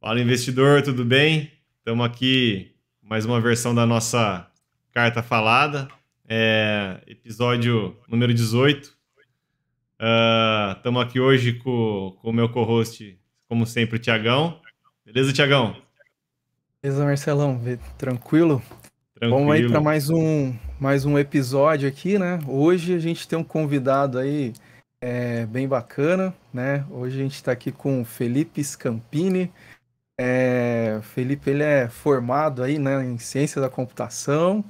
Fala, 0.00 0.20
investidor, 0.20 0.80
tudo 0.80 1.04
bem? 1.04 1.50
Estamos 1.78 2.06
aqui 2.06 2.72
mais 3.02 3.24
uma 3.24 3.40
versão 3.40 3.74
da 3.74 3.84
nossa 3.84 4.48
carta 4.92 5.24
falada, 5.24 5.88
é, 6.28 7.00
episódio 7.04 7.96
número 8.08 8.32
18. 8.32 8.96
Estamos 10.76 11.02
uh, 11.02 11.04
aqui 11.04 11.18
hoje 11.18 11.54
com 11.54 12.16
o 12.22 12.32
meu 12.32 12.48
co-host, 12.48 13.18
como 13.48 13.66
sempre, 13.66 13.96
o 13.96 13.98
Tiagão. 13.98 14.60
Beleza, 15.04 15.32
Tiagão? 15.32 15.76
Beleza, 16.80 17.04
Marcelão? 17.04 17.60
Tranquilo? 17.98 18.62
Tranquilo. 19.16 19.36
Vamos 19.36 19.52
aí 19.52 19.68
para 19.68 19.80
mais 19.80 20.10
um, 20.10 20.54
mais 20.78 21.04
um 21.04 21.18
episódio 21.18 21.88
aqui, 21.88 22.20
né? 22.20 22.38
Hoje 22.46 22.94
a 22.94 23.00
gente 23.00 23.26
tem 23.26 23.36
um 23.36 23.42
convidado 23.42 24.16
aí 24.16 24.52
é, 25.00 25.44
bem 25.46 25.66
bacana, 25.66 26.32
né? 26.54 26.84
Hoje 26.88 27.18
a 27.18 27.22
gente 27.22 27.34
está 27.34 27.50
aqui 27.50 27.72
com 27.72 28.00
o 28.00 28.04
Felipe 28.04 28.62
Scampini, 28.62 29.50
é, 30.18 30.98
Felipe 31.02 31.50
ele 31.50 31.62
é 31.62 31.88
formado 31.88 32.62
aí, 32.62 32.78
né, 32.78 33.04
em 33.04 33.18
ciência 33.18 33.60
da 33.60 33.70
computação 33.70 34.64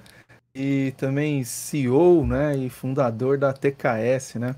e 0.55 0.93
também 0.99 1.43
CEO, 1.43 2.27
né, 2.27 2.57
e 2.57 2.69
fundador 2.69 3.39
da 3.39 3.53
TKS, 3.53 4.39
né? 4.39 4.55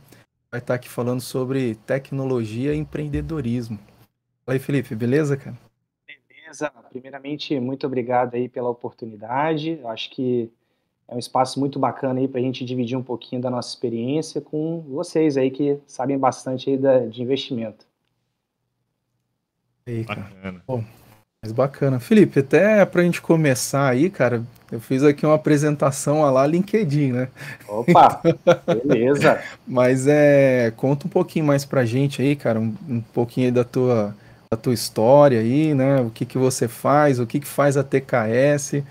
Vai 0.51 0.59
estar 0.59 0.75
aqui 0.75 0.89
falando 0.89 1.21
sobre 1.21 1.77
tecnologia 1.87 2.75
e 2.75 2.79
empreendedorismo. 2.79 3.79
Fala 4.45 4.57
aí, 4.57 4.59
Felipe, 4.59 4.97
beleza, 4.97 5.37
cara? 5.37 5.57
Beleza. 6.29 6.73
Primeiramente, 6.91 7.59
muito 7.61 7.87
obrigado 7.87 8.35
aí 8.35 8.49
pela 8.49 8.69
oportunidade. 8.69 9.81
Acho 9.85 10.11
que 10.11 10.51
é 11.07 11.15
um 11.15 11.19
espaço 11.19 11.61
muito 11.61 11.79
bacana 11.79 12.19
aí 12.19 12.27
para 12.27 12.41
a 12.41 12.43
gente 12.43 12.65
dividir 12.65 12.97
um 12.97 13.03
pouquinho 13.03 13.41
da 13.41 13.49
nossa 13.49 13.69
experiência 13.69 14.41
com 14.41 14.81
vocês 14.81 15.37
aí 15.37 15.53
que 15.53 15.79
sabem 15.87 16.19
bastante 16.19 16.71
aí 16.71 16.77
da, 16.77 17.07
de 17.07 17.23
investimento. 17.23 17.87
Aí, 19.87 20.05
bacana. 20.05 20.63
Bom, 20.67 20.85
mas 21.43 21.53
bacana. 21.53 21.99
Felipe, 21.99 22.41
até 22.41 22.85
pra 22.85 23.03
gente 23.03 23.23
começar 23.23 23.89
aí, 23.89 24.11
cara, 24.11 24.43
eu 24.71 24.81
fiz 24.81 25.03
aqui 25.03 25.25
uma 25.25 25.35
apresentação 25.35 26.21
lá 26.31 26.47
LinkedIn, 26.47 27.13
né? 27.13 27.29
Opa, 27.67 28.21
beleza. 28.85 29.43
mas 29.67 30.07
é, 30.07 30.73
conta 30.77 31.07
um 31.07 31.11
pouquinho 31.11 31.47
mais 31.47 31.65
pra 31.65 31.85
gente 31.85 32.21
aí, 32.21 32.37
cara, 32.37 32.61
um, 32.61 32.75
um 32.89 33.01
pouquinho 33.01 33.47
aí 33.47 33.53
da 33.53 33.65
tua, 33.65 34.15
da 34.51 34.57
tua 34.57 34.75
história 34.75 35.41
aí, 35.41 35.75
né? 35.75 36.01
O 36.03 36.11
que 36.11 36.27
que 36.27 36.37
você 36.37 36.69
faz, 36.69 37.19
o 37.19 37.27
que 37.27 37.41
que 37.41 37.49
faz 37.49 37.77
a 37.77 37.83
TKS. 37.83 38.83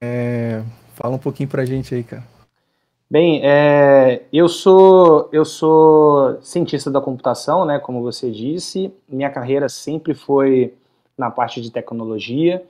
É, 0.00 0.62
fala 0.94 1.14
um 1.14 1.18
pouquinho 1.18 1.48
pra 1.48 1.64
gente 1.64 1.94
aí, 1.94 2.02
cara. 2.02 2.24
Bem, 3.12 3.42
é, 3.44 4.22
eu 4.32 4.48
sou 4.48 5.28
eu 5.30 5.44
sou 5.44 6.40
cientista 6.40 6.90
da 6.90 6.98
computação, 6.98 7.66
né? 7.66 7.78
Como 7.78 8.00
você 8.00 8.30
disse, 8.30 8.90
minha 9.06 9.28
carreira 9.28 9.68
sempre 9.68 10.14
foi 10.14 10.72
na 11.18 11.30
parte 11.30 11.60
de 11.60 11.70
tecnologia 11.70 12.64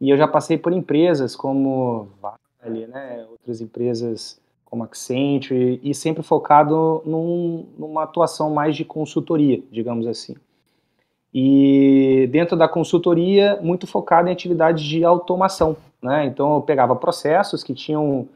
e 0.00 0.08
eu 0.08 0.16
já 0.16 0.28
passei 0.28 0.56
por 0.56 0.72
empresas 0.72 1.34
como 1.34 2.06
Vale, 2.22 2.86
né? 2.86 3.26
Outras 3.28 3.60
empresas 3.60 4.40
como 4.64 4.84
Accenture 4.84 5.80
e 5.82 5.92
sempre 5.92 6.22
focado 6.22 7.02
num, 7.04 7.66
numa 7.76 8.04
atuação 8.04 8.54
mais 8.54 8.76
de 8.76 8.84
consultoria, 8.84 9.60
digamos 9.72 10.06
assim. 10.06 10.36
E 11.34 12.28
dentro 12.30 12.56
da 12.56 12.68
consultoria, 12.68 13.58
muito 13.60 13.88
focado 13.88 14.28
em 14.28 14.32
atividades 14.32 14.84
de 14.84 15.02
automação, 15.04 15.76
né? 16.00 16.24
Então 16.24 16.54
eu 16.54 16.62
pegava 16.62 16.94
processos 16.94 17.64
que 17.64 17.74
tinham 17.74 18.28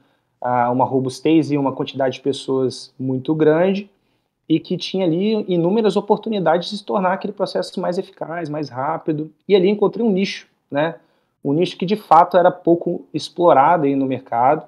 uma 0.70 0.84
robustez 0.84 1.50
e 1.50 1.58
uma 1.58 1.72
quantidade 1.72 2.14
de 2.14 2.20
pessoas 2.20 2.92
muito 2.98 3.34
grande 3.34 3.90
e 4.48 4.60
que 4.60 4.76
tinha 4.76 5.04
ali 5.04 5.44
inúmeras 5.48 5.96
oportunidades 5.96 6.70
de 6.70 6.78
se 6.78 6.84
tornar 6.84 7.12
aquele 7.12 7.32
processo 7.32 7.80
mais 7.80 7.98
eficaz, 7.98 8.48
mais 8.48 8.68
rápido. 8.68 9.32
E 9.48 9.56
ali 9.56 9.68
encontrei 9.68 10.06
um 10.06 10.10
nicho, 10.10 10.46
né? 10.70 10.96
Um 11.44 11.52
nicho 11.52 11.76
que 11.76 11.86
de 11.86 11.96
fato 11.96 12.36
era 12.36 12.50
pouco 12.50 13.04
explorado 13.12 13.86
aí 13.86 13.96
no 13.96 14.06
mercado 14.06 14.66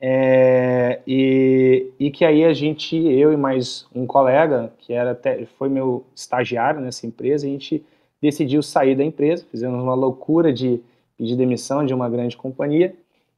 é, 0.00 1.00
e, 1.06 1.90
e 1.98 2.10
que 2.10 2.24
aí 2.24 2.44
a 2.44 2.52
gente, 2.52 2.96
eu 2.96 3.32
e 3.32 3.36
mais 3.36 3.86
um 3.94 4.06
colega, 4.06 4.72
que 4.78 4.92
era 4.92 5.12
até, 5.12 5.46
foi 5.58 5.68
meu 5.68 6.04
estagiário 6.14 6.80
nessa 6.80 7.06
empresa, 7.06 7.46
a 7.46 7.50
gente 7.50 7.84
decidiu 8.20 8.62
sair 8.62 8.94
da 8.94 9.04
empresa, 9.04 9.46
fizemos 9.50 9.82
uma 9.82 9.94
loucura 9.94 10.52
de 10.52 10.80
pedir 11.16 11.36
demissão 11.36 11.84
de 11.84 11.94
uma 11.94 12.08
grande 12.10 12.36
companhia 12.36 12.94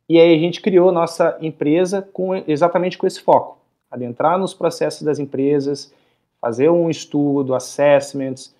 e 0.09 0.19
aí 0.19 0.35
a 0.35 0.39
gente 0.39 0.61
criou 0.61 0.91
nossa 0.91 1.37
empresa 1.41 2.01
com 2.13 2.35
exatamente 2.47 2.97
com 2.97 3.07
esse 3.07 3.21
foco, 3.21 3.59
adentrar 3.91 4.39
nos 4.39 4.55
processos 4.55 5.03
das 5.03 5.19
empresas, 5.19 5.93
fazer 6.41 6.71
um 6.71 6.89
estudo, 6.89 7.55
assessments, 7.55 8.55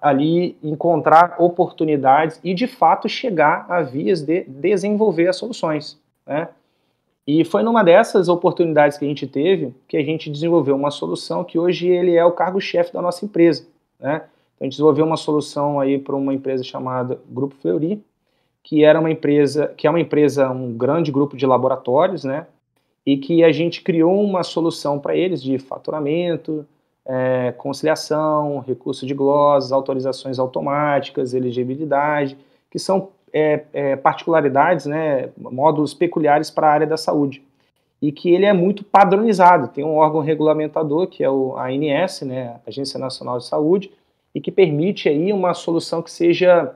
ali 0.00 0.56
encontrar 0.62 1.36
oportunidades 1.38 2.40
e 2.42 2.54
de 2.54 2.66
fato 2.66 3.08
chegar 3.08 3.66
a 3.68 3.82
vias 3.82 4.22
de 4.22 4.44
desenvolver 4.44 5.28
as 5.28 5.36
soluções, 5.36 6.00
né? 6.26 6.48
E 7.26 7.44
foi 7.44 7.62
numa 7.62 7.82
dessas 7.82 8.26
oportunidades 8.28 8.96
que 8.96 9.04
a 9.04 9.08
gente 9.08 9.26
teve 9.26 9.74
que 9.86 9.98
a 9.98 10.02
gente 10.02 10.30
desenvolveu 10.30 10.74
uma 10.74 10.90
solução 10.90 11.44
que 11.44 11.58
hoje 11.58 11.86
ele 11.86 12.14
é 12.14 12.24
o 12.24 12.32
cargo-chefe 12.32 12.90
da 12.92 13.02
nossa 13.02 13.24
empresa, 13.24 13.66
né? 14.00 14.22
Então 14.54 14.62
a 14.62 14.64
gente 14.64 14.72
desenvolveu 14.72 15.04
uma 15.04 15.16
solução 15.16 15.78
aí 15.78 15.98
para 15.98 16.16
uma 16.16 16.32
empresa 16.32 16.64
chamada 16.64 17.20
Grupo 17.28 17.54
Fleury, 17.56 18.02
que 18.68 18.84
era 18.84 19.00
uma 19.00 19.10
empresa, 19.10 19.72
que 19.78 19.86
é 19.86 19.90
uma 19.90 19.98
empresa, 19.98 20.50
um 20.50 20.76
grande 20.76 21.10
grupo 21.10 21.34
de 21.38 21.46
laboratórios, 21.46 22.22
né? 22.22 22.46
E 23.04 23.16
que 23.16 23.42
a 23.42 23.50
gente 23.50 23.80
criou 23.80 24.22
uma 24.22 24.42
solução 24.42 24.98
para 24.98 25.16
eles 25.16 25.42
de 25.42 25.58
faturamento, 25.58 26.66
é, 27.06 27.50
conciliação, 27.56 28.58
recurso 28.58 29.06
de 29.06 29.14
glosas, 29.14 29.72
autorizações 29.72 30.38
automáticas, 30.38 31.32
elegibilidade, 31.32 32.36
que 32.70 32.78
são 32.78 33.08
é, 33.32 33.64
é, 33.72 33.96
particularidades, 33.96 34.84
né, 34.84 35.30
módulos 35.38 35.94
peculiares 35.94 36.50
para 36.50 36.68
a 36.68 36.72
área 36.72 36.86
da 36.86 36.98
saúde. 36.98 37.42
E 38.02 38.12
que 38.12 38.28
ele 38.34 38.44
é 38.44 38.52
muito 38.52 38.84
padronizado, 38.84 39.68
tem 39.68 39.82
um 39.82 39.96
órgão 39.96 40.20
regulamentador, 40.20 41.06
que 41.06 41.24
é 41.24 41.30
o 41.30 41.56
ANS, 41.56 42.20
né, 42.20 42.60
Agência 42.66 43.00
Nacional 43.00 43.38
de 43.38 43.46
Saúde, 43.46 43.90
e 44.34 44.42
que 44.42 44.52
permite 44.52 45.08
aí 45.08 45.32
uma 45.32 45.54
solução 45.54 46.02
que 46.02 46.10
seja 46.10 46.74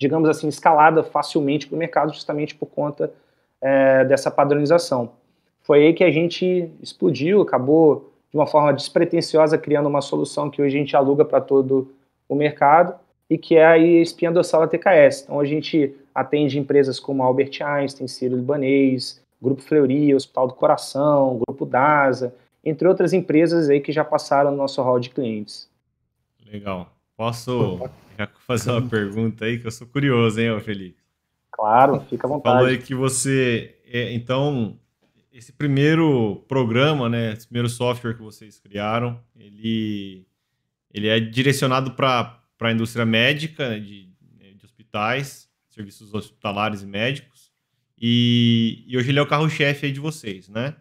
digamos 0.00 0.30
assim, 0.30 0.48
escalada 0.48 1.04
facilmente 1.04 1.66
para 1.66 1.76
o 1.76 1.78
mercado, 1.78 2.14
justamente 2.14 2.54
por 2.54 2.66
conta 2.66 3.12
é, 3.60 4.02
dessa 4.06 4.30
padronização. 4.30 5.12
Foi 5.60 5.84
aí 5.84 5.92
que 5.92 6.02
a 6.02 6.10
gente 6.10 6.70
explodiu, 6.80 7.42
acabou 7.42 8.10
de 8.30 8.36
uma 8.38 8.46
forma 8.46 8.72
despretensiosa 8.72 9.58
criando 9.58 9.90
uma 9.90 10.00
solução 10.00 10.48
que 10.48 10.62
hoje 10.62 10.74
a 10.74 10.80
gente 10.80 10.96
aluga 10.96 11.22
para 11.22 11.38
todo 11.38 11.92
o 12.26 12.34
mercado 12.34 12.94
e 13.28 13.36
que 13.36 13.56
é 13.56 13.66
a 13.66 13.76
espinha 13.76 14.32
dorsal 14.32 14.62
da 14.62 14.68
TKS. 14.68 15.24
Então 15.24 15.38
a 15.38 15.44
gente 15.44 15.94
atende 16.14 16.58
empresas 16.58 16.98
como 16.98 17.22
Albert 17.22 17.60
Einstein, 17.62 18.08
Ciro 18.08 18.36
Libanês, 18.36 19.22
Grupo 19.40 19.60
Fleury, 19.60 20.14
Hospital 20.14 20.48
do 20.48 20.54
Coração, 20.54 21.42
Grupo 21.46 21.66
DASA, 21.66 22.34
entre 22.64 22.88
outras 22.88 23.12
empresas 23.12 23.68
aí 23.68 23.80
que 23.80 23.92
já 23.92 24.04
passaram 24.04 24.50
no 24.50 24.56
nosso 24.56 24.80
hall 24.80 24.98
de 24.98 25.10
clientes. 25.10 25.68
Legal. 26.50 26.90
Posso 27.20 27.78
já 28.18 28.26
fazer 28.46 28.70
uma 28.70 28.88
pergunta 28.88 29.44
aí, 29.44 29.58
que 29.58 29.66
eu 29.66 29.70
sou 29.70 29.86
curioso, 29.86 30.40
hein, 30.40 30.58
Felipe? 30.60 30.96
Claro, 31.52 32.00
fica 32.08 32.26
à 32.26 32.30
vontade. 32.30 32.54
Falou 32.54 32.70
aí 32.70 32.78
que 32.78 32.94
você, 32.94 33.78
é, 33.84 34.10
então, 34.14 34.80
esse 35.30 35.52
primeiro 35.52 36.42
programa, 36.48 37.10
né, 37.10 37.34
esse 37.34 37.46
primeiro 37.46 37.68
software 37.68 38.14
que 38.14 38.22
vocês 38.22 38.58
criaram, 38.58 39.20
ele, 39.36 40.26
ele 40.90 41.08
é 41.08 41.20
direcionado 41.20 41.90
para 41.90 42.40
a 42.58 42.72
indústria 42.72 43.04
médica, 43.04 43.68
né, 43.68 43.80
de, 43.80 44.06
de 44.54 44.64
hospitais, 44.64 45.46
serviços 45.68 46.14
hospitalares 46.14 46.80
e 46.80 46.86
médicos, 46.86 47.52
e, 48.00 48.82
e 48.86 48.96
hoje 48.96 49.10
ele 49.10 49.18
é 49.18 49.22
o 49.22 49.28
carro-chefe 49.28 49.84
aí 49.84 49.92
de 49.92 50.00
vocês, 50.00 50.48
né? 50.48 50.74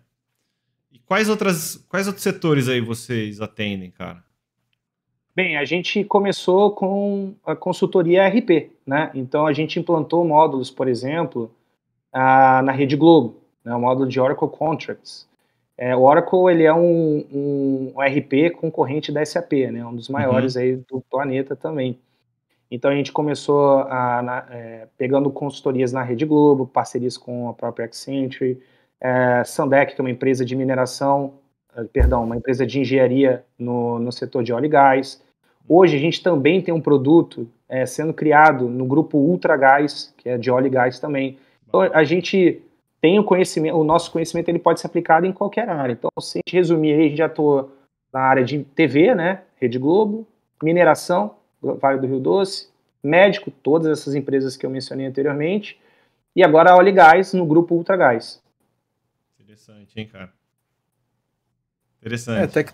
E 0.90 1.00
quais 1.00 1.28
outras, 1.28 1.86
quais 1.90 2.08
outros 2.08 2.24
setores 2.24 2.70
aí 2.70 2.80
vocês 2.80 3.42
atendem, 3.42 3.92
cara? 3.92 4.24
Bem, 5.36 5.58
a 5.58 5.64
gente 5.64 6.04
começou 6.04 6.72
com 6.72 7.34
a 7.46 7.56
consultoria 7.56 8.28
RP, 8.28 8.72
né? 8.86 9.12
Então 9.14 9.46
a 9.46 9.54
gente 9.54 9.80
implantou 9.80 10.26
módulos, 10.26 10.72
por 10.72 10.88
exemplo, 10.88 11.52
a, 12.12 12.62
na 12.64 12.72
Rede 12.72 12.96
Globo, 12.96 13.38
né? 13.64 13.74
o 13.74 13.80
módulo 13.80 14.08
de 14.08 14.20
Oracle 14.20 14.50
Contracts. 14.50 15.28
É, 15.78 15.96
o 15.96 16.02
Oracle 16.02 16.52
ele 16.52 16.64
é 16.64 16.74
um, 16.74 17.26
um, 17.32 17.94
RP 17.98 18.52
concorrente 18.60 19.14
da 19.14 19.26
SAP, 19.26 19.54
né? 19.72 19.86
Um 19.86 19.96
dos 19.96 20.10
maiores 20.10 20.56
uhum. 20.56 20.62
aí 20.62 20.76
do 20.76 21.02
planeta 21.10 21.56
também. 21.56 21.98
Então 22.70 22.92
a 22.92 22.96
gente 22.96 23.12
começou 23.12 23.80
a, 23.84 24.22
na, 24.22 24.46
é, 24.52 24.88
pegando 24.98 25.32
consultorias 25.32 25.94
na 25.94 26.04
Rede 26.04 26.26
Globo, 26.26 26.68
parcerias 26.68 27.18
com 27.18 27.50
a 27.50 27.54
própria 27.54 27.86
Accenture, 27.86 28.62
é, 29.00 29.44
Sandec, 29.46 29.96
que 29.96 30.02
é 30.02 30.04
uma 30.04 30.12
empresa 30.12 30.44
de 30.44 30.56
mineração, 30.56 31.36
perdão, 31.92 32.24
uma 32.24 32.36
empresa 32.36 32.66
de 32.66 32.80
engenharia 32.80 33.44
no, 33.58 34.00
no 34.00 34.12
setor 34.12 34.44
de 34.44 34.52
óleo 34.54 34.66
e 34.66 34.70
gás. 34.70 35.24
Hoje 35.68 35.96
a 35.96 36.00
gente 36.00 36.22
também 36.24 36.62
tem 36.62 36.74
um 36.74 36.82
produto 36.82 37.48
é, 37.68 37.86
sendo 37.86 38.14
criado 38.14 38.68
no 38.68 38.86
grupo 38.86 39.18
Ultra 39.18 39.56
Gás, 39.56 40.14
que 40.18 40.28
é 40.28 40.38
de 40.38 40.50
óleo 40.50 40.68
e 40.68 40.72
gás 40.72 41.00
também. 41.00 41.38
Então 41.68 41.82
a 41.82 42.04
gente 42.04 42.62
tem 43.00 43.20
o 43.20 43.24
conhecimento, 43.24 43.78
o 43.78 43.84
nosso 43.84 44.12
conhecimento 44.12 44.50
ele 44.50 44.60
pode 44.60 44.80
ser 44.80 44.88
aplicado 44.88 45.26
em 45.26 45.32
qualquer 45.32 45.70
área. 45.70 45.94
Então, 45.94 46.10
se 46.20 46.38
a 46.38 46.40
gente 46.40 46.56
resumir 46.56 46.94
aí, 46.94 47.00
a 47.00 47.04
gente 47.04 47.18
já 47.18 47.26
atua 47.28 47.72
na 48.12 48.22
área 48.22 48.44
de 48.44 48.64
TV, 48.64 49.14
né, 49.14 49.44
Rede 49.56 49.78
Globo, 49.78 50.28
mineração 50.62 51.36
Vale 51.62 52.00
do 52.00 52.08
Rio 52.08 52.20
Doce, 52.20 52.70
médico, 53.04 53.52
todas 53.52 53.88
essas 53.88 54.16
empresas 54.16 54.58
que 54.58 54.66
eu 54.66 54.70
mencionei 54.70 55.06
anteriormente, 55.06 55.80
e 56.36 56.44
agora 56.44 56.72
a 56.72 56.78
Oligás 56.78 57.34
no 57.34 57.46
grupo 57.46 57.76
Ultragás. 57.76 58.42
Interessante, 59.40 60.00
hein, 60.00 60.08
cara? 60.08 60.32
Interessante. 62.00 62.44
É, 62.44 62.48
tec 62.48 62.72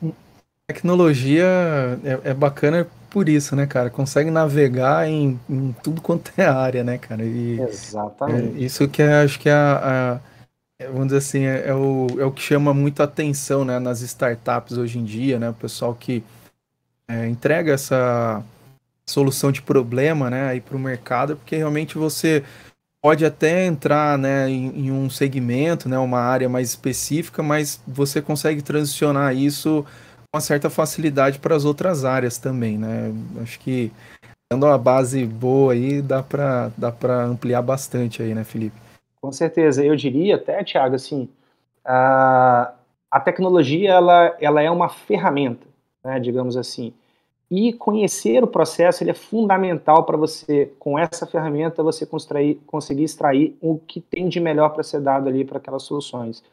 tecnologia 0.67 1.45
é, 2.03 2.31
é, 2.31 2.33
bacana 2.33 2.87
por 3.09 3.29
isso, 3.29 3.55
né, 3.55 3.67
cara? 3.67 3.89
Consegue 3.89 4.31
navegar 4.31 5.07
em, 5.07 5.39
em 5.49 5.75
tudo 5.83 6.01
quanto 6.01 6.31
é 6.37 6.45
área, 6.45 6.83
né, 6.83 6.97
cara? 6.97 7.23
E, 7.23 7.59
Exatamente. 7.61 8.57
É, 8.57 8.65
isso 8.65 8.87
que 8.87 9.01
é, 9.01 9.21
acho 9.21 9.39
que 9.39 9.47
é 9.47 9.53
a, 9.53 10.19
a 10.19 10.35
é, 10.77 10.87
vamos 10.87 11.07
dizer 11.07 11.17
assim, 11.17 11.43
é, 11.45 11.67
é, 11.67 11.73
o, 11.73 12.07
é 12.19 12.25
o 12.25 12.31
que 12.31 12.41
chama 12.41 12.73
muito 12.73 13.01
atenção 13.01 13.63
né, 13.63 13.79
nas 13.79 14.01
startups 14.01 14.77
hoje 14.77 14.99
em 14.99 15.05
dia, 15.05 15.39
né? 15.39 15.49
O 15.49 15.53
pessoal 15.53 15.95
que 15.95 16.23
é, 17.07 17.27
entrega 17.27 17.71
essa 17.71 18.43
solução 19.05 19.51
de 19.51 19.61
problema 19.61 20.29
né, 20.29 20.59
para 20.59 20.75
o 20.75 20.79
mercado, 20.79 21.37
porque 21.37 21.55
realmente 21.55 21.97
você 21.97 22.43
pode 23.05 23.23
até 23.23 23.67
entrar 23.67 24.17
né, 24.17 24.49
em, 24.49 24.87
em, 24.87 24.91
um 24.91 25.11
segmento, 25.11 25.87
né, 25.87 25.95
uma 25.95 26.17
área 26.17 26.49
mais 26.49 26.69
específica, 26.69 27.43
mas 27.43 27.79
você 27.87 28.19
consegue 28.19 28.63
transicionar 28.63 29.35
isso 29.35 29.83
com 29.83 30.37
uma 30.37 30.41
certa 30.41 30.71
facilidade 30.71 31.37
para 31.37 31.55
as 31.55 31.65
outras 31.65 32.03
áreas 32.03 32.39
também. 32.39 32.79
Né? 32.79 33.13
Acho 33.43 33.59
que 33.59 33.91
tendo 34.49 34.65
uma 34.65 34.77
base 34.79 35.23
boa 35.23 35.73
aí, 35.73 36.01
dá 36.01 36.23
para 36.23 36.71
dá 36.75 36.91
ampliar 37.25 37.61
bastante 37.61 38.23
aí, 38.23 38.33
né, 38.33 38.43
Felipe? 38.43 38.75
Com 39.21 39.31
certeza. 39.31 39.85
Eu 39.85 39.95
diria 39.95 40.37
até, 40.37 40.63
Thiago, 40.63 40.95
assim, 40.95 41.29
a, 41.85 42.73
a 43.11 43.19
tecnologia 43.19 43.91
ela, 43.91 44.35
ela 44.41 44.63
é 44.63 44.71
uma 44.71 44.89
ferramenta, 44.89 45.67
né, 46.03 46.19
digamos 46.19 46.57
assim. 46.57 46.91
E 47.49 47.73
conhecer 47.73 48.43
o 48.43 48.47
processo 48.47 49.03
ele 49.03 49.11
é 49.11 49.15
fundamental 49.15 50.03
para 50.03 50.17
você, 50.17 50.71
com 50.79 50.97
essa 50.97 51.27
ferramenta, 51.27 51.83
você 51.83 52.05
construir, 52.05 52.55
conseguir 52.65 53.03
extrair 53.03 53.55
o 53.61 53.77
que 53.77 54.01
tem 54.01 54.27
de 54.27 54.39
melhor 54.39 54.69
para 54.69 54.81
ser 54.81 54.99
dado 54.99 55.29
ali 55.29 55.45
para 55.45 55.57
aquelas 55.57 55.83
soluções. 55.83 56.43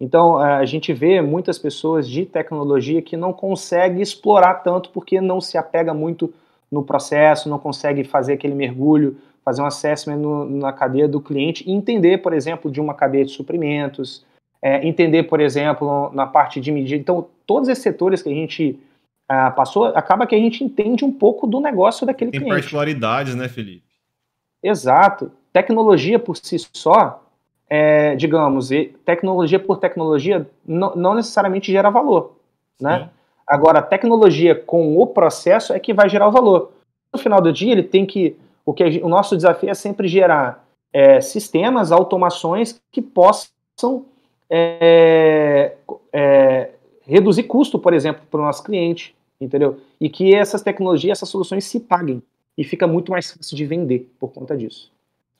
Então, 0.00 0.38
a 0.38 0.64
gente 0.64 0.94
vê 0.94 1.20
muitas 1.20 1.58
pessoas 1.58 2.08
de 2.08 2.24
tecnologia 2.24 3.02
que 3.02 3.18
não 3.18 3.34
conseguem 3.34 4.00
explorar 4.00 4.54
tanto 4.54 4.88
porque 4.90 5.20
não 5.20 5.42
se 5.42 5.58
apega 5.58 5.92
muito 5.92 6.32
no 6.70 6.82
processo, 6.82 7.50
não 7.50 7.58
consegue 7.58 8.02
fazer 8.02 8.34
aquele 8.34 8.54
mergulho, 8.54 9.18
fazer 9.44 9.60
um 9.60 9.66
assessment 9.66 10.16
no, 10.16 10.48
na 10.48 10.72
cadeia 10.72 11.06
do 11.06 11.20
cliente 11.20 11.70
entender, 11.70 12.18
por 12.18 12.32
exemplo, 12.32 12.70
de 12.70 12.80
uma 12.80 12.94
cadeia 12.94 13.26
de 13.26 13.32
suprimentos, 13.32 14.24
é, 14.62 14.86
entender, 14.86 15.24
por 15.24 15.40
exemplo, 15.40 16.10
na 16.14 16.26
parte 16.26 16.60
de 16.60 16.72
medida. 16.72 17.00
Então, 17.00 17.26
todos 17.46 17.68
esses 17.68 17.82
setores 17.82 18.22
que 18.22 18.30
a 18.30 18.34
gente 18.34 18.78
ah, 19.32 19.48
passou, 19.48 19.84
acaba 19.84 20.26
que 20.26 20.34
a 20.34 20.38
gente 20.38 20.64
entende 20.64 21.04
um 21.04 21.12
pouco 21.12 21.46
do 21.46 21.60
negócio 21.60 22.04
daquele 22.04 22.32
Tem 22.32 22.40
cliente. 22.40 22.52
Tem 22.52 22.62
particularidades, 22.62 23.36
né, 23.36 23.46
Felipe? 23.46 23.84
Exato. 24.60 25.30
Tecnologia 25.52 26.18
por 26.18 26.36
si 26.36 26.56
só, 26.58 27.22
é, 27.68 28.16
digamos, 28.16 28.70
tecnologia 29.04 29.60
por 29.60 29.76
tecnologia 29.76 30.50
não, 30.66 30.96
não 30.96 31.14
necessariamente 31.14 31.70
gera 31.70 31.90
valor, 31.90 32.32
né? 32.80 33.08
Agora, 33.46 33.80
tecnologia 33.80 34.56
com 34.56 34.98
o 34.98 35.06
processo 35.06 35.72
é 35.72 35.78
que 35.78 35.94
vai 35.94 36.08
gerar 36.08 36.26
o 36.26 36.32
valor. 36.32 36.72
No 37.12 37.18
final 37.20 37.40
do 37.40 37.52
dia, 37.52 37.70
ele 37.70 37.84
tem 37.84 38.04
que. 38.04 38.36
O, 38.66 38.74
que 38.74 39.00
o 39.00 39.08
nosso 39.08 39.36
desafio 39.36 39.70
é 39.70 39.74
sempre 39.74 40.08
gerar 40.08 40.64
é, 40.92 41.20
sistemas, 41.20 41.92
automações 41.92 42.80
que 42.90 43.00
possam 43.00 44.04
é, 44.50 45.76
é, 46.12 46.70
reduzir 47.02 47.44
custo, 47.44 47.78
por 47.78 47.94
exemplo, 47.94 48.22
para 48.28 48.40
o 48.40 48.44
nosso 48.44 48.64
cliente, 48.64 49.14
entendeu? 49.40 49.80
E 50.00 50.08
que 50.08 50.34
essas 50.34 50.62
tecnologias, 50.62 51.18
essas 51.18 51.28
soluções 51.28 51.64
se 51.64 51.80
paguem. 51.80 52.22
E 52.58 52.64
fica 52.64 52.86
muito 52.86 53.10
mais 53.10 53.30
fácil 53.32 53.56
de 53.56 53.64
vender 53.64 54.12
por 54.18 54.32
conta 54.32 54.56
disso. 54.56 54.92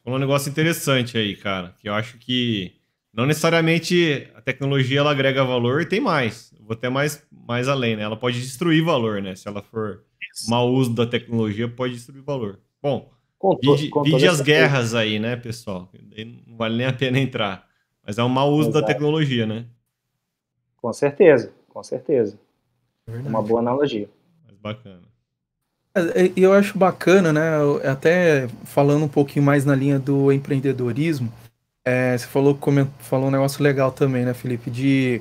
Um 0.06 0.16
negócio 0.16 0.48
interessante 0.48 1.18
aí, 1.18 1.36
cara, 1.36 1.74
que 1.78 1.88
eu 1.88 1.92
acho 1.92 2.16
que 2.18 2.72
não 3.12 3.26
necessariamente 3.26 4.28
a 4.34 4.40
tecnologia 4.40 5.00
ela 5.00 5.10
agrega 5.10 5.44
valor 5.44 5.82
e 5.82 5.86
tem 5.86 6.00
mais. 6.00 6.54
vou 6.60 6.72
até 6.72 6.88
mais, 6.88 7.26
mais 7.30 7.68
além, 7.68 7.96
né? 7.96 8.04
Ela 8.04 8.16
pode 8.16 8.40
destruir 8.40 8.82
valor, 8.82 9.20
né? 9.20 9.34
Se 9.34 9.46
ela 9.48 9.60
for 9.60 10.02
mau 10.48 10.70
uso 10.72 10.94
da 10.94 11.06
tecnologia, 11.06 11.68
pode 11.68 11.94
destruir 11.94 12.22
valor. 12.22 12.60
Bom, 12.80 13.10
vide, 13.62 13.90
vide 14.04 14.26
as 14.26 14.40
guerras 14.40 14.94
aí, 14.94 15.18
né, 15.18 15.36
pessoal? 15.36 15.90
Não 16.46 16.56
vale 16.56 16.76
nem 16.76 16.86
a 16.86 16.92
pena 16.92 17.18
entrar. 17.18 17.66
Mas 18.06 18.16
é 18.16 18.24
um 18.24 18.28
mau 18.28 18.50
uso 18.52 18.70
Exato. 18.70 18.80
da 18.80 18.86
tecnologia, 18.86 19.46
né? 19.46 19.66
Com 20.80 20.92
certeza, 20.92 21.52
com 21.68 21.82
certeza. 21.82 22.38
É 23.06 23.28
Uma 23.28 23.42
boa 23.42 23.60
analogia. 23.60 24.08
Mas 24.46 24.56
bacana. 24.58 25.10
É, 25.94 26.30
eu 26.36 26.52
acho 26.52 26.78
bacana, 26.78 27.32
né? 27.32 27.50
Até 27.90 28.48
falando 28.64 29.04
um 29.04 29.08
pouquinho 29.08 29.44
mais 29.44 29.64
na 29.64 29.74
linha 29.74 29.98
do 29.98 30.32
empreendedorismo, 30.32 31.32
é, 31.84 32.16
você 32.16 32.26
falou, 32.26 32.58
falou 33.00 33.28
um 33.28 33.30
negócio 33.30 33.62
legal 33.62 33.90
também, 33.90 34.24
né, 34.24 34.32
Felipe? 34.34 34.70
De 34.70 35.20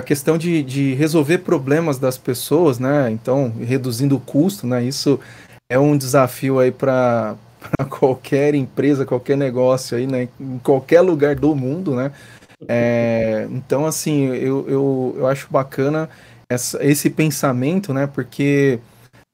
a 0.00 0.04
questão 0.04 0.38
de, 0.38 0.62
de 0.62 0.94
resolver 0.94 1.38
problemas 1.38 1.98
das 1.98 2.16
pessoas, 2.16 2.78
né? 2.78 3.10
Então, 3.10 3.52
reduzindo 3.60 4.16
o 4.16 4.20
custo, 4.20 4.66
né? 4.66 4.82
Isso 4.82 5.20
é 5.68 5.78
um 5.78 5.96
desafio 5.96 6.58
aí 6.58 6.70
para 6.70 7.36
qualquer 7.90 8.54
empresa, 8.54 9.04
qualquer 9.04 9.36
negócio 9.36 9.96
aí, 9.98 10.06
né? 10.06 10.28
Em 10.40 10.58
qualquer 10.58 11.00
lugar 11.00 11.34
do 11.34 11.54
mundo, 11.54 11.94
né? 11.94 12.12
É, 12.66 13.46
então, 13.50 13.86
assim, 13.86 14.26
eu, 14.28 14.68
eu, 14.68 15.14
eu 15.18 15.26
acho 15.26 15.48
bacana 15.50 16.08
essa, 16.50 16.82
esse 16.84 17.10
pensamento, 17.10 17.92
né? 17.92 18.06
Porque 18.06 18.78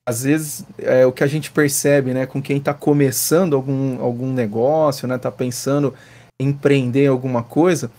às 0.06 0.25
vezes 0.25 0.64
é 0.78 1.06
o 1.06 1.12
que 1.12 1.25
a 1.25 1.26
gente 1.26 1.50
percebe, 1.50 2.12
né? 2.12 2.26
Com 2.26 2.43
quem 2.43 2.58
está 2.58 2.75
começando 2.75 3.55
algum, 3.55 4.00
algum 4.02 4.32
negócio, 4.32 5.08
né? 5.08 5.16
Tá 5.19 5.31
pensando 5.31 5.94
em 6.40 6.49
empreender 6.49 7.06
alguma 7.06 7.43
coisa, 7.43 7.90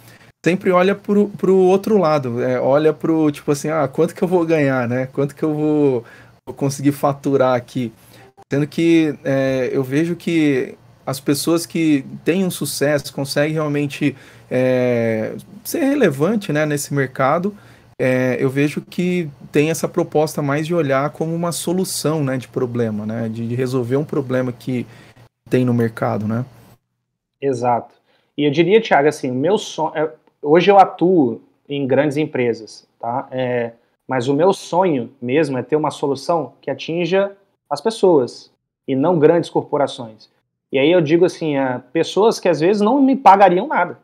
sempre 0.45 0.69
olha 0.69 0.93
pro, 0.93 1.29
pro 1.29 1.55
outro 1.55 1.97
lado, 1.97 2.43
é, 2.43 2.59
olha 2.59 2.93
pro 2.93 3.31
tipo 3.31 3.51
assim, 3.51 3.69
ah, 3.69 3.87
quanto 3.87 4.13
que 4.13 4.21
eu 4.21 4.27
vou 4.27 4.45
ganhar, 4.45 4.87
né? 4.87 5.07
Quanto 5.11 5.33
que 5.33 5.43
eu 5.43 5.53
vou, 5.53 6.05
vou 6.45 6.55
conseguir 6.55 6.91
faturar 6.91 7.55
aqui? 7.55 7.91
Sendo 8.51 8.67
que 8.67 9.15
é, 9.23 9.69
eu 9.71 9.83
vejo 9.83 10.15
que 10.15 10.77
as 11.05 11.19
pessoas 11.19 11.65
que 11.65 12.05
têm 12.23 12.45
um 12.45 12.51
sucesso, 12.51 13.13
conseguem 13.13 13.53
realmente 13.53 14.15
é, 14.49 15.33
ser 15.63 15.79
relevante 15.79 16.51
né, 16.51 16.65
nesse 16.65 16.93
mercado, 16.93 17.55
é, 17.99 18.37
eu 18.39 18.49
vejo 18.49 18.81
que 18.81 19.29
tem 19.51 19.69
essa 19.69 19.87
proposta 19.87 20.41
mais 20.41 20.67
de 20.67 20.75
olhar 20.75 21.09
como 21.11 21.33
uma 21.33 21.51
solução 21.51 22.23
né, 22.23 22.37
de 22.37 22.47
problema, 22.47 23.05
né, 23.05 23.29
de, 23.29 23.47
de 23.47 23.55
resolver 23.55 23.95
um 23.95 24.03
problema 24.03 24.51
que 24.51 24.85
tem 25.49 25.63
no 25.63 25.73
mercado, 25.73 26.27
né? 26.27 26.45
Exato. 27.41 27.95
E 28.37 28.43
eu 28.43 28.51
diria, 28.51 28.81
Thiago, 28.81 29.07
assim, 29.07 29.31
meu 29.31 29.57
sonho. 29.57 29.95
É, 29.95 30.11
hoje 30.41 30.69
eu 30.69 30.77
atuo 30.77 31.41
em 31.69 31.87
grandes 31.87 32.17
empresas, 32.17 32.87
tá? 32.99 33.27
É, 33.31 33.71
mas 34.07 34.27
o 34.27 34.33
meu 34.33 34.51
sonho 34.53 35.11
mesmo 35.21 35.57
é 35.57 35.63
ter 35.63 35.75
uma 35.75 35.91
solução 35.91 36.53
que 36.61 36.69
atinja 36.69 37.31
as 37.69 37.81
pessoas 37.81 38.51
e 38.87 38.95
não 38.95 39.17
grandes 39.17 39.49
corporações. 39.49 40.29
E 40.71 40.77
aí 40.77 40.91
eu 40.91 41.01
digo 41.01 41.25
assim, 41.25 41.57
a 41.57 41.79
pessoas 41.93 42.39
que 42.39 42.49
às 42.49 42.59
vezes 42.59 42.81
não 42.81 43.01
me 43.01 43.15
pagariam 43.15 43.67
nada. 43.67 43.97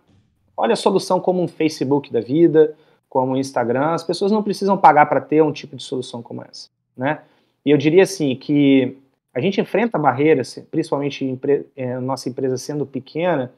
Olha 0.55 0.73
a 0.73 0.77
solução 0.77 1.19
como 1.19 1.41
um 1.41 1.47
Facebook 1.47 2.11
da 2.11 2.21
vida, 2.21 2.75
como 3.11 3.33
o 3.33 3.37
Instagram, 3.37 3.89
as 3.89 4.05
pessoas 4.05 4.31
não 4.31 4.41
precisam 4.41 4.77
pagar 4.77 5.05
para 5.05 5.19
ter 5.19 5.43
um 5.43 5.51
tipo 5.51 5.75
de 5.75 5.83
solução 5.83 6.21
como 6.21 6.43
essa, 6.49 6.69
né? 6.95 7.19
E 7.65 7.69
eu 7.69 7.77
diria 7.77 8.03
assim 8.03 8.33
que 8.37 8.97
a 9.33 9.41
gente 9.41 9.59
enfrenta 9.59 9.97
barreiras, 9.97 10.57
principalmente 10.71 11.25
empre 11.25 11.67
é, 11.75 11.99
nossa 11.99 12.29
empresa 12.29 12.57
sendo 12.57 12.85
pequena, 12.85 13.51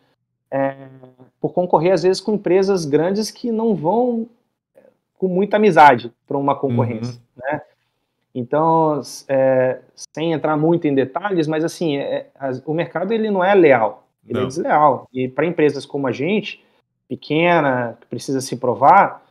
é, 0.49 0.87
por 1.39 1.53
concorrer 1.53 1.93
às 1.93 2.01
vezes 2.01 2.19
com 2.19 2.33
empresas 2.33 2.83
grandes 2.83 3.29
que 3.29 3.51
não 3.51 3.75
vão 3.75 4.27
é, 4.75 4.81
com 5.19 5.27
muita 5.27 5.57
amizade 5.57 6.11
para 6.27 6.35
uma 6.35 6.55
concorrência, 6.55 7.21
uhum. 7.37 7.43
né? 7.43 7.61
Então, 8.33 8.99
é, 9.27 9.81
sem 10.15 10.33
entrar 10.33 10.57
muito 10.57 10.87
em 10.87 10.95
detalhes, 10.95 11.45
mas 11.45 11.63
assim, 11.63 11.97
é, 11.97 12.27
o 12.65 12.73
mercado 12.73 13.13
ele 13.13 13.29
não 13.29 13.43
é 13.43 13.53
leal, 13.53 14.07
ele 14.27 14.39
é 14.39 14.41
não. 14.41 14.47
é 14.47 14.47
desleal. 14.47 15.07
E 15.13 15.27
para 15.27 15.45
empresas 15.45 15.85
como 15.85 16.07
a 16.07 16.11
gente, 16.11 16.65
pequena, 17.07 17.95
que 18.01 18.07
precisa 18.07 18.41
se 18.41 18.55
provar, 18.55 19.22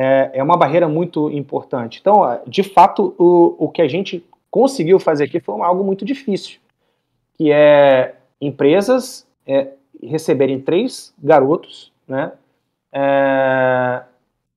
é, 0.00 0.30
é 0.34 0.42
uma 0.44 0.56
barreira 0.56 0.86
muito 0.86 1.28
importante. 1.28 1.98
Então, 2.00 2.40
de 2.46 2.62
fato, 2.62 3.16
o, 3.18 3.66
o 3.66 3.68
que 3.68 3.82
a 3.82 3.88
gente 3.88 4.24
conseguiu 4.48 5.00
fazer 5.00 5.24
aqui 5.24 5.40
foi 5.40 5.60
algo 5.60 5.82
muito 5.82 6.04
difícil, 6.04 6.60
que 7.34 7.50
é 7.50 8.14
empresas 8.40 9.26
é, 9.44 9.72
receberem 10.00 10.60
três 10.60 11.12
garotos, 11.20 11.92
né, 12.06 12.30
é, 12.92 14.02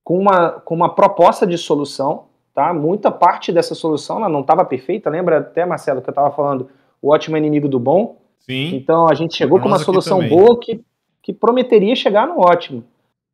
com, 0.04 0.16
uma, 0.16 0.50
com 0.50 0.76
uma 0.76 0.94
proposta 0.94 1.44
de 1.44 1.58
solução, 1.58 2.26
tá? 2.54 2.72
Muita 2.72 3.10
parte 3.10 3.50
dessa 3.50 3.74
solução 3.74 4.20
não 4.28 4.42
estava 4.42 4.64
perfeita, 4.64 5.10
lembra 5.10 5.38
até, 5.38 5.66
Marcelo, 5.66 6.00
que 6.00 6.08
eu 6.08 6.12
estava 6.12 6.30
falando, 6.30 6.68
o 7.00 7.10
ótimo 7.10 7.36
é 7.36 7.40
inimigo 7.40 7.68
do 7.68 7.80
bom? 7.80 8.16
Sim. 8.38 8.76
Então, 8.76 9.08
a 9.08 9.14
gente 9.14 9.34
chegou 9.34 9.58
com 9.58 9.66
uma 9.66 9.80
solução 9.80 10.26
boa 10.28 10.56
que, 10.60 10.80
que 11.20 11.32
prometeria 11.32 11.96
chegar 11.96 12.28
no 12.28 12.38
ótimo. 12.38 12.84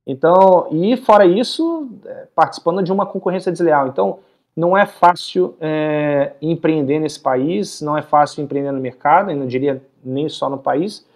Então, 0.08 0.68
e 0.72 0.96
fora 0.96 1.26
isso, 1.26 1.86
é, 2.06 2.26
participando 2.34 2.82
de 2.82 2.90
uma 2.90 3.04
concorrência 3.04 3.52
desleal. 3.52 3.88
Então, 3.88 4.20
não 4.56 4.76
é 4.76 4.86
fácil 4.86 5.54
é, 5.60 6.32
empreender 6.40 6.98
nesse 6.98 7.20
país, 7.20 7.82
não 7.82 7.96
é 7.96 8.00
fácil 8.00 8.42
empreender 8.42 8.72
no 8.72 8.80
mercado, 8.80 9.30
e 9.30 9.34
não 9.34 9.46
diria 9.46 9.82
nem 10.02 10.26
só 10.30 10.48
no 10.48 10.56
país, 10.56 11.06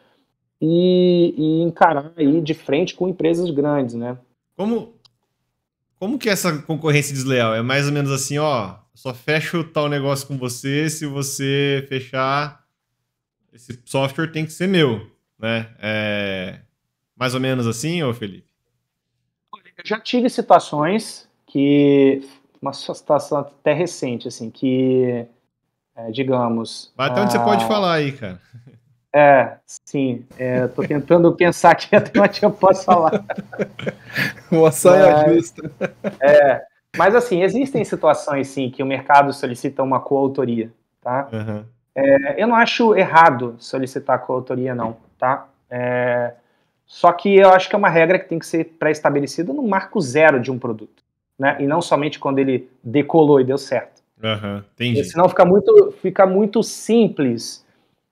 e, 0.61 1.35
e, 1.37 1.63
encarar 1.63 2.13
aí 2.17 2.41
de 2.43 2.53
frente 2.53 2.95
com 2.95 3.09
empresas 3.09 3.51
grandes, 3.51 3.95
né? 3.95 4.17
Como, 4.55 4.93
como 5.99 6.19
que 6.19 6.29
é 6.29 6.33
essa 6.33 6.59
concorrência 6.63 7.15
desleal? 7.15 7.55
É 7.55 7.63
mais 7.63 7.87
ou 7.87 7.93
menos 7.93 8.13
assim, 8.13 8.37
ó, 8.39 8.77
só 8.95 9.15
fecho 9.15 9.65
tal 9.65 9.89
negócio 9.89 10.29
com 10.29 10.37
você 10.37 10.89
se 10.91 11.07
você 11.07 11.85
fechar 11.89 12.63
esse 13.53 13.81
software 13.85 14.31
tem 14.31 14.45
que 14.45 14.53
ser 14.53 14.67
meu, 14.67 15.01
né? 15.39 15.71
É 15.81 16.61
mais 17.17 17.35
ou 17.35 17.41
menos 17.41 17.67
assim, 17.67 18.03
ô 18.03 18.13
Felipe? 18.13 18.52
Eu 19.77 19.85
já 19.85 19.99
tive 19.99 20.29
situações 20.29 21.29
que 21.47 22.29
uma 22.61 22.73
situação 22.73 23.39
até 23.39 23.73
recente, 23.73 24.29
assim, 24.29 24.51
que, 24.51 25.27
é, 25.97 26.11
digamos... 26.11 26.93
Vai 26.97 27.11
até 27.11 27.21
onde 27.21 27.33
você 27.33 27.39
pode 27.41 27.67
falar 27.67 27.95
aí, 27.95 28.13
cara. 28.13 28.41
É, 29.13 29.57
sim. 29.67 30.25
É, 30.39 30.67
tô 30.69 30.83
tentando 30.83 31.31
pensar 31.37 31.73
aqui 31.73 31.95
até 31.95 32.19
onde 32.19 32.43
eu 32.43 32.51
posso 32.51 32.85
falar. 32.85 33.25
Uma 34.51 34.71
saia 34.71 35.25
mas, 35.27 35.35
justa. 35.35 35.71
É, 36.21 36.63
mas 36.97 37.15
assim, 37.15 37.43
existem 37.43 37.85
situações, 37.85 38.49
sim, 38.49 38.71
que 38.71 38.83
o 38.83 38.87
mercado 38.87 39.33
solicita 39.33 39.83
uma 39.83 40.01
coautoria, 40.01 40.73
tá? 41.01 41.29
Uhum. 41.33 41.65
É, 41.95 42.43
eu 42.43 42.47
não 42.47 42.57
acho 42.57 42.95
errado 42.95 43.57
solicitar 43.59 44.19
coautoria, 44.21 44.75
não, 44.75 44.97
tá? 45.19 45.47
É, 45.71 46.35
só 46.93 47.11
que 47.11 47.37
eu 47.37 47.49
acho 47.49 47.71
que 47.71 47.75
é 47.75 47.79
uma 47.79 47.89
regra 47.89 48.19
que 48.19 48.29
tem 48.29 48.39
que 48.39 48.45
ser 48.45 48.77
pré-estabelecida 48.79 49.51
no 49.51 49.63
marco 49.63 49.99
zero 49.99 50.39
de 50.39 50.51
um 50.51 50.59
produto, 50.59 51.03
né? 51.39 51.57
E 51.59 51.67
não 51.67 51.81
somente 51.81 52.19
quando 52.19 52.39
ele 52.39 52.69
decolou 52.85 53.41
e 53.41 53.45
deu 53.45 53.57
certo. 53.57 54.03
Uhum, 54.23 54.63
entendi. 54.75 55.03
senão 55.05 55.27
fica 55.27 55.45
muito, 55.45 55.95
fica 56.03 56.27
muito 56.27 56.63
simples 56.63 57.65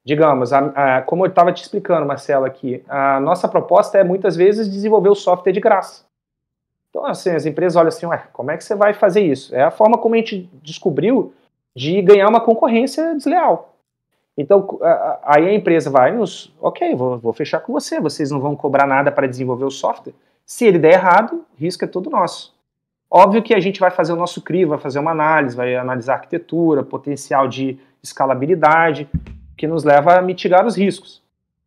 digamos, 0.02 0.50
a, 0.50 0.58
a, 0.98 1.02
como 1.02 1.26
eu 1.26 1.28
estava 1.28 1.52
te 1.52 1.62
explicando, 1.62 2.06
Marcelo, 2.06 2.46
aqui, 2.46 2.82
a 2.88 3.20
nossa 3.20 3.46
proposta 3.46 3.98
é 3.98 4.02
muitas 4.02 4.34
vezes 4.34 4.68
desenvolver 4.68 5.10
o 5.10 5.14
software 5.14 5.52
de 5.52 5.60
graça. 5.60 6.04
Então, 6.88 7.04
assim, 7.04 7.30
as 7.30 7.46
empresas 7.46 7.76
olham 7.76 7.88
assim, 7.88 8.06
ué, 8.06 8.24
como 8.32 8.50
é 8.50 8.56
que 8.56 8.64
você 8.64 8.74
vai 8.74 8.94
fazer 8.94 9.20
isso? 9.20 9.54
É 9.54 9.62
a 9.62 9.70
forma 9.70 9.98
como 9.98 10.14
a 10.14 10.18
gente 10.18 10.50
descobriu 10.62 11.34
de 11.76 12.00
ganhar 12.00 12.28
uma 12.28 12.40
concorrência 12.40 13.14
desleal. 13.14 13.76
Então, 14.40 14.80
aí 15.22 15.46
a 15.46 15.52
empresa 15.52 15.90
vai 15.90 16.16
nos, 16.16 16.50
ok, 16.62 16.94
vou, 16.94 17.18
vou 17.18 17.30
fechar 17.30 17.60
com 17.60 17.74
você, 17.74 18.00
vocês 18.00 18.30
não 18.30 18.40
vão 18.40 18.56
cobrar 18.56 18.86
nada 18.86 19.12
para 19.12 19.26
desenvolver 19.26 19.66
o 19.66 19.70
software. 19.70 20.14
Se 20.46 20.64
ele 20.64 20.78
der 20.78 20.94
errado, 20.94 21.44
risco 21.58 21.84
é 21.84 21.86
todo 21.86 22.08
nosso. 22.08 22.54
Óbvio 23.10 23.42
que 23.42 23.52
a 23.52 23.60
gente 23.60 23.78
vai 23.78 23.90
fazer 23.90 24.14
o 24.14 24.16
nosso 24.16 24.40
CRI, 24.40 24.64
vai 24.64 24.78
fazer 24.78 24.98
uma 24.98 25.10
análise, 25.10 25.54
vai 25.54 25.76
analisar 25.76 26.14
arquitetura, 26.14 26.82
potencial 26.82 27.46
de 27.46 27.78
escalabilidade, 28.02 29.10
que 29.58 29.66
nos 29.66 29.84
leva 29.84 30.14
a 30.14 30.22
mitigar 30.22 30.64
os 30.64 30.74
riscos. 30.74 31.22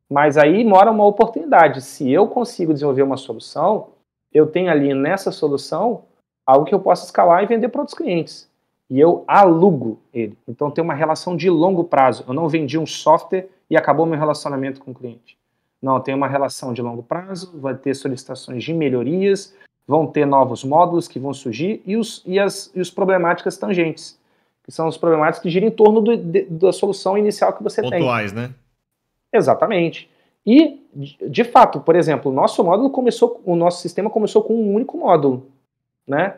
Mas 0.10 0.36
aí 0.36 0.66
mora 0.66 0.90
uma 0.90 1.06
oportunidade. 1.06 1.80
Se 1.80 2.12
eu 2.12 2.28
consigo 2.28 2.74
desenvolver 2.74 3.04
uma 3.04 3.18
solução, 3.18 3.90
eu 4.34 4.48
tenho 4.48 4.72
ali 4.72 4.96
nessa 4.96 5.32
solução 5.32 6.06
algo 6.44 6.66
que 6.66 6.74
eu 6.74 6.80
possa 6.80 7.06
escalar 7.06 7.44
e 7.44 7.46
vender 7.46 7.70
para 7.70 7.82
outros 7.82 7.96
clientes. 7.96 8.50
E 8.90 9.00
eu 9.00 9.24
alugo 9.28 10.00
ele. 10.14 10.38
Então 10.48 10.70
tem 10.70 10.84
uma 10.84 10.94
relação 10.94 11.36
de 11.36 11.50
longo 11.50 11.84
prazo. 11.84 12.24
Eu 12.28 12.34
não 12.34 12.48
vendi 12.48 12.78
um 12.78 12.86
software 12.86 13.48
e 13.70 13.78
acabou 13.78 14.06
meu 14.06 14.20
relacionamento 14.20 14.82
com 14.82 14.92
o 14.92 14.96
cliente. 14.96 15.38
Não, 15.82 16.00
tem 16.00 16.14
uma 16.14 16.28
relação 16.28 16.74
de 16.74 16.82
longo 16.82 17.04
prazo, 17.04 17.60
vai 17.60 17.76
ter 17.76 17.94
solicitações 17.94 18.64
de 18.64 18.74
melhorias, 18.74 19.54
vão 19.88 20.08
ter 20.08 20.26
novos 20.26 20.64
módulos 20.64 21.08
que 21.08 21.20
vão 21.20 21.34
surgir 21.34 21.82
e 21.86 21.98
os, 21.98 22.22
e 22.26 22.40
as, 22.40 22.72
e 22.74 22.80
os 22.80 22.90
problemáticas 22.90 23.58
tangentes 23.58 24.18
que 24.64 24.72
são 24.72 24.88
os 24.88 24.98
problemáticos 24.98 25.44
que 25.44 25.50
giram 25.50 25.68
em 25.68 25.72
torno 25.72 26.02
do, 26.02 26.16
de, 26.16 26.46
da 26.46 26.72
solução 26.72 27.18
inicial 27.18 27.54
que 27.54 27.62
você 27.62 27.82
Pontuais, 27.82 27.92
tem. 27.92 28.02
Pontuais, 28.02 28.34
né? 28.34 28.56
Exatamente. 29.32 30.10
E, 30.46 30.82
de 31.30 31.44
fato, 31.44 31.80
por 31.82 31.96
exemplo, 31.96 32.32
o 32.32 32.34
nosso 32.34 32.64
módulo 32.64 32.90
começou, 32.90 33.42
o 33.46 33.56
nosso 33.56 33.82
sistema 33.82 34.10
começou 34.10 34.44
com 34.44 34.56
um 34.56 34.74
único 34.74 34.98
módulo, 34.98 35.48
né? 36.08 36.38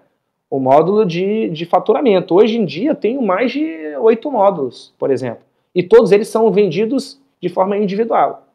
O 0.50 0.60
módulo 0.60 1.06
de, 1.06 1.50
de 1.50 1.66
faturamento. 1.66 2.36
Hoje 2.36 2.58
em 2.58 2.66
dia, 2.66 2.94
tenho 2.94 3.22
mais 3.22 3.52
de 3.52 3.96
oito 3.98 4.32
módulos, 4.32 4.94
por 4.98 5.12
exemplo. 5.12 5.44
E 5.74 5.84
todos 5.84 6.12
eles 6.12 6.28
são 6.28 6.52
vendidos 6.52 7.20
de 7.42 7.50
forma 7.50 7.78
individual. 7.78 8.48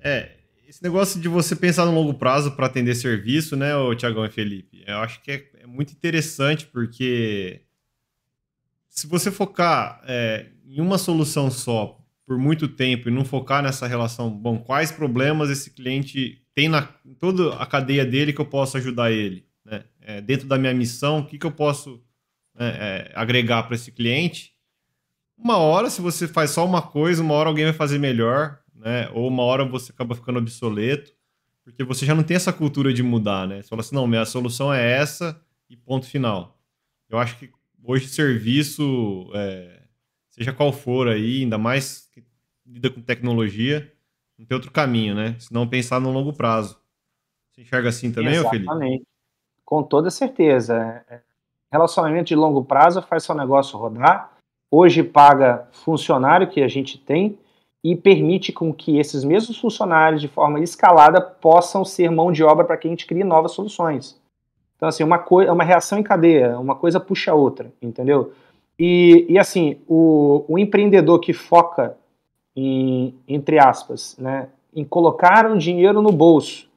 É, 0.00 0.30
esse 0.68 0.82
negócio 0.82 1.20
de 1.20 1.28
você 1.28 1.56
pensar 1.56 1.86
no 1.86 1.94
longo 1.94 2.14
prazo 2.14 2.52
para 2.52 2.66
atender 2.66 2.94
serviço, 2.94 3.56
né, 3.56 3.74
o 3.76 3.94
Tiagão 3.94 4.24
e 4.24 4.30
Felipe? 4.30 4.84
Eu 4.86 4.98
acho 4.98 5.22
que 5.22 5.30
é, 5.30 5.44
é 5.62 5.66
muito 5.66 5.92
interessante 5.92 6.66
porque 6.66 7.62
se 8.88 9.06
você 9.06 9.30
focar 9.30 10.02
é, 10.06 10.46
em 10.66 10.80
uma 10.80 10.98
solução 10.98 11.50
só 11.50 11.98
por 12.26 12.38
muito 12.38 12.66
tempo 12.66 13.08
e 13.08 13.12
não 13.12 13.24
focar 13.24 13.62
nessa 13.62 13.86
relação, 13.86 14.30
bom, 14.30 14.58
quais 14.58 14.90
problemas 14.90 15.48
esse 15.48 15.70
cliente 15.70 16.42
tem 16.54 16.68
na 16.68 16.82
toda 17.18 17.54
a 17.54 17.66
cadeia 17.66 18.04
dele 18.04 18.32
que 18.32 18.40
eu 18.40 18.46
posso 18.46 18.76
ajudar 18.76 19.12
ele, 19.12 19.46
né? 19.66 19.84
É, 20.00 20.20
dentro 20.20 20.46
da 20.46 20.56
minha 20.56 20.72
missão, 20.72 21.18
o 21.18 21.26
que, 21.26 21.38
que 21.38 21.44
eu 21.44 21.50
posso 21.50 22.00
né, 22.54 22.76
é, 22.78 23.12
agregar 23.14 23.64
para 23.64 23.74
esse 23.74 23.90
cliente? 23.90 24.54
Uma 25.36 25.58
hora, 25.58 25.90
se 25.90 26.00
você 26.00 26.26
faz 26.26 26.50
só 26.50 26.64
uma 26.64 26.80
coisa, 26.80 27.22
uma 27.22 27.34
hora 27.34 27.48
alguém 27.48 27.64
vai 27.64 27.74
fazer 27.74 27.98
melhor, 27.98 28.58
né? 28.74 29.10
Ou 29.12 29.28
uma 29.28 29.42
hora 29.42 29.64
você 29.64 29.92
acaba 29.92 30.14
ficando 30.14 30.38
obsoleto, 30.38 31.12
porque 31.62 31.84
você 31.84 32.06
já 32.06 32.14
não 32.14 32.22
tem 32.22 32.36
essa 32.36 32.52
cultura 32.52 32.92
de 32.92 33.02
mudar, 33.02 33.46
né? 33.46 33.60
Você 33.60 33.68
fala 33.68 33.80
assim, 33.80 33.94
não, 33.94 34.06
minha 34.06 34.24
solução 34.24 34.72
é 34.72 34.92
essa 34.92 35.38
e 35.68 35.76
ponto 35.76 36.06
final. 36.06 36.58
Eu 37.08 37.18
acho 37.18 37.36
que 37.38 37.50
hoje 37.82 38.08
serviço, 38.08 39.30
é, 39.34 39.82
seja 40.30 40.52
qual 40.52 40.72
for 40.72 41.08
aí, 41.08 41.42
ainda 41.42 41.58
mais 41.58 42.08
que 42.12 42.24
lida 42.64 42.88
com 42.88 43.02
tecnologia, 43.02 43.92
não 44.38 44.46
tem 44.46 44.54
outro 44.54 44.70
caminho, 44.70 45.14
né? 45.14 45.36
Se 45.38 45.52
não 45.52 45.68
pensar 45.68 46.00
no 46.00 46.12
longo 46.12 46.32
prazo. 46.32 46.78
Você 47.50 47.62
enxerga 47.62 47.88
assim 47.88 48.12
também, 48.12 48.34
Exatamente. 48.34 48.68
Felipe? 48.78 49.15
Com 49.66 49.82
toda 49.82 50.10
certeza. 50.10 51.04
Relacionamento 51.70 52.28
de 52.28 52.36
longo 52.36 52.64
prazo 52.64 53.02
faz 53.02 53.24
seu 53.24 53.34
negócio 53.34 53.76
rodar. 53.76 54.30
Hoje 54.70 55.02
paga 55.02 55.68
funcionário 55.72 56.48
que 56.48 56.62
a 56.62 56.68
gente 56.68 56.96
tem 56.96 57.36
e 57.82 57.96
permite 57.96 58.52
com 58.52 58.72
que 58.72 58.98
esses 58.98 59.24
mesmos 59.24 59.58
funcionários, 59.58 60.20
de 60.20 60.28
forma 60.28 60.60
escalada, 60.60 61.20
possam 61.20 61.84
ser 61.84 62.10
mão 62.10 62.30
de 62.30 62.44
obra 62.44 62.64
para 62.64 62.76
que 62.76 62.86
a 62.86 62.90
gente 62.90 63.06
crie 63.06 63.24
novas 63.24 63.52
soluções. 63.52 64.16
Então, 64.76 64.88
assim, 64.88 65.02
uma, 65.02 65.18
coisa, 65.18 65.52
uma 65.52 65.64
reação 65.64 65.98
em 65.98 66.02
cadeia, 66.02 66.58
uma 66.58 66.76
coisa 66.76 67.00
puxa 67.00 67.32
a 67.32 67.34
outra, 67.34 67.72
entendeu? 67.82 68.32
E, 68.78 69.26
e 69.28 69.38
assim, 69.38 69.80
o, 69.88 70.44
o 70.46 70.58
empreendedor 70.58 71.18
que 71.18 71.32
foca 71.32 71.96
em, 72.54 73.14
entre 73.26 73.58
aspas, 73.58 74.16
né, 74.18 74.48
em 74.74 74.84
colocar 74.84 75.46
um 75.46 75.56
dinheiro 75.56 76.00
no 76.00 76.12
bolso 76.12 76.68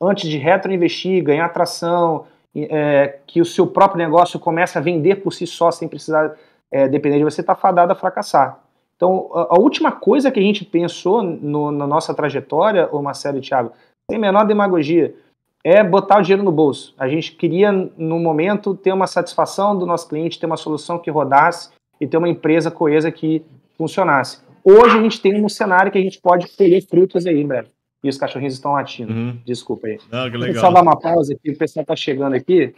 antes 0.00 0.28
de 0.28 0.36
retroinvestir, 0.36 1.24
ganhar 1.24 1.46
atração, 1.46 2.26
é, 2.64 3.18
que 3.26 3.40
o 3.40 3.44
seu 3.44 3.66
próprio 3.66 3.98
negócio 3.98 4.40
comece 4.40 4.78
a 4.78 4.80
vender 4.80 5.16
por 5.16 5.32
si 5.32 5.46
só 5.46 5.70
sem 5.70 5.88
precisar 5.88 6.34
é, 6.70 6.88
depender 6.88 7.18
de 7.18 7.24
você, 7.24 7.40
está 7.40 7.54
fadado 7.54 7.92
a 7.92 7.96
fracassar. 7.96 8.60
Então, 8.96 9.30
a, 9.34 9.56
a, 9.56 9.60
última 9.60 9.92
coisa 9.92 10.30
que 10.30 10.40
a 10.40 10.42
gente 10.42 10.64
pensou 10.64 11.22
no, 11.22 11.70
na 11.70 11.86
nossa 11.86 12.14
trajetória, 12.14 12.88
ô 12.90 13.02
Marcelo 13.02 13.38
e 13.38 13.40
Thiago, 13.42 13.72
sem 14.10 14.18
menor 14.18 14.46
demagogia, 14.46 15.14
é 15.62 15.82
botar 15.82 16.18
o 16.18 16.22
dinheiro 16.22 16.42
no 16.42 16.52
bolso. 16.52 16.94
A 16.96 17.08
gente 17.08 17.32
queria, 17.32 17.72
no 17.72 18.18
momento, 18.18 18.74
ter 18.74 18.92
uma 18.92 19.06
satisfação 19.06 19.76
do 19.76 19.84
nosso 19.84 20.08
cliente, 20.08 20.38
ter 20.38 20.46
uma 20.46 20.56
solução 20.56 20.98
que 20.98 21.10
rodasse 21.10 21.70
e 22.00 22.06
ter 22.06 22.16
uma 22.16 22.28
empresa 22.28 22.70
coesa 22.70 23.10
que 23.10 23.44
funcionasse. 23.76 24.40
Hoje 24.64 24.96
a 24.96 25.02
gente 25.02 25.20
tem 25.20 25.44
um 25.44 25.48
cenário 25.48 25.92
que 25.92 25.98
a 25.98 26.02
gente 26.02 26.20
pode 26.20 26.48
colher 26.56 26.86
frutos 26.86 27.26
aí, 27.26 27.44
breve. 27.44 27.68
E 28.06 28.08
os 28.08 28.16
cachorrinhos 28.16 28.54
estão 28.54 28.74
latindo. 28.74 29.12
Uhum. 29.12 29.42
Desculpa 29.44 29.88
aí. 29.88 29.98
Não, 30.12 30.30
que 30.30 30.36
legal. 30.36 30.64
Só 30.64 30.70
dar 30.70 30.80
uma 30.80 30.96
pausa 30.96 31.34
aqui, 31.34 31.50
o 31.50 31.58
pessoal 31.58 31.82
está 31.82 31.96
chegando 31.96 32.34
aqui. 32.34 32.72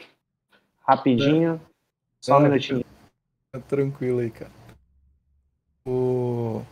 Rapidinho. 0.80 1.60
É. 1.62 1.68
Só 2.18 2.38
um 2.38 2.40
é, 2.40 2.48
minutinho. 2.48 2.82
Tá 3.52 3.60
tranquilo 3.60 4.20
aí, 4.20 4.30
cara. 4.30 4.50
O... 5.84 6.62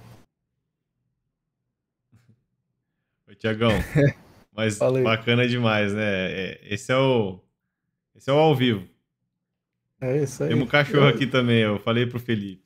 Oi, 3.28 3.34
Tiagão. 3.34 3.72
Mas 4.56 4.78
Falei. 4.78 5.04
bacana 5.04 5.46
demais, 5.46 5.92
né? 5.92 6.32
É, 6.32 6.60
esse 6.62 6.90
é 6.90 6.96
o. 6.96 7.38
Esse 8.14 8.30
é 8.30 8.32
o 8.32 8.38
ao 8.38 8.54
vivo. 8.54 8.88
É 10.00 10.22
isso 10.22 10.44
aí. 10.44 10.48
Tem 10.48 10.62
um 10.62 10.66
cachorro 10.66 11.08
aqui 11.08 11.26
também, 11.26 11.60
eu 11.60 11.78
falei 11.80 12.06
pro 12.06 12.18
Felipe. 12.18 12.65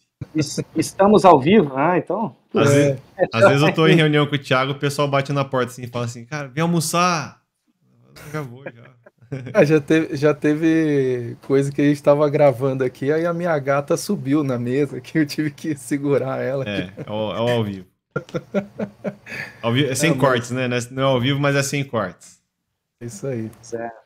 Estamos 0.76 1.24
ao 1.24 1.40
vivo? 1.40 1.72
Ah, 1.76 1.98
então. 1.98 2.36
Às, 2.54 2.70
é. 2.70 2.74
vezes, 2.74 3.00
às 3.32 3.48
vezes 3.48 3.62
eu 3.62 3.74
tô 3.74 3.86
em 3.86 3.94
reunião 3.94 4.26
com 4.26 4.34
o 4.34 4.38
Thiago, 4.38 4.72
o 4.72 4.78
pessoal 4.78 5.08
bate 5.08 5.32
na 5.32 5.44
porta 5.44 5.72
assim 5.72 5.84
e 5.84 5.86
fala 5.86 6.04
assim, 6.04 6.24
cara, 6.24 6.48
vem 6.48 6.62
almoçar. 6.62 7.40
Eu 8.32 8.64
já. 8.74 9.00
Ah, 9.54 9.64
já, 9.64 9.80
teve, 9.80 10.16
já 10.16 10.34
teve 10.34 11.36
coisa 11.46 11.70
que 11.70 11.80
a 11.80 11.84
gente 11.84 12.02
tava 12.02 12.28
gravando 12.28 12.84
aqui, 12.84 13.12
aí 13.12 13.24
a 13.24 13.32
minha 13.32 13.56
gata 13.58 13.96
subiu 13.96 14.42
na 14.42 14.58
mesa, 14.58 15.00
que 15.00 15.18
eu 15.18 15.26
tive 15.26 15.50
que 15.50 15.76
segurar 15.76 16.42
ela. 16.42 16.68
É, 16.68 16.92
é 17.06 17.10
o, 17.10 17.32
é 17.32 17.40
o 17.40 17.48
ao 17.48 17.64
vivo. 17.64 17.86
Ao 19.62 19.72
vivo, 19.72 19.90
é 19.90 19.94
sem 19.94 20.10
é, 20.10 20.14
cortes, 20.14 20.50
mas... 20.50 20.68
né? 20.68 20.90
Não 20.90 21.02
é 21.02 21.06
ao 21.06 21.20
vivo, 21.20 21.38
mas 21.38 21.54
é 21.54 21.62
sem 21.62 21.84
cortes. 21.84 22.40
Isso 23.00 23.26
aí. 23.26 23.50
Certo. 23.62 24.00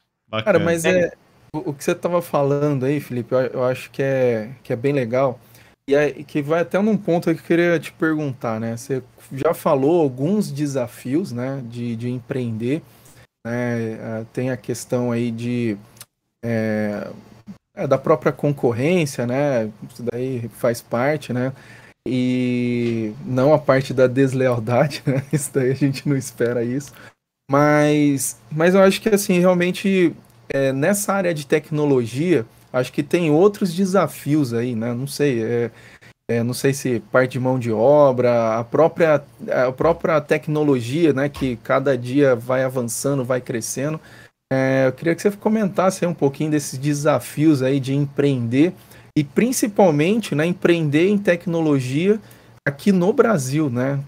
Cara, 0.44 0.58
mas 0.58 0.84
é, 0.84 1.12
o, 1.52 1.70
o 1.70 1.74
que 1.74 1.82
você 1.82 1.92
estava 1.92 2.20
falando 2.20 2.84
aí, 2.84 3.00
Felipe, 3.00 3.32
eu, 3.32 3.40
eu, 3.40 3.64
acho 3.64 3.90
que 3.90 4.02
é, 4.02 4.50
que 4.62 4.72
é 4.72 4.76
bem 4.76 4.92
legal. 4.92 5.40
E 5.88 6.24
que 6.24 6.40
vai 6.40 6.60
até 6.60 6.80
num 6.80 6.96
ponto 6.96 7.24
que 7.24 7.40
eu 7.40 7.44
queria 7.44 7.78
te 7.78 7.92
perguntar, 7.92 8.58
né? 8.58 8.76
Você 8.76 9.02
já 9.32 9.52
falou 9.52 10.00
alguns 10.00 10.50
desafios, 10.50 11.30
né, 11.30 11.62
de, 11.68 11.94
de 11.94 12.08
empreender. 12.08 12.82
Né? 13.46 13.92
É, 13.92 14.24
tem 14.32 14.50
a 14.50 14.56
questão 14.56 15.12
aí 15.12 15.30
de 15.30 15.76
é, 16.42 17.06
é, 17.74 17.86
da 17.86 17.98
própria 17.98 18.32
concorrência, 18.32 19.26
né? 19.26 19.70
Isso 19.90 20.02
daí 20.02 20.48
faz 20.56 20.80
parte, 20.80 21.32
né? 21.32 21.52
E 22.06 23.12
não 23.24 23.52
a 23.52 23.58
parte 23.58 23.92
da 23.92 24.06
deslealdade, 24.06 25.02
né? 25.06 25.22
Isso 25.32 25.50
daí 25.52 25.70
a 25.70 25.74
gente 25.74 26.08
não 26.08 26.16
espera 26.16 26.62
isso. 26.62 26.92
Mas, 27.50 28.38
mas 28.50 28.74
eu 28.74 28.80
acho 28.80 29.02
que 29.02 29.08
assim, 29.10 29.38
realmente 29.38 30.14
é, 30.48 30.72
nessa 30.72 31.12
área 31.12 31.34
de 31.34 31.46
tecnologia, 31.46 32.46
acho 32.74 32.92
que 32.92 33.02
tem 33.02 33.30
outros 33.30 33.72
desafios 33.72 34.52
aí, 34.52 34.74
né? 34.74 34.92
Não 34.92 35.06
sei, 35.06 35.42
é, 35.42 35.70
é, 36.28 36.42
não 36.42 36.52
sei 36.52 36.74
se 36.74 37.00
parte 37.12 37.32
de 37.32 37.40
mão 37.40 37.58
de 37.58 37.70
obra, 37.70 38.58
a 38.58 38.64
própria, 38.64 39.22
a 39.48 39.72
própria 39.72 40.20
tecnologia, 40.20 41.12
né? 41.12 41.28
Que 41.28 41.56
cada 41.56 41.96
dia 41.96 42.34
vai 42.34 42.64
avançando, 42.64 43.24
vai 43.24 43.40
crescendo. 43.40 44.00
É, 44.52 44.88
eu 44.88 44.92
queria 44.92 45.14
que 45.14 45.22
você 45.22 45.30
comentasse 45.30 46.04
um 46.04 46.14
pouquinho 46.14 46.50
desses 46.50 46.78
desafios 46.78 47.62
aí 47.62 47.78
de 47.78 47.94
empreender 47.94 48.74
e 49.16 49.22
principalmente, 49.22 50.34
né, 50.34 50.44
empreender 50.44 51.08
em 51.08 51.16
tecnologia 51.16 52.20
aqui 52.66 52.90
no 52.90 53.12
Brasil, 53.12 53.70
né? 53.70 54.00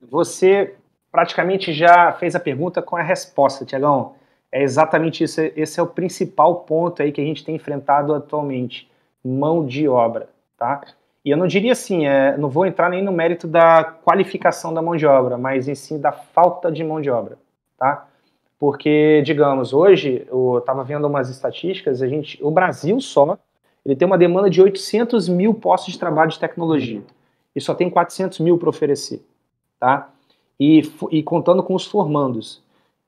Você 0.00 0.74
praticamente 1.10 1.72
já 1.72 2.12
fez 2.12 2.34
a 2.34 2.40
pergunta 2.40 2.80
com 2.80 2.96
a 2.96 3.02
resposta, 3.02 3.64
Tiagão. 3.64 4.14
É 4.52 4.62
exatamente 4.62 5.24
isso. 5.24 5.40
Esse 5.56 5.80
é 5.80 5.82
o 5.82 5.86
principal 5.86 6.56
ponto 6.56 7.02
aí 7.02 7.10
que 7.10 7.20
a 7.20 7.24
gente 7.24 7.44
tem 7.44 7.56
enfrentado 7.56 8.14
atualmente: 8.14 8.90
mão 9.24 9.64
de 9.64 9.88
obra, 9.88 10.28
tá? 10.58 10.82
E 11.24 11.30
eu 11.30 11.36
não 11.36 11.46
diria 11.46 11.72
assim, 11.72 12.04
é, 12.06 12.36
não 12.36 12.48
vou 12.48 12.66
entrar 12.66 12.90
nem 12.90 13.02
no 13.02 13.12
mérito 13.12 13.46
da 13.46 13.84
qualificação 13.84 14.74
da 14.74 14.82
mão 14.82 14.96
de 14.96 15.06
obra, 15.06 15.38
mas 15.38 15.68
em 15.68 15.74
si 15.74 15.96
da 15.96 16.10
falta 16.10 16.70
de 16.70 16.82
mão 16.82 17.00
de 17.00 17.10
obra, 17.10 17.38
tá? 17.78 18.08
Porque, 18.58 19.22
digamos, 19.24 19.72
hoje, 19.72 20.26
eu 20.28 20.58
estava 20.58 20.82
vendo 20.82 21.06
umas 21.06 21.30
estatísticas, 21.30 22.02
a 22.02 22.08
gente, 22.08 22.38
o 22.42 22.50
Brasil 22.50 23.00
só, 23.00 23.38
ele 23.84 23.96
tem 23.96 24.06
uma 24.06 24.18
demanda 24.18 24.50
de 24.50 24.60
800 24.60 25.28
mil 25.28 25.54
postos 25.54 25.92
de 25.92 25.98
trabalho 25.98 26.30
de 26.30 26.38
tecnologia 26.38 27.02
e 27.54 27.60
só 27.60 27.74
tem 27.74 27.88
400 27.88 28.40
mil 28.40 28.58
para 28.58 28.68
oferecer, 28.68 29.24
tá? 29.78 30.10
E, 30.58 30.82
e 31.10 31.22
contando 31.22 31.62
com 31.62 31.74
os 31.74 31.86
formandos. 31.86 32.61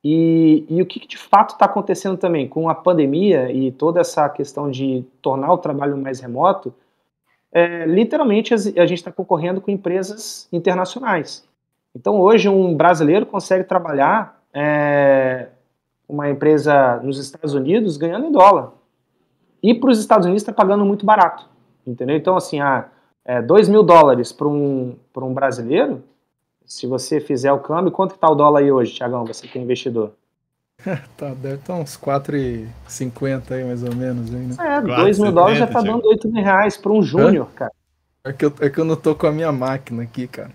E, 0.04 0.66
e 0.68 0.82
o 0.82 0.86
que, 0.86 1.06
de 1.06 1.16
fato 1.16 1.54
está 1.54 1.64
acontecendo 1.64 2.18
também 2.18 2.46
com 2.46 2.68
a 2.68 2.74
pandemia 2.74 3.50
e 3.50 3.72
toda 3.72 4.00
essa 4.00 4.28
questão 4.28 4.70
de 4.70 5.02
tornar 5.22 5.50
o 5.50 5.58
trabalho 5.58 5.96
mais 5.96 6.20
remoto, 6.20 6.74
é, 7.50 7.86
literalmente 7.86 8.52
a 8.52 8.56
gente 8.58 8.94
está 8.94 9.10
concorrendo 9.10 9.62
com 9.62 9.70
empresas 9.70 10.46
internacionais. 10.52 11.48
Então 11.94 12.20
hoje 12.20 12.50
um 12.50 12.76
brasileiro 12.76 13.24
consegue 13.24 13.64
trabalhar 13.64 14.42
é, 14.52 15.48
uma 16.06 16.28
empresa 16.28 17.00
nos 17.02 17.18
Estados 17.18 17.54
Unidos 17.54 17.96
ganhando 17.96 18.26
em 18.26 18.32
dólar. 18.32 18.72
E 19.62 19.72
para 19.72 19.90
os 19.90 19.98
Estados 19.98 20.26
Unidos 20.26 20.42
está 20.42 20.52
pagando 20.52 20.84
muito 20.84 21.06
barato. 21.06 21.48
Entendeu? 21.86 22.16
Então, 22.16 22.36
assim, 22.36 22.60
ah, 22.60 22.88
é, 23.24 23.40
2 23.40 23.68
mil 23.68 23.82
dólares 23.82 24.32
para 24.32 24.46
um, 24.46 24.96
um 25.16 25.34
brasileiro 25.34 26.02
se 26.66 26.86
você 26.86 27.20
fizer 27.20 27.52
o 27.52 27.58
câmbio, 27.58 27.92
quanto 27.92 28.14
está 28.14 28.28
o 28.28 28.34
dólar 28.34 28.60
aí 28.60 28.72
hoje, 28.72 28.94
Tiagão, 28.94 29.24
você 29.24 29.46
que 29.46 29.58
é 29.58 29.62
investidor? 29.62 30.12
tá, 31.16 31.34
deve 31.34 31.56
estar 31.56 31.74
uns 31.74 31.96
4,50 31.96 33.52
aí, 33.52 33.64
mais 33.64 33.82
ou 33.82 33.94
menos. 33.94 34.34
Aí, 34.34 34.40
né? 34.40 34.56
É, 34.58 34.80
2 34.80 35.18
mil 35.18 35.32
dólares 35.32 35.58
já 35.58 35.66
tá 35.66 35.80
dando 35.80 36.06
8 36.06 36.28
mil 36.28 36.42
reais 36.42 36.76
para 36.76 36.92
um 36.92 37.02
júnior, 37.02 37.48
cara. 37.54 37.72
É 38.26 38.32
que, 38.32 38.46
eu, 38.46 38.54
é 38.60 38.70
que 38.70 38.78
eu 38.78 38.86
não 38.86 38.96
tô 38.96 39.14
com 39.14 39.26
a 39.26 39.32
minha 39.32 39.52
máquina 39.52 40.02
aqui, 40.02 40.26
cara. 40.26 40.50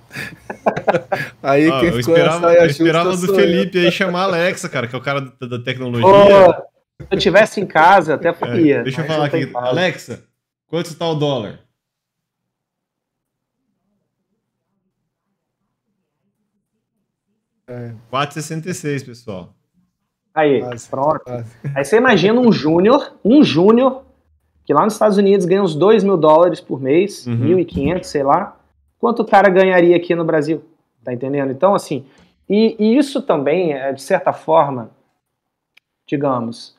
aí 1.41 1.69
ah, 1.69 1.79
quem 1.79 1.89
eu 1.89 1.99
esperava, 1.99 2.51
eu 2.51 2.65
esperava 2.65 3.15
do 3.15 3.35
Felipe 3.35 3.77
eu. 3.77 3.83
aí 3.83 3.91
chamar 3.91 4.21
a 4.21 4.23
Alexa, 4.23 4.67
cara, 4.67 4.87
que 4.87 4.95
é 4.95 4.97
o 4.97 5.01
cara 5.01 5.21
da, 5.21 5.47
da 5.47 5.59
tecnologia. 5.63 6.07
Oh, 6.07 6.51
se 7.03 7.07
eu 7.11 7.17
tivesse 7.19 7.61
em 7.61 7.67
casa, 7.67 8.15
até 8.15 8.33
podia. 8.33 8.77
É, 8.77 8.83
deixa 8.83 9.01
eu 9.01 9.05
falar 9.05 9.25
aqui. 9.25 9.51
Alexa, 9.53 10.23
quanto 10.67 10.87
está 10.87 11.07
o 11.07 11.13
dólar? 11.13 11.59
É. 17.69 17.93
4,66, 18.11 19.05
pessoal. 19.05 19.53
Aí, 20.33 20.59
quase, 20.59 20.89
pronto. 20.89 21.19
Quase. 21.19 21.55
Aí 21.75 21.85
você 21.85 21.97
imagina 21.97 22.41
um 22.41 22.51
júnior, 22.51 23.13
um 23.23 23.43
júnior, 23.43 24.03
que 24.65 24.73
lá 24.73 24.83
nos 24.83 24.93
Estados 24.93 25.17
Unidos 25.17 25.45
ganha 25.45 25.61
uns 25.61 25.75
2 25.75 26.03
mil 26.03 26.17
dólares 26.17 26.59
por 26.59 26.81
mês, 26.81 27.27
uhum. 27.27 27.57
1.500, 27.57 28.03
sei 28.03 28.23
lá. 28.23 28.57
Quanto 28.97 29.21
o 29.21 29.25
cara 29.25 29.49
ganharia 29.49 29.95
aqui 29.95 30.15
no 30.15 30.25
Brasil? 30.25 30.63
Tá 31.03 31.13
entendendo? 31.13 31.51
Então, 31.51 31.75
assim, 31.75 32.05
e, 32.49 32.75
e 32.79 32.97
isso 32.97 33.21
também, 33.21 33.73
é, 33.73 33.93
de 33.93 34.01
certa 34.01 34.33
forma, 34.33 34.89
digamos, 36.07 36.75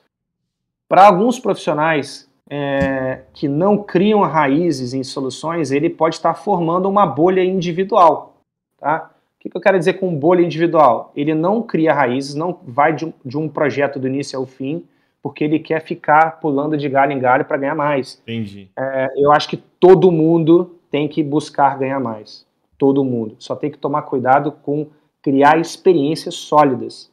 para 0.89 1.07
alguns 1.07 1.39
profissionais 1.39 2.29
é, 2.51 3.23
que 3.33 3.47
não 3.47 3.79
criam 3.79 4.23
raízes 4.23 4.93
em 4.93 5.05
soluções, 5.05 5.71
ele 5.71 5.89
pode 5.89 6.17
estar 6.17 6.35
formando 6.35 6.89
uma 6.89 7.07
bolha 7.07 7.45
individual, 7.45 8.35
tá? 8.79 9.11
O 9.41 9.49
que, 9.49 9.57
eu 9.57 9.61
quero 9.61 9.79
dizer 9.79 9.95
com 9.95 10.15
bolha 10.15 10.43
individual? 10.43 11.13
Ele 11.17 11.35
não 11.35 11.63
cria 11.63 11.95
raízes, 11.95 12.35
não 12.35 12.61
vai 12.63 12.95
de 12.95 13.07
um, 13.07 13.13
de 13.25 13.39
um 13.39 13.49
projeto 13.49 13.99
do 13.99 14.07
início 14.07 14.39
ao 14.39 14.45
fim, 14.45 14.85
porque 15.23 15.45
ele 15.45 15.59
quer 15.59 15.83
ficar 15.83 16.39
pulando 16.41 16.77
de 16.77 16.87
galho 16.91 17.13
em 17.13 17.19
galho 17.19 17.47
para 17.47 17.57
ganhar 17.57 17.75
mais. 17.75 18.21
Entendi. 18.23 18.69
É, 18.79 19.09
eu 19.17 19.33
acho 19.33 19.49
que 19.49 19.57
todo 19.57 20.13
mundo 20.13 20.79
tem 20.91 21.09
que 21.09 21.23
buscar 21.23 21.79
ganhar 21.79 21.99
mais. 21.99 22.47
Todo 22.77 23.03
mundo. 23.03 23.35
Só 23.39 23.57
tem 23.57 23.71
que 23.71 23.79
tomar 23.79 24.03
cuidado 24.03 24.53
com 24.53 24.89
criar 25.23 25.59
experiências 25.59 26.35
sólidas 26.35 27.11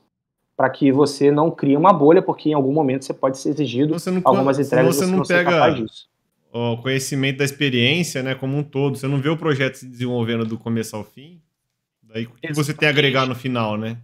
para 0.58 0.70
que 0.70 0.92
você 0.92 1.32
não 1.32 1.50
crie 1.50 1.78
uma 1.78 1.94
bolha, 1.94 2.22
porque 2.22 2.50
em 2.50 2.54
algum 2.54 2.74
momento 2.74 3.06
você 3.06 3.13
pode 3.13 3.38
ser 3.38 3.50
exigido 3.50 3.96
não, 4.12 4.22
algumas 4.26 4.60
entregas 4.60 4.96
você 4.96 5.06
não, 5.06 5.24
você 5.24 5.34
não 5.34 5.46
pega 5.46 5.86
o 6.52 6.78
conhecimento 6.82 7.38
da 7.38 7.46
experiência, 7.46 8.24
né, 8.24 8.36
como 8.36 8.58
um 8.58 8.63
todo. 8.63 8.98
Você 8.98 9.08
não 9.08 9.20
vê 9.20 9.30
o 9.30 9.38
projeto 9.38 9.76
se 9.76 9.88
desenvolvendo 9.88 10.46
do 10.46 10.58
começo 10.58 10.96
ao 10.96 11.04
fim. 11.04 11.40
Daí 12.13 12.26
o 12.26 12.32
que 12.32 12.54
você 12.54 12.74
tem 12.74 12.88
a 12.88 12.91
agregar 12.91 13.26
no 13.26 13.36
final, 13.36 13.78
né? 13.78 13.98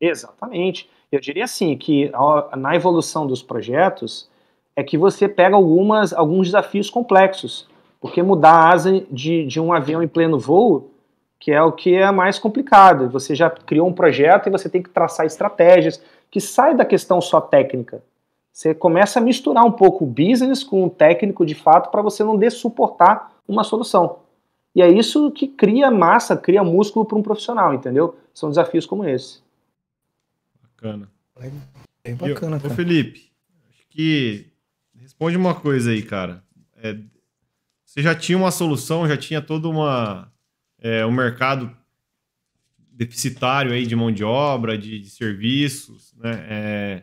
Exatamente. 0.00 0.88
Eu 1.10 1.20
diria 1.20 1.44
assim 1.44 1.76
que 1.76 2.10
na 2.56 2.74
evolução 2.74 3.26
dos 3.26 3.42
projetos 3.42 4.28
é 4.76 4.82
que 4.82 4.96
você 4.96 5.28
pega 5.28 5.56
algumas, 5.56 6.12
alguns 6.12 6.48
desafios 6.48 6.88
complexos, 6.88 7.66
porque 8.00 8.22
mudar 8.22 8.52
a 8.52 8.70
asa 8.70 9.04
de, 9.10 9.44
de 9.46 9.60
um 9.60 9.72
avião 9.72 10.02
em 10.02 10.08
pleno 10.08 10.38
voo, 10.38 10.92
que 11.40 11.50
é 11.50 11.62
o 11.62 11.72
que 11.72 11.94
é 11.94 12.10
mais 12.10 12.38
complicado. 12.38 13.08
Você 13.10 13.34
já 13.34 13.50
criou 13.50 13.88
um 13.88 13.92
projeto 13.92 14.46
e 14.46 14.52
você 14.52 14.68
tem 14.68 14.82
que 14.82 14.90
traçar 14.90 15.26
estratégias 15.26 16.00
que 16.30 16.40
sai 16.40 16.76
da 16.76 16.84
questão 16.84 17.20
só 17.20 17.40
técnica. 17.40 18.02
Você 18.52 18.74
começa 18.74 19.18
a 19.18 19.22
misturar 19.22 19.64
um 19.64 19.72
pouco 19.72 20.04
o 20.04 20.06
business 20.06 20.62
com 20.62 20.84
o 20.84 20.90
técnico 20.90 21.46
de 21.46 21.54
fato 21.54 21.90
para 21.90 22.02
você 22.02 22.22
não 22.22 22.36
dessuportar 22.36 23.32
uma 23.48 23.64
solução. 23.64 24.18
E 24.78 24.80
é 24.80 24.88
isso 24.88 25.32
que 25.32 25.48
cria 25.48 25.90
massa, 25.90 26.36
cria 26.36 26.62
músculo 26.62 27.04
para 27.04 27.18
um 27.18 27.22
profissional, 27.22 27.74
entendeu? 27.74 28.16
São 28.32 28.48
desafios 28.48 28.86
como 28.86 29.04
esse. 29.04 29.40
Bacana. 30.62 31.10
É 32.04 32.14
bacana, 32.14 32.60
cara. 32.60 32.72
Ô, 32.72 32.76
Felipe, 32.76 33.28
acho 33.68 33.88
que 33.90 34.46
responde 34.94 35.36
uma 35.36 35.52
coisa 35.52 35.90
aí, 35.90 36.00
cara. 36.00 36.44
É, 36.76 36.96
você 37.84 38.00
já 38.00 38.14
tinha 38.14 38.38
uma 38.38 38.52
solução, 38.52 39.08
já 39.08 39.16
tinha 39.16 39.42
todo 39.42 39.68
uma, 39.68 40.32
é, 40.80 41.04
um 41.04 41.10
mercado 41.10 41.76
deficitário 42.92 43.72
aí 43.72 43.84
de 43.84 43.96
mão 43.96 44.12
de 44.12 44.22
obra, 44.22 44.78
de, 44.78 45.00
de 45.00 45.10
serviços, 45.10 46.14
né? 46.14 46.46
É, 46.48 47.02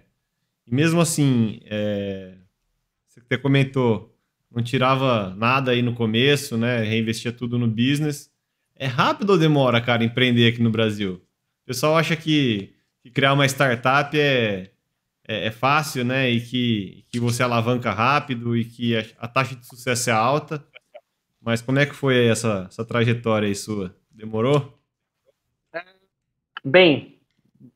e 0.66 0.74
mesmo 0.74 1.02
assim, 1.02 1.60
é, 1.66 2.36
você 3.06 3.20
até 3.20 3.38
comentou, 3.38 4.15
não 4.52 4.64
tirava 4.64 5.36
nada 5.36 5.72
aí 5.72 5.82
no 5.82 5.94
começo, 5.94 6.58
né? 6.58 6.84
Reinvestia 6.84 7.32
tudo 7.32 7.58
no 7.60 7.68
business. 7.68 8.32
É 8.76 8.88
rápido 8.88 9.32
ou 9.32 9.38
demora, 9.38 9.82
cara, 9.82 10.04
empreender 10.04 10.48
aqui 10.48 10.62
no 10.62 10.70
Brasil? 10.70 11.22
O 11.64 11.68
pessoal 11.68 11.98
acha 11.98 12.16
que, 12.16 12.74
que 13.02 13.10
criar 13.10 13.34
uma 13.34 13.46
startup 13.46 14.18
é, 14.20 14.72
é, 15.28 15.48
é, 15.48 15.52
fácil, 15.52 16.06
né? 16.06 16.30
E 16.30 16.42
que, 16.42 17.06
que 17.10 17.20
você 17.20 17.44
alavanca 17.44 17.92
rápido 17.92 18.56
e 18.56 18.66
que 18.66 18.98
a, 18.98 19.04
a, 19.20 19.28
taxa 19.28 19.56
de 19.56 19.66
sucesso 19.66 20.10
é 20.10 20.14
alta. 20.14 20.64
Mas 21.42 21.62
como 21.62 21.80
é 21.80 21.86
que 21.86 21.96
foi 21.96 22.28
essa, 22.28 22.66
essa 22.70 22.86
trajetória 22.86 23.48
aí 23.48 23.56
sua? 23.56 23.96
Demorou? 24.12 24.78
Bem, 26.64 27.20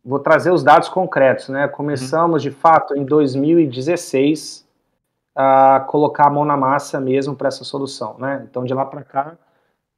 vou 0.04 0.20
trazer 0.20 0.52
os 0.52 0.64
dados 0.64 0.90
concretos, 0.90 1.50
né? 1.50 1.68
Começamos, 1.68 2.44
uhum. 2.44 2.50
de 2.50 2.56
fato, 2.56 2.96
em 2.96 3.06
2016 3.06 4.68
a 5.42 5.80
colocar 5.88 6.28
a 6.28 6.30
mão 6.30 6.44
na 6.44 6.58
massa 6.58 7.00
mesmo 7.00 7.34
para 7.34 7.48
essa 7.48 7.64
solução, 7.64 8.18
né? 8.20 8.46
Então 8.50 8.66
de 8.66 8.74
lá 8.74 8.86
para 8.86 9.04
cá, 9.04 9.38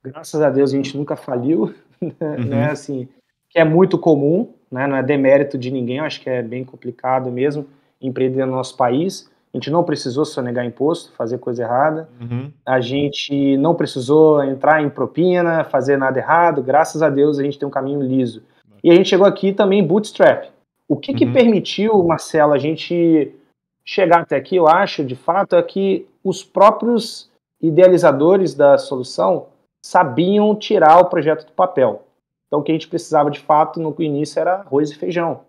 graças 0.03 0.39
a 0.39 0.51
Deus 0.51 0.71
a 0.71 0.75
gente 0.75 0.95
nunca 0.95 1.15
faliu, 1.15 1.73
né? 1.99 2.13
uhum. 2.21 2.45
né? 2.45 2.69
Assim, 2.69 3.09
que 3.49 3.57
é 3.57 3.65
muito 3.65 3.97
comum, 3.97 4.53
né? 4.71 4.85
Não 4.85 4.95
é 4.95 5.01
demérito 5.01 5.57
de 5.57 5.71
ninguém, 5.71 5.97
eu 5.97 6.03
acho 6.03 6.21
que 6.21 6.29
é 6.29 6.43
bem 6.43 6.63
complicado 6.63 7.31
mesmo. 7.31 7.65
empreender 7.99 8.45
no 8.45 8.51
nosso 8.51 8.77
país. 8.77 9.31
A 9.51 9.57
gente 9.57 9.71
não 9.71 9.83
precisou 9.83 10.25
sonegar 10.25 10.63
imposto, 10.63 11.11
fazer 11.13 11.39
coisa 11.39 11.63
errada. 11.63 12.07
Uhum. 12.21 12.51
A 12.63 12.79
gente 12.79 13.57
não 13.57 13.73
precisou 13.73 14.43
entrar 14.43 14.83
em 14.83 14.91
propina, 14.91 15.63
fazer 15.63 15.97
nada 15.97 16.19
errado. 16.19 16.61
Graças 16.61 17.01
a 17.01 17.09
Deus 17.09 17.39
a 17.39 17.43
gente 17.43 17.57
tem 17.57 17.67
um 17.67 17.71
caminho 17.71 18.01
liso. 18.01 18.43
E 18.83 18.91
a 18.91 18.95
gente 18.95 19.09
chegou 19.09 19.25
aqui 19.25 19.53
também 19.53 19.85
bootstrap. 19.85 20.49
O 20.87 20.95
que, 20.95 21.11
uhum. 21.11 21.17
que 21.17 21.25
permitiu, 21.25 22.03
Marcelo, 22.03 22.53
a 22.53 22.59
gente 22.59 23.35
chegar 23.83 24.21
até 24.21 24.35
aqui, 24.35 24.55
eu 24.55 24.67
acho, 24.67 25.03
de 25.03 25.15
fato, 25.15 25.55
é 25.55 25.63
que 25.63 26.07
os 26.23 26.43
próprios 26.43 27.29
idealizadores 27.61 28.53
da 28.53 28.77
solução 28.77 29.47
sabiam 29.83 30.55
tirar 30.55 30.99
o 30.99 31.05
projeto 31.05 31.45
do 31.45 31.51
papel. 31.51 32.03
Então, 32.47 32.59
o 32.59 32.63
que 32.63 32.71
a 32.71 32.75
gente 32.75 32.87
precisava 32.87 33.31
de 33.31 33.39
fato 33.39 33.79
no 33.79 33.95
início 33.99 34.39
era 34.39 34.55
arroz 34.55 34.91
e 34.91 34.95
feijão 34.95 35.41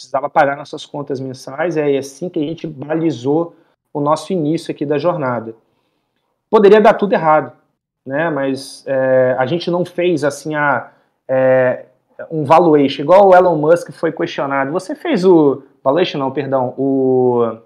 precisava 0.00 0.30
pagar 0.30 0.56
nossas 0.56 0.86
contas 0.86 1.20
mensais, 1.20 1.76
é 1.76 1.98
assim 1.98 2.30
que 2.30 2.38
a 2.38 2.42
gente 2.42 2.66
balizou 2.66 3.54
o 3.92 4.00
nosso 4.00 4.32
início 4.32 4.72
aqui 4.72 4.86
da 4.86 4.96
jornada. 4.96 5.54
Poderia 6.48 6.80
dar 6.80 6.94
tudo 6.94 7.12
errado, 7.12 7.52
né? 8.04 8.30
mas 8.30 8.82
é, 8.86 9.36
a 9.38 9.44
gente 9.44 9.70
não 9.70 9.84
fez 9.84 10.24
assim 10.24 10.54
a, 10.54 10.90
é, 11.28 11.84
um 12.30 12.44
valuation, 12.44 13.02
igual 13.02 13.28
o 13.28 13.36
Elon 13.36 13.56
Musk 13.56 13.90
foi 13.92 14.10
questionado. 14.10 14.72
Você 14.72 14.94
fez 14.94 15.24
o. 15.24 15.62
Valuation, 15.82 16.18
não, 16.18 16.30
perdão. 16.30 16.74
O. 16.76 17.58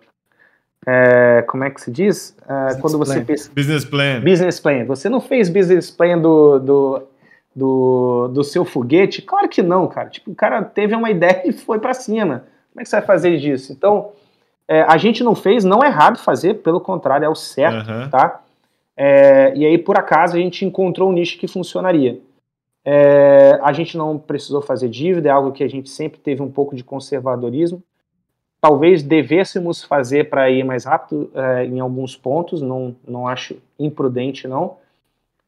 É, 0.86 1.42
como 1.48 1.64
é 1.64 1.70
que 1.70 1.80
se 1.80 1.90
diz? 1.90 2.36
É, 2.46 2.74
quando 2.74 2.98
você 2.98 3.20
pensa, 3.22 3.50
Business 3.54 3.84
plan. 3.84 4.20
Business 4.20 4.60
plan. 4.60 4.84
Você 4.84 5.08
não 5.08 5.20
fez 5.20 5.48
business 5.48 5.90
plan 5.90 6.18
do, 6.18 6.58
do 6.58 7.02
do, 7.54 8.28
do 8.28 8.42
seu 8.42 8.64
foguete? 8.64 9.22
Claro 9.22 9.48
que 9.48 9.62
não, 9.62 9.86
cara. 9.86 10.08
Tipo, 10.08 10.32
o 10.32 10.34
cara 10.34 10.62
teve 10.62 10.94
uma 10.94 11.08
ideia 11.12 11.42
e 11.44 11.52
foi 11.52 11.78
para 11.78 11.94
cima. 11.94 12.44
Como 12.72 12.80
é 12.80 12.82
que 12.82 12.88
você 12.88 12.96
vai 12.96 13.06
fazer 13.06 13.36
disso? 13.38 13.72
Então, 13.72 14.10
é, 14.66 14.82
a 14.82 14.96
gente 14.96 15.22
não 15.22 15.34
fez, 15.34 15.64
não 15.64 15.82
é 15.82 15.86
errado 15.86 16.18
fazer, 16.18 16.54
pelo 16.54 16.80
contrário, 16.80 17.24
é 17.24 17.28
o 17.28 17.34
certo, 17.34 17.88
uhum. 17.88 18.10
tá? 18.10 18.40
É, 18.96 19.54
e 19.56 19.64
aí, 19.64 19.78
por 19.78 19.96
acaso, 19.96 20.36
a 20.36 20.40
gente 20.40 20.64
encontrou 20.64 21.08
um 21.08 21.12
nicho 21.12 21.38
que 21.38 21.46
funcionaria. 21.46 22.18
É, 22.84 23.58
a 23.62 23.72
gente 23.72 23.96
não 23.96 24.18
precisou 24.18 24.60
fazer 24.60 24.88
dívida, 24.88 25.28
é 25.28 25.32
algo 25.32 25.52
que 25.52 25.64
a 25.64 25.68
gente 25.68 25.88
sempre 25.88 26.18
teve 26.18 26.42
um 26.42 26.50
pouco 26.50 26.74
de 26.76 26.84
conservadorismo. 26.84 27.82
Talvez 28.64 29.02
devêssemos 29.02 29.84
fazer 29.84 30.30
para 30.30 30.50
ir 30.50 30.64
mais 30.64 30.86
rápido 30.86 31.30
é, 31.34 31.66
em 31.66 31.80
alguns 31.80 32.16
pontos, 32.16 32.62
não, 32.62 32.96
não 33.06 33.28
acho 33.28 33.56
imprudente, 33.78 34.48
não 34.48 34.76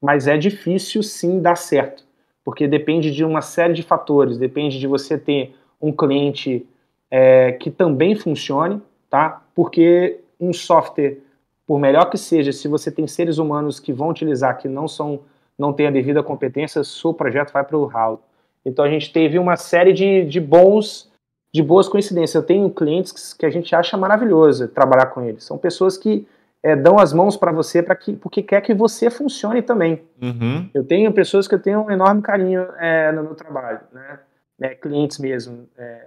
mas 0.00 0.26
é 0.26 0.36
difícil 0.36 1.02
sim 1.02 1.40
dar 1.40 1.56
certo, 1.56 2.04
porque 2.44 2.68
depende 2.68 3.10
de 3.10 3.24
uma 3.24 3.40
série 3.40 3.72
de 3.72 3.82
fatores, 3.82 4.38
depende 4.38 4.78
de 4.78 4.86
você 4.86 5.18
ter 5.18 5.54
um 5.80 5.90
cliente 5.92 6.66
é, 7.10 7.52
que 7.52 7.70
também 7.70 8.14
funcione, 8.14 8.80
tá? 9.08 9.42
Porque 9.54 10.20
um 10.38 10.52
software, 10.52 11.18
por 11.66 11.78
melhor 11.78 12.10
que 12.10 12.18
seja, 12.18 12.52
se 12.52 12.68
você 12.68 12.90
tem 12.90 13.06
seres 13.06 13.38
humanos 13.38 13.80
que 13.80 13.92
vão 13.92 14.10
utilizar 14.10 14.58
que 14.58 14.68
não 14.68 14.86
são, 14.86 15.20
não 15.58 15.72
têm 15.72 15.86
a 15.86 15.90
devida 15.90 16.22
competência, 16.22 16.84
seu 16.84 17.14
projeto 17.14 17.52
vai 17.52 17.64
para 17.64 17.76
o 17.76 17.86
ralo. 17.86 18.20
Então 18.64 18.84
a 18.84 18.90
gente 18.90 19.12
teve 19.12 19.38
uma 19.38 19.56
série 19.56 19.92
de, 19.92 20.24
de 20.24 20.40
bons, 20.40 21.10
de 21.52 21.62
boas 21.62 21.88
coincidências. 21.88 22.34
Eu 22.34 22.42
tenho 22.42 22.70
clientes 22.70 23.32
que 23.32 23.46
a 23.46 23.50
gente 23.50 23.74
acha 23.74 23.96
maravilhoso 23.96 24.68
trabalhar 24.68 25.06
com 25.06 25.22
eles. 25.22 25.44
São 25.44 25.56
pessoas 25.56 25.96
que 25.96 26.26
é, 26.62 26.74
dão 26.74 26.98
as 26.98 27.12
mãos 27.12 27.36
para 27.36 27.52
você 27.52 27.82
para 27.82 27.94
que 27.94 28.12
porque 28.14 28.42
quer 28.42 28.60
que 28.60 28.74
você 28.74 29.08
funcione 29.10 29.62
também. 29.62 30.02
Uhum. 30.20 30.68
Eu 30.74 30.84
tenho 30.84 31.12
pessoas 31.12 31.46
que 31.46 31.54
eu 31.54 31.60
tenho 31.60 31.86
um 31.86 31.90
enorme 31.90 32.20
carinho 32.22 32.66
é, 32.78 33.12
no 33.12 33.22
meu 33.22 33.34
trabalho, 33.34 33.80
né? 33.92 34.18
É, 34.60 34.74
clientes 34.74 35.18
mesmo. 35.18 35.68
É, 35.76 36.06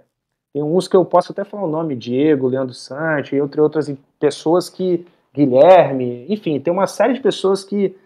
tem 0.52 0.62
uns 0.62 0.86
que 0.86 0.96
eu 0.96 1.04
posso 1.04 1.32
até 1.32 1.44
falar 1.44 1.64
o 1.64 1.70
nome, 1.70 1.94
Diego, 1.96 2.48
Leandro 2.48 2.74
Santos, 2.74 3.32
e 3.32 3.36
entre 3.36 3.60
outras 3.60 3.90
pessoas 4.18 4.68
que 4.68 5.06
Guilherme, 5.32 6.26
enfim, 6.28 6.58
tem 6.58 6.72
uma 6.72 6.88
série 6.88 7.14
de 7.14 7.20
pessoas 7.20 7.64
que 7.64 7.96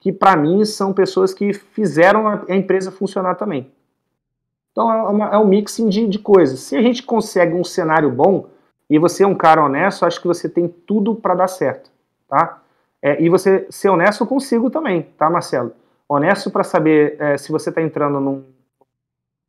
que 0.00 0.12
para 0.12 0.36
mim 0.36 0.64
são 0.64 0.92
pessoas 0.94 1.34
que 1.34 1.52
fizeram 1.52 2.28
a 2.28 2.54
empresa 2.54 2.90
funcionar 2.92 3.34
também. 3.34 3.68
Então 4.78 4.92
é, 4.92 5.02
uma, 5.10 5.28
é 5.30 5.38
um 5.38 5.44
mixing 5.44 5.88
de, 5.88 6.06
de 6.06 6.20
coisas. 6.20 6.60
Se 6.60 6.76
a 6.76 6.82
gente 6.82 7.02
consegue 7.02 7.52
um 7.52 7.64
cenário 7.64 8.08
bom 8.12 8.46
e 8.88 8.96
você 8.96 9.24
é 9.24 9.26
um 9.26 9.34
cara 9.34 9.64
honesto, 9.64 10.06
acho 10.06 10.20
que 10.20 10.28
você 10.28 10.48
tem 10.48 10.68
tudo 10.68 11.16
para 11.16 11.34
dar 11.34 11.48
certo 11.48 11.90
tá? 12.28 12.62
É, 13.00 13.20
e 13.20 13.28
você 13.28 13.66
ser 13.70 13.88
honesto 13.88 14.26
consigo 14.26 14.70
também, 14.70 15.02
tá, 15.16 15.30
Marcelo? 15.30 15.72
Honesto 16.08 16.50
para 16.50 16.62
saber 16.62 17.16
é, 17.20 17.38
se 17.38 17.50
você 17.50 17.70
está 17.70 17.82
entrando 17.82 18.20
num, 18.20 18.44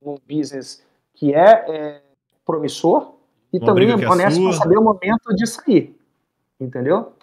num, 0.01 0.17
business 0.27 0.83
que 1.13 1.33
é, 1.33 1.65
é 1.67 2.01
promissor 2.45 3.13
e 3.51 3.57
Uma 3.57 3.65
também 3.65 3.89
é 3.89 4.09
honesto 4.09 4.41
para 4.41 4.53
saber 4.53 4.77
o 4.77 4.83
momento 4.83 5.35
de 5.35 5.47
sair, 5.47 5.95
entendeu? 6.59 7.13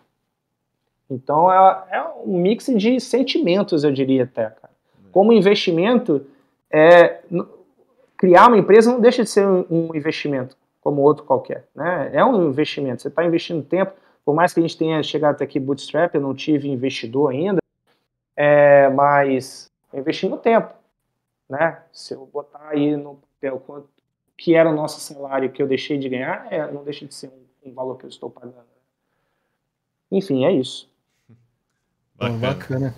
Então 1.09 1.51
é, 1.51 1.85
é, 1.90 2.05
um 2.25 2.38
mix 2.38 2.66
de 2.66 3.01
sentimentos, 3.01 3.83
eu 3.85 3.92
diria 3.92 4.25
até. 4.25 4.51
Cara. 4.51 4.71
Como 5.12 5.33
investimento, 5.33 6.27
é, 6.71 7.21
criar 8.16 8.48
uma 8.48 8.59
empresa 8.59 8.92
não 8.92 9.00
deixa 9.00 9.22
de 9.22 9.31
ser 9.31 9.46
um, 9.46 9.64
um 9.70 9.94
investimento 9.94 10.57
como 10.81 11.02
outro 11.02 11.24
qualquer. 11.24 11.66
Né? 11.74 12.11
É 12.12 12.24
um 12.24 12.48
investimento. 12.48 13.02
Você 13.02 13.09
está 13.09 13.24
investindo 13.24 13.62
tempo, 13.62 13.92
por 14.24 14.35
mais 14.35 14.52
que 14.52 14.61
a 14.61 14.62
gente 14.62 14.76
tenha 14.76 15.02
chegado 15.02 15.35
até 15.35 15.44
aqui 15.44 15.61
bootstrap, 15.61 16.14
eu 16.14 16.20
não 16.20 16.35
tive 16.35 16.68
investidor 16.68 17.33
ainda, 17.33 17.61
é, 18.37 18.88
mas 18.90 19.70
eu 19.92 20.00
investi 20.00 20.29
no 20.29 20.37
tempo, 20.37 20.74
né? 21.48 21.83
Se 21.92 22.14
eu 22.14 22.26
botar 22.26 22.68
aí 22.68 22.96
no 22.96 23.16
papel 23.16 23.62
quanto 23.66 23.88
que 24.37 24.55
era 24.55 24.68
o 24.68 24.74
nosso 24.74 25.00
salário 25.00 25.50
que 25.50 25.62
eu 25.62 25.66
deixei 25.66 25.96
de 25.96 26.09
ganhar, 26.09 26.46
é, 26.52 26.70
não 26.70 26.85
deixa 26.85 27.07
de 27.07 27.14
ser 27.14 27.29
um, 27.29 27.70
um 27.70 27.72
valor 27.72 27.96
que 27.96 28.05
eu 28.05 28.11
estou 28.11 28.29
pagando. 28.29 28.57
Né? 28.57 28.62
Enfim, 30.12 30.44
é 30.44 30.52
isso. 30.52 30.90
Bacana. 32.14 32.38
Bacana. 32.38 32.94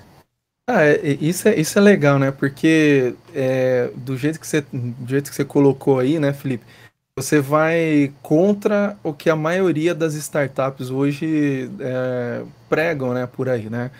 Ah, 0.70 0.85
é, 0.85 1.16
isso, 1.18 1.48
é, 1.48 1.59
isso 1.59 1.78
é 1.78 1.83
legal, 1.83 2.18
né? 2.18 2.31
Porque 2.31 3.14
é, 3.35 3.90
do, 3.96 4.18
jeito 4.18 4.38
que 4.38 4.46
você, 4.46 4.61
do 4.61 5.09
jeito 5.09 5.31
que 5.31 5.37
você 5.37 5.44
colocou 5.44 5.98
aí, 5.98 6.18
né, 6.18 6.33
Felipe? 6.35 6.64
você 7.18 7.40
vai 7.40 8.12
contra 8.22 8.96
o 9.02 9.12
que 9.12 9.28
a 9.28 9.35
maioria 9.35 9.92
das 9.92 10.14
startups 10.14 10.88
hoje 10.88 11.68
é, 11.81 12.44
pregam, 12.68 13.12
né, 13.12 13.26
por 13.26 13.48
aí, 13.48 13.68
né? 13.68 13.90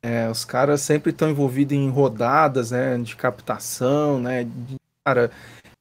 É, 0.00 0.30
os 0.30 0.44
caras 0.44 0.80
sempre 0.80 1.10
estão 1.10 1.28
envolvidos 1.28 1.76
em 1.76 1.90
rodadas, 1.90 2.70
né, 2.70 2.96
de 2.98 3.16
captação, 3.16 4.20
né? 4.20 4.46
Cara, 5.04 5.30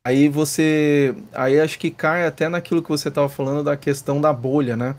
aí 0.04 0.28
você, 0.28 1.16
aí 1.34 1.60
acho 1.60 1.78
que 1.78 1.92
cai 1.92 2.26
até 2.26 2.50
naquilo 2.50 2.82
que 2.82 2.90
você 2.90 3.10
estava 3.10 3.30
falando 3.30 3.64
da 3.64 3.78
questão 3.78 4.20
da 4.20 4.34
bolha, 4.34 4.76
né? 4.76 4.96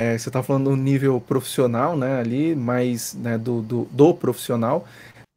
É, 0.00 0.16
você 0.16 0.30
está 0.30 0.42
falando 0.42 0.70
do 0.70 0.76
nível 0.76 1.20
profissional, 1.20 1.94
né, 1.94 2.18
ali, 2.18 2.54
mais 2.54 3.12
né, 3.12 3.36
do, 3.36 3.60
do, 3.60 3.86
do 3.90 4.14
profissional, 4.14 4.86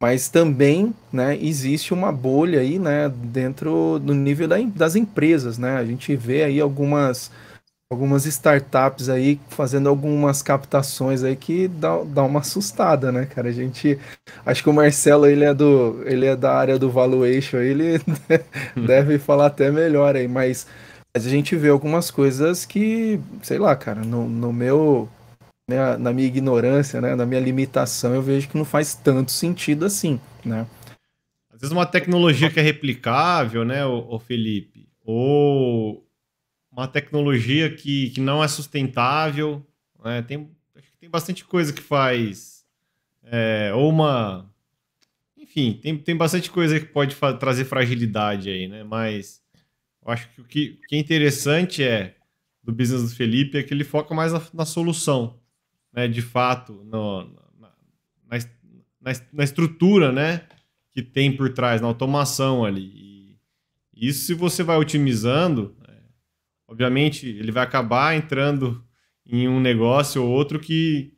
mas 0.01 0.29
também 0.29 0.93
né, 1.11 1.37
existe 1.37 1.93
uma 1.93 2.13
bolha 2.13 2.61
aí 2.61 2.79
né, 2.79 3.09
dentro 3.09 3.99
do 3.99 4.13
nível 4.13 4.47
da, 4.47 4.55
das 4.61 4.95
empresas. 4.95 5.57
Né? 5.57 5.75
A 5.75 5.83
gente 5.83 6.15
vê 6.15 6.43
aí 6.43 6.61
algumas, 6.61 7.29
algumas 7.91 8.25
startups 8.25 9.09
aí 9.09 9.37
fazendo 9.49 9.89
algumas 9.89 10.41
captações 10.41 11.25
aí 11.25 11.35
que 11.35 11.67
dá, 11.67 12.01
dá 12.01 12.23
uma 12.23 12.39
assustada, 12.39 13.11
né, 13.11 13.25
cara? 13.25 13.49
A 13.49 13.51
gente. 13.51 13.99
Acho 14.45 14.63
que 14.63 14.69
o 14.69 14.73
Marcelo 14.73 15.25
ele 15.25 15.43
é, 15.43 15.53
do, 15.53 16.01
ele 16.05 16.25
é 16.25 16.37
da 16.37 16.53
área 16.55 16.79
do 16.79 16.89
valuation, 16.89 17.57
ele 17.57 17.99
deve 18.75 19.19
falar 19.19 19.47
até 19.47 19.69
melhor 19.69 20.15
aí, 20.15 20.27
mas, 20.27 20.67
mas 21.15 21.27
a 21.27 21.29
gente 21.29 21.55
vê 21.55 21.69
algumas 21.69 22.09
coisas 22.09 22.65
que, 22.65 23.19
sei 23.43 23.59
lá, 23.59 23.75
cara, 23.75 24.01
no, 24.01 24.27
no 24.27 24.51
meu 24.51 25.07
minha, 25.69 25.97
na 25.97 26.11
minha 26.11 26.27
ignorância, 26.27 26.99
né, 26.99 27.15
na 27.15 27.25
minha 27.25 27.39
limitação, 27.39 28.13
eu 28.15 28.21
vejo 28.21 28.49
que 28.49 28.57
não 28.57 28.65
faz 28.65 28.95
tanto 28.95 29.31
sentido 29.31 29.85
assim, 29.85 30.19
né? 30.43 30.67
Às 31.51 31.61
vezes 31.61 31.71
uma 31.71 31.85
tecnologia 31.85 32.49
que 32.49 32.59
é 32.59 32.63
replicável, 32.63 33.63
né, 33.63 33.85
o, 33.85 34.19
Felipe, 34.19 34.89
ou 35.01 36.05
uma 36.71 36.87
tecnologia 36.87 37.73
que, 37.73 38.09
que 38.09 38.19
não 38.19 38.43
é 38.43 38.47
sustentável, 38.47 39.65
né? 40.03 40.21
tem, 40.23 40.49
tem 40.99 41.09
bastante 41.09 41.45
coisa 41.45 41.71
que 41.71 41.81
faz, 41.81 42.65
é, 43.23 43.71
ou 43.73 43.89
uma... 43.89 44.49
Enfim, 45.37 45.79
tem, 45.81 45.95
tem 45.95 46.15
bastante 46.15 46.49
coisa 46.49 46.79
que 46.79 46.87
pode 46.87 47.15
trazer 47.39 47.65
fragilidade 47.65 48.49
aí, 48.49 48.67
né? 48.67 48.83
Mas 48.83 49.42
eu 50.05 50.11
acho 50.11 50.29
que 50.29 50.41
o 50.41 50.43
que, 50.43 50.79
que 50.87 50.95
é 50.95 50.99
interessante 50.99 51.83
é 51.83 52.15
do 52.63 52.71
business 52.71 53.03
do 53.03 53.15
Felipe 53.15 53.57
é 53.57 53.63
que 53.63 53.73
ele 53.73 53.83
foca 53.83 54.13
mais 54.13 54.33
na, 54.33 54.41
na 54.53 54.65
solução 54.65 55.39
né, 55.93 56.07
de 56.07 56.21
fato, 56.21 56.73
no, 56.85 57.23
na, 57.59 57.71
na, 58.99 59.13
na, 59.31 59.43
estrutura 59.43 60.11
né, 60.11 60.41
que 60.91 61.03
tem 61.03 61.31
por 61.35 61.53
trás, 61.53 61.79
na 61.79 61.87
automação 61.87 62.65
ali. 62.65 63.37
E 63.93 64.09
isso, 64.09 64.25
se 64.25 64.33
você 64.33 64.63
vai 64.63 64.77
otimizando, 64.77 65.75
é, 65.87 65.93
obviamente, 66.67 67.27
ele 67.27 67.51
vai 67.51 67.63
acabar 67.63 68.15
entrando 68.15 68.83
em 69.25 69.47
um 69.47 69.59
negócio 69.59 70.23
ou 70.23 70.29
outro 70.29 70.59
que, 70.59 71.13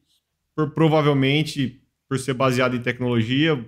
por, 0.54 0.72
provavelmente, 0.72 1.82
por 2.08 2.20
ser 2.20 2.34
baseado 2.34 2.76
em 2.76 2.82
tecnologia, 2.82 3.66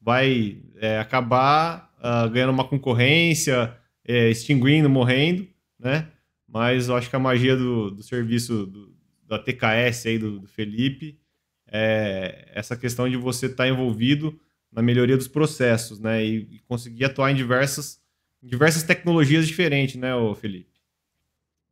vai 0.00 0.60
é, 0.76 0.98
acabar 0.98 1.90
uh, 1.98 2.28
ganhando 2.28 2.52
uma 2.52 2.64
concorrência, 2.64 3.76
é, 4.06 4.28
extinguindo, 4.28 4.88
morrendo, 4.88 5.46
né? 5.78 6.08
mas 6.52 6.88
eu 6.88 6.96
acho 6.96 7.08
que 7.08 7.16
a 7.16 7.18
magia 7.18 7.56
do, 7.56 7.90
do 7.90 8.02
serviço 8.02 8.66
do, 8.66 8.92
da 9.26 9.38
TKS 9.38 10.06
aí 10.06 10.18
do, 10.18 10.40
do, 10.40 10.46
Felipe 10.46 11.18
é 11.66 12.50
essa 12.54 12.76
questão 12.76 13.08
de 13.08 13.16
você 13.16 13.46
estar 13.46 13.64
tá 13.64 13.68
envolvido 13.68 14.38
na 14.70 14.82
melhoria 14.82 15.16
dos 15.16 15.28
processos, 15.28 15.98
né? 15.98 16.22
E, 16.22 16.46
e 16.50 16.58
conseguir 16.68 17.06
atuar 17.06 17.30
em 17.30 17.34
diversas, 17.34 17.98
em 18.42 18.48
diversas 18.48 18.82
tecnologias 18.82 19.46
diferentes, 19.46 19.96
né, 19.96 20.10
Felipe? 20.36 20.70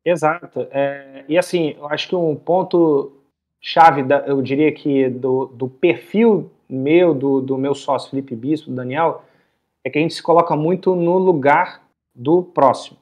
Exato. 0.03 0.67
É, 0.71 1.25
e 1.29 1.37
assim, 1.37 1.75
eu 1.77 1.87
acho 1.87 2.09
que 2.09 2.17
um 2.17 2.35
ponto 2.35 3.13
chave, 3.61 4.03
da, 4.03 4.21
eu 4.21 4.41
diria 4.41 4.73
que 4.73 5.11
do, 5.11 5.47
do 5.47 5.69
perfil 5.69 6.51
meu, 6.67 7.13
do, 7.13 7.43
do 7.43 7.59
meu 7.59 7.75
sócio 7.75 8.09
Felipe 8.09 8.35
Bispo, 8.35 8.71
do 8.71 8.77
Daniel, 8.77 9.25
é 9.85 9.91
que 9.91 9.99
a 9.99 10.01
gente 10.01 10.15
se 10.15 10.23
coloca 10.23 10.57
muito 10.57 10.95
no 10.95 11.19
lugar 11.19 11.83
do 12.15 12.43
próximo 12.43 13.01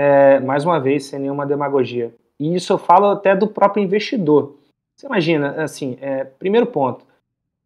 é, 0.00 0.38
mais 0.38 0.64
uma 0.64 0.78
vez, 0.78 1.06
sem 1.06 1.18
nenhuma 1.18 1.44
demagogia. 1.44 2.14
E 2.38 2.54
isso 2.54 2.72
eu 2.72 2.78
falo 2.78 3.06
até 3.06 3.34
do 3.34 3.48
próprio 3.48 3.82
investidor. 3.82 4.54
Você 4.94 5.06
imagina, 5.06 5.60
assim, 5.60 5.98
é, 6.00 6.22
primeiro 6.22 6.66
ponto, 6.66 7.04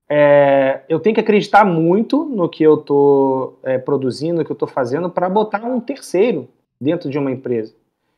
é, 0.08 0.80
eu 0.88 0.98
tenho 0.98 1.12
que 1.12 1.20
acreditar 1.20 1.62
muito 1.62 2.24
no 2.24 2.48
que 2.48 2.62
eu 2.62 2.76
estou 2.76 3.58
é, 3.62 3.76
produzindo, 3.76 4.38
no 4.38 4.46
que 4.46 4.50
eu 4.50 4.54
estou 4.54 4.66
fazendo, 4.66 5.10
para 5.10 5.28
botar 5.28 5.62
um 5.62 5.78
terceiro 5.78 6.48
dentro 6.80 7.10
de 7.10 7.18
uma 7.18 7.30
empresa. 7.30 7.74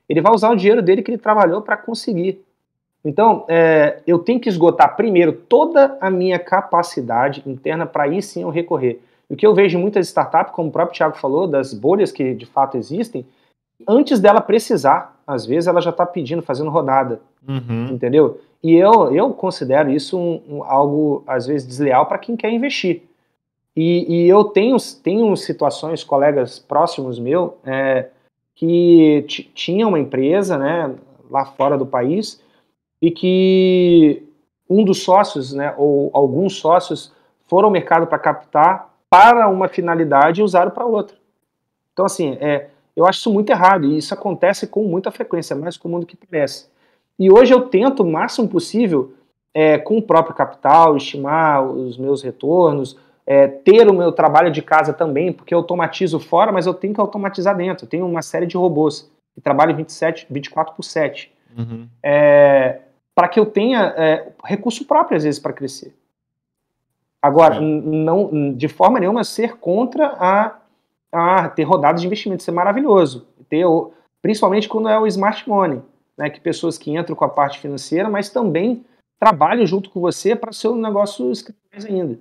Ele 0.09 0.21
vai 0.21 0.33
usar 0.33 0.51
o 0.51 0.57
dinheiro 0.57 0.81
dele 0.81 1.03
que 1.03 1.11
ele 1.11 1.19
trabalhou 1.19 1.61
para 1.61 1.77
conseguir. 1.77 2.41
Então, 3.05 3.45
é, 3.49 4.01
eu 4.07 4.21
tenho 4.21 4.39
que 4.39 4.49
esgotar 4.49 4.95
primeiro 4.95 5.33
toda 5.33 5.99
a 6.01 6.09
minha 6.09 6.39
capacidade 6.39 7.43
interna 7.45 7.85
para 7.85 8.05
aí 8.05 8.23
sim 8.23 8.43
eu 8.43 8.49
recorrer. 8.49 9.01
O 9.35 9.37
que 9.37 9.47
eu 9.47 9.53
vejo 9.53 9.77
em 9.77 9.81
muitas 9.81 10.07
startups, 10.07 10.55
como 10.55 10.69
o 10.69 10.73
próprio 10.73 10.97
Thiago 10.97 11.17
falou, 11.17 11.49
das 11.49 11.75
bolhas 11.75 12.13
que 12.13 12.35
de 12.35 12.47
fato 12.47 12.77
existem, 12.77 13.27
antes 13.87 14.21
dela 14.21 14.41
precisar. 14.41 15.21
Às 15.27 15.45
vezes 15.45 15.67
ela 15.67 15.81
já 15.81 15.91
está 15.91 16.07
pedindo, 16.07 16.41
fazendo 16.41 16.71
rodada, 16.71 17.21
uhum. 17.47 17.89
entendeu? 17.91 18.41
E 18.63 18.75
eu, 18.75 19.13
eu 19.13 19.31
considero 19.31 19.91
isso 19.91 20.17
um, 20.17 20.41
um, 20.49 20.65
algo, 20.65 21.25
às 21.27 21.47
vezes, 21.47 21.67
desleal 21.67 22.07
para 22.07 22.19
quem 22.19 22.37
quer 22.37 22.51
investir. 22.51 23.03
E, 23.75 24.07
e, 24.09 24.29
eu 24.29 24.45
tenho, 24.45 24.77
tenho 25.03 25.37
situações, 25.37 26.05
colegas 26.05 26.61
próximos 26.61 27.19
meu, 27.19 27.59
é, 27.65 28.09
que 28.55 29.25
tinham 29.55 29.89
uma 29.89 29.99
empresa 29.99 30.57
né, 30.57 30.95
lá 31.29 31.45
fora 31.45 31.77
do 31.77 31.85
país 31.85 32.41
e 33.03 33.11
que 33.11 34.23
um 34.71 34.85
dos 34.85 35.03
sócios, 35.03 35.53
né, 35.53 35.75
ou 35.77 36.11
alguns 36.15 36.55
sócios, 36.55 37.13
foram 37.49 37.67
ao 37.67 37.73
mercado 37.73 38.07
para 38.07 38.19
captar 38.19 38.94
para 39.15 39.49
uma 39.49 39.69
finalidade 39.69 40.41
e 40.41 40.45
usaram 40.45 40.73
para 40.73 40.85
outra. 40.85 41.17
Então, 41.93 42.05
assim, 42.05 42.37
é, 42.41 42.67
eu 42.97 43.07
acho 43.07 43.21
isso 43.21 43.33
muito 43.33 43.49
errado 43.51 43.87
e 43.87 43.97
isso 43.97 44.13
acontece 44.13 44.67
com 44.67 44.83
muita 44.83 45.13
frequência, 45.13 45.55
mais 45.55 45.77
comum 45.77 46.01
do 46.01 46.07
que 46.07 46.17
parece. 46.17 46.67
E 47.17 47.31
hoje 47.31 47.55
eu 47.55 47.69
tento 47.69 48.03
o 48.03 48.11
máximo 48.11 48.49
possível, 48.49 49.15
é, 49.55 49.79
com 49.79 49.99
o 49.99 50.03
próprio 50.03 50.35
capital, 50.35 50.97
estimar 50.97 51.65
os 51.65 51.97
meus 51.97 52.25
retornos, 52.25 52.99
é, 53.25 53.47
ter 53.47 53.89
o 53.89 53.95
meu 53.95 54.11
trabalho 54.11 54.51
de 54.51 54.61
casa 54.61 54.93
também, 54.93 55.33
porque 55.33 55.55
eu 55.55 55.59
automatizo 55.59 56.19
fora, 56.19 56.51
mas 56.51 56.67
eu 56.67 56.75
tenho 56.75 56.93
que 56.93 57.01
automatizar 57.01 57.57
dentro. 57.57 57.85
Eu 57.85 57.89
tenho 57.89 58.07
uma 58.07 58.21
série 58.21 58.47
de 58.47 58.57
robôs 58.57 59.09
que 59.33 59.41
trabalham 59.41 59.77
27, 59.77 60.27
24 60.29 60.75
por 60.75 60.83
7. 60.83 61.33
Uhum. 61.57 61.87
É, 62.03 62.81
para 63.15 63.29
que 63.29 63.39
eu 63.39 63.47
tenha 63.47 63.95
é, 63.97 64.33
recurso 64.45 64.85
próprio, 64.85 65.17
às 65.17 65.23
vezes, 65.23 65.39
para 65.39 65.53
crescer. 65.53 65.95
Agora, 67.25 67.59
não, 67.59 68.53
de 68.53 68.69
forma 68.69 69.01
nenhuma 69.01 69.25
ser 69.25 69.57
contra 69.57 70.09
a 70.09 70.59
a 71.11 71.49
ter 71.49 71.63
rodadas 71.63 72.03
de 72.03 72.07
investimento, 72.07 72.43
isso 72.43 72.51
é 72.51 72.53
maravilhoso. 72.53 73.27
Ter, 73.49 73.65
principalmente 74.21 74.69
quando 74.69 74.89
é 74.89 74.99
o 74.99 75.07
smart 75.07 75.49
money, 75.49 75.81
né, 76.19 76.29
que 76.29 76.41
pessoas 76.41 76.77
que 76.77 76.91
entram 76.91 77.17
com 77.17 77.25
a 77.25 77.29
parte 77.29 77.61
financeira, 77.61 78.11
mas 78.11 78.29
também 78.29 78.85
trabalham 79.19 79.65
junto 79.65 79.89
com 79.89 80.01
você 80.01 80.37
para 80.37 80.53
seu 80.53 80.77
negócio 80.77 81.33
mais 81.73 81.87
ainda, 81.87 82.19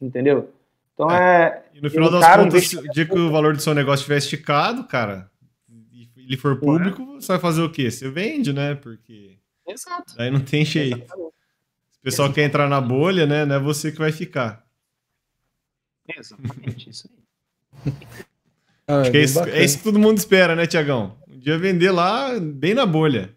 entendeu? 0.00 0.50
Então 0.94 1.08
é. 1.10 1.62
é 1.72 1.78
e 1.78 1.82
no 1.82 1.90
final 1.90 2.10
das 2.10 2.36
contas, 2.36 2.72
o 2.72 2.90
dia 2.90 3.06
que 3.06 3.16
o 3.16 3.30
valor 3.30 3.54
do 3.54 3.62
seu 3.62 3.74
negócio 3.74 4.00
estiver 4.00 4.16
esticado, 4.16 4.82
cara, 4.84 5.30
e 5.92 6.08
ele 6.16 6.36
for 6.36 6.58
público, 6.58 7.02
é. 7.02 7.20
você 7.20 7.32
vai 7.32 7.38
fazer 7.38 7.62
o 7.62 7.70
quê? 7.70 7.88
Você 7.88 8.10
vende, 8.10 8.52
né? 8.52 8.74
Porque. 8.74 9.36
Exato. 9.68 10.14
Aí 10.18 10.30
não 10.30 10.40
tem 10.40 10.64
jeito. 10.64 10.96
Exatamente. 10.96 11.29
O 12.00 12.02
pessoal 12.02 12.32
quer 12.32 12.44
entrar 12.44 12.68
na 12.68 12.80
bolha, 12.80 13.26
né? 13.26 13.44
Não 13.44 13.56
é 13.56 13.58
você 13.58 13.92
que 13.92 13.98
vai 13.98 14.10
ficar. 14.10 14.64
Exatamente, 16.16 16.90
isso 16.90 17.08
aí. 17.12 17.92
Ah, 18.86 19.02
Acho 19.02 19.10
que 19.10 19.18
é 19.18 19.22
isso, 19.22 19.40
é 19.40 19.64
isso, 19.64 19.78
que 19.78 19.84
todo 19.84 19.98
mundo 19.98 20.18
espera, 20.18 20.56
né, 20.56 20.66
Tiagão? 20.66 21.16
Um 21.28 21.38
dia 21.38 21.56
vender 21.56 21.92
lá, 21.92 22.40
bem 22.40 22.74
na 22.74 22.84
bolha. 22.84 23.30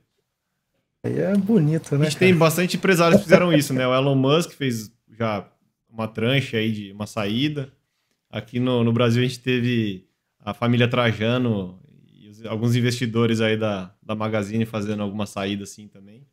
Aí 1.03 1.19
é 1.19 1.35
bonito, 1.35 1.95
né? 1.95 2.01
A 2.01 2.09
gente 2.09 2.17
cara? 2.17 2.31
tem 2.31 2.35
bastante 2.35 2.77
empresários 2.77 3.19
que 3.19 3.25
fizeram 3.25 3.53
isso, 3.53 3.73
né? 3.73 3.85
O 3.85 3.93
Elon 3.93 4.15
Musk 4.15 4.51
fez 4.51 4.91
já 5.11 5.45
uma 5.89 6.07
tranche 6.07 6.55
aí 6.55 6.71
de 6.71 6.91
uma 6.91 7.05
saída. 7.05 7.71
Aqui 8.31 8.59
no, 8.59 8.83
no 8.83 8.91
Brasil 8.91 9.21
a 9.21 9.27
gente 9.27 9.39
teve 9.39 10.07
a 10.39 10.53
família 10.53 10.87
Trajano 10.87 11.79
e 12.07 12.29
os, 12.29 12.45
alguns 12.45 12.75
investidores 12.75 13.41
aí 13.41 13.57
da, 13.57 13.93
da 14.01 14.15
Magazine 14.15 14.65
fazendo 14.65 15.03
alguma 15.03 15.25
saída 15.25 15.65
assim 15.65 15.87
também. 15.87 16.25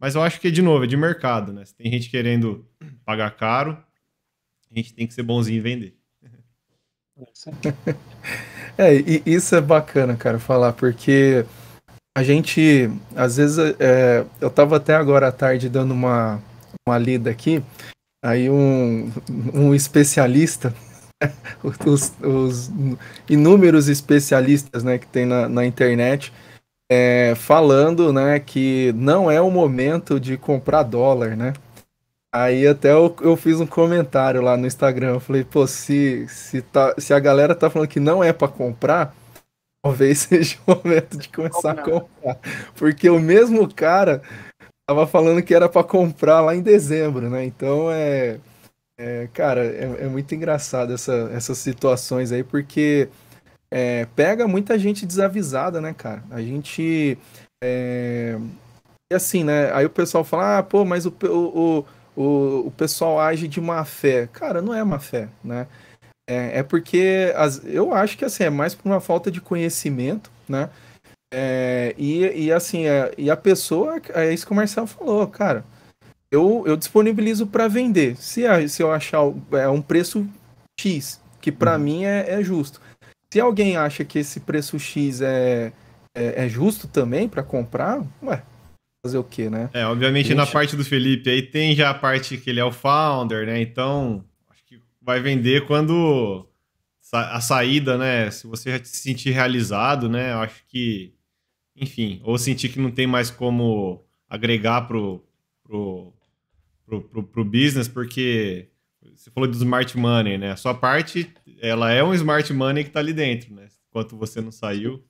Mas 0.00 0.14
eu 0.14 0.22
acho 0.22 0.40
que, 0.40 0.50
de 0.50 0.62
novo, 0.62 0.84
é 0.84 0.86
de 0.86 0.96
mercado, 0.96 1.52
né? 1.52 1.62
Se 1.64 1.74
tem 1.74 1.92
gente 1.92 2.08
querendo 2.08 2.66
pagar 3.04 3.30
caro, 3.36 3.76
a 4.70 4.74
gente 4.74 4.94
tem 4.94 5.06
que 5.06 5.12
ser 5.12 5.22
bonzinho 5.22 5.58
em 5.58 5.62
vender. 5.62 5.96
É, 8.78 8.94
e 8.94 9.22
isso 9.26 9.54
é 9.54 9.60
bacana, 9.60 10.16
cara, 10.16 10.38
falar, 10.38 10.72
porque 10.72 11.44
a 12.16 12.22
gente, 12.22 12.88
às 13.14 13.36
vezes, 13.36 13.58
é, 13.78 14.24
eu 14.40 14.48
tava 14.48 14.76
até 14.76 14.94
agora 14.94 15.28
à 15.28 15.32
tarde 15.32 15.68
dando 15.68 15.92
uma, 15.92 16.42
uma 16.88 16.96
lida 16.96 17.28
aqui, 17.28 17.62
aí 18.24 18.48
um, 18.48 19.12
um 19.52 19.74
especialista, 19.74 20.74
os, 21.62 22.14
os 22.22 22.70
inúmeros 23.28 23.88
especialistas, 23.88 24.82
né, 24.82 24.96
que 24.96 25.06
tem 25.08 25.26
na, 25.26 25.46
na 25.46 25.66
internet, 25.66 26.32
é, 26.90 27.34
falando, 27.36 28.12
né, 28.12 28.40
que 28.40 28.92
não 28.96 29.30
é 29.30 29.40
o 29.40 29.50
momento 29.50 30.18
de 30.18 30.36
comprar 30.36 30.82
dólar, 30.82 31.36
né, 31.36 31.52
Aí 32.32 32.64
até 32.66 32.92
eu, 32.92 33.14
eu 33.22 33.36
fiz 33.36 33.60
um 33.60 33.66
comentário 33.66 34.40
lá 34.40 34.56
no 34.56 34.66
Instagram. 34.66 35.14
Eu 35.14 35.20
falei, 35.20 35.42
pô, 35.42 35.66
se, 35.66 36.26
se, 36.28 36.62
tá, 36.62 36.94
se 36.96 37.12
a 37.12 37.18
galera 37.18 37.56
tá 37.56 37.68
falando 37.68 37.88
que 37.88 37.98
não 37.98 38.22
é 38.22 38.32
para 38.32 38.46
comprar, 38.46 39.14
talvez 39.82 40.18
seja 40.30 40.56
o 40.66 40.76
momento 40.76 41.18
de 41.18 41.28
começar 41.28 41.72
a 41.72 41.82
comprar. 41.82 42.38
Porque 42.76 43.10
o 43.10 43.18
mesmo 43.18 43.72
cara 43.74 44.22
tava 44.86 45.06
falando 45.06 45.42
que 45.42 45.54
era 45.54 45.68
para 45.68 45.82
comprar 45.82 46.40
lá 46.40 46.54
em 46.54 46.62
dezembro, 46.62 47.28
né? 47.28 47.44
Então 47.44 47.90
é. 47.90 48.38
é 48.98 49.28
cara, 49.32 49.64
é, 49.64 50.04
é, 50.04 50.06
muito 50.06 50.32
engraçado 50.32 50.92
essa, 50.94 51.30
essas 51.34 51.58
situações 51.58 52.30
aí, 52.30 52.44
porque 52.44 53.08
é, 53.72 54.06
pega 54.16 54.48
muita 54.48 54.78
gente 54.78 55.06
desavisada, 55.06 55.80
né, 55.80 55.94
cara? 55.94 56.22
A 56.30 56.40
gente. 56.40 57.16
É, 57.62 58.38
e 59.12 59.14
assim, 59.14 59.44
né? 59.44 59.72
Aí 59.72 59.84
o 59.86 59.90
pessoal 59.90 60.24
fala, 60.24 60.58
ah, 60.58 60.62
pô, 60.62 60.84
mas 60.84 61.06
o, 61.06 61.14
o, 61.24 61.78
o 61.78 61.86
o, 62.16 62.70
pessoal 62.76 63.20
age 63.20 63.48
de 63.48 63.60
má 63.60 63.84
fé. 63.84 64.28
Cara, 64.32 64.60
não 64.60 64.74
é 64.74 64.82
má 64.84 64.98
fé, 64.98 65.28
né? 65.42 65.66
É, 66.28 66.58
é 66.58 66.62
porque 66.62 67.32
as, 67.34 67.64
eu 67.64 67.94
acho 67.94 68.16
que 68.16 68.24
assim, 68.24 68.44
é 68.44 68.50
mais 68.50 68.74
por 68.74 68.86
uma 68.86 69.00
falta 69.00 69.30
de 69.30 69.40
conhecimento, 69.40 70.30
né? 70.48 70.70
É, 71.32 71.94
e, 71.96 72.46
e 72.46 72.52
assim, 72.52 72.86
é, 72.86 73.12
e 73.16 73.30
a 73.30 73.36
pessoa, 73.36 74.00
é 74.14 74.32
isso 74.32 74.46
que 74.46 74.52
o 74.52 74.56
Marcelo 74.56 74.86
falou, 74.86 75.26
cara. 75.26 75.64
Eu, 76.30 76.62
eu 76.66 76.76
disponibilizo 76.76 77.46
para 77.46 77.66
vender. 77.66 78.16
Se, 78.16 78.42
se 78.68 78.82
eu 78.82 78.92
achar 78.92 79.20
é, 79.52 79.68
um 79.68 79.82
preço 79.82 80.28
X, 80.78 81.20
que 81.40 81.50
para 81.50 81.74
uhum. 81.76 81.80
mim 81.80 82.04
é, 82.04 82.34
é 82.34 82.42
justo. 82.42 82.80
Se 83.32 83.38
alguém 83.40 83.76
acha 83.76 84.04
que 84.04 84.18
esse 84.18 84.40
preço 84.40 84.78
X 84.78 85.20
é, 85.20 85.72
é, 86.14 86.44
é 86.44 86.48
justo 86.48 86.88
também 86.88 87.28
para 87.28 87.42
comprar, 87.42 88.04
ué, 88.22 88.42
fazer 89.04 89.18
o 89.18 89.24
quê, 89.24 89.48
né? 89.48 89.70
É, 89.72 89.86
obviamente 89.86 90.34
na 90.34 90.46
parte 90.46 90.76
do 90.76 90.84
Felipe 90.84 91.30
aí 91.30 91.42
tem 91.42 91.74
já 91.74 91.90
a 91.90 91.94
parte 91.94 92.36
que 92.36 92.50
ele 92.50 92.60
é 92.60 92.64
o 92.64 92.72
founder, 92.72 93.46
né? 93.46 93.60
Então, 93.60 94.24
acho 94.50 94.64
que 94.64 94.80
vai 95.00 95.20
vender 95.20 95.66
quando 95.66 96.46
a 97.12 97.40
saída, 97.40 97.96
né? 97.96 98.30
Se 98.30 98.46
você 98.46 98.76
já 98.76 98.84
se 98.84 98.96
sentir 98.96 99.30
realizado, 99.30 100.08
né? 100.08 100.32
Eu 100.32 100.38
acho 100.38 100.64
que, 100.66 101.14
enfim, 101.76 102.20
ou 102.24 102.36
sentir 102.36 102.68
que 102.68 102.80
não 102.80 102.90
tem 102.90 103.06
mais 103.06 103.30
como 103.30 104.04
agregar 104.28 104.82
pro, 104.82 105.24
pro, 105.64 106.12
pro, 106.84 107.02
pro, 107.02 107.22
pro 107.22 107.44
business, 107.44 107.88
porque 107.88 108.68
você 109.14 109.30
falou 109.30 109.48
do 109.48 109.56
smart 109.56 109.96
money, 109.96 110.38
né? 110.38 110.52
A 110.52 110.56
sua 110.56 110.74
parte, 110.74 111.32
ela 111.60 111.92
é 111.92 112.02
um 112.02 112.14
smart 112.14 112.52
money 112.52 112.84
que 112.84 112.90
tá 112.90 113.00
ali 113.00 113.12
dentro, 113.12 113.54
né? 113.54 113.68
Enquanto 113.88 114.16
você 114.16 114.40
não 114.40 114.50
saiu. 114.50 115.02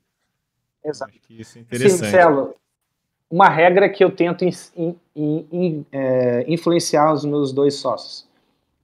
Exato. 0.84 1.10
Acho 1.10 1.20
que 1.20 1.40
isso 1.40 1.58
é 1.58 1.60
interessante. 1.60 2.06
Sim, 2.06 2.10
Celo, 2.10 2.54
uma 3.30 3.48
regra 3.48 3.88
que 3.88 4.02
eu 4.02 4.10
tento 4.10 4.44
in, 4.44 4.50
in, 5.14 5.46
in, 5.52 5.86
é, 5.92 6.44
influenciar 6.48 7.12
os 7.12 7.24
meus 7.24 7.52
dois 7.52 7.74
sócios. 7.74 8.28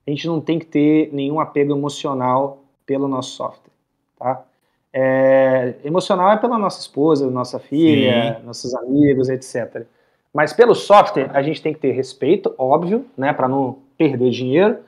A 0.06 0.10
gente 0.10 0.26
não 0.26 0.40
tem 0.40 0.58
que 0.58 0.66
ter 0.66 1.10
nenhum 1.12 1.40
apego 1.40 1.76
emocional 1.76 2.62
pelo 2.84 3.08
nosso 3.08 3.30
software, 3.36 3.72
tá? 4.16 4.44
É, 4.92 5.74
emocional 5.84 6.30
é 6.30 6.36
pela 6.38 6.56
nossa 6.56 6.80
esposa, 6.80 7.28
nossa 7.28 7.58
filha, 7.58 8.36
Sim. 8.38 8.46
nossos 8.46 8.74
amigos, 8.74 9.28
etc. 9.28 9.84
Mas 10.32 10.52
pelo 10.52 10.74
software, 10.74 11.30
a 11.34 11.42
gente 11.42 11.60
tem 11.60 11.74
que 11.74 11.80
ter 11.80 11.90
respeito, 11.90 12.54
óbvio, 12.56 13.04
né, 13.16 13.32
para 13.32 13.48
não 13.48 13.78
perder 13.98 14.30
dinheiro, 14.30 14.78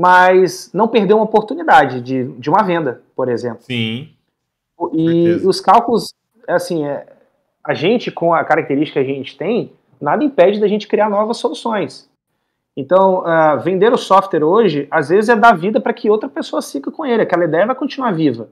mas 0.00 0.70
não 0.72 0.88
perder 0.88 1.12
uma 1.12 1.24
oportunidade 1.24 2.00
de, 2.00 2.24
de 2.38 2.48
uma 2.48 2.62
venda, 2.62 3.02
por 3.14 3.28
exemplo. 3.28 3.60
Sim. 3.60 4.08
E 4.94 5.28
os 5.44 5.60
cálculos, 5.60 6.14
assim, 6.48 6.86
é, 6.86 7.06
a 7.62 7.74
gente, 7.74 8.10
com 8.10 8.32
a 8.32 8.42
característica 8.42 9.04
que 9.04 9.10
a 9.10 9.14
gente 9.14 9.36
tem, 9.36 9.74
nada 10.00 10.24
impede 10.24 10.58
da 10.58 10.66
gente 10.66 10.88
criar 10.88 11.10
novas 11.10 11.36
soluções. 11.36 12.08
Então, 12.74 13.18
uh, 13.18 13.60
vender 13.60 13.92
o 13.92 13.98
software 13.98 14.42
hoje, 14.42 14.88
às 14.90 15.10
vezes, 15.10 15.28
é 15.28 15.36
dar 15.36 15.52
vida 15.52 15.78
para 15.82 15.92
que 15.92 16.08
outra 16.08 16.30
pessoa 16.30 16.62
siga 16.62 16.90
com 16.90 17.04
ele, 17.04 17.20
aquela 17.20 17.44
ideia 17.44 17.66
vai 17.66 17.74
continuar 17.74 18.12
viva. 18.12 18.48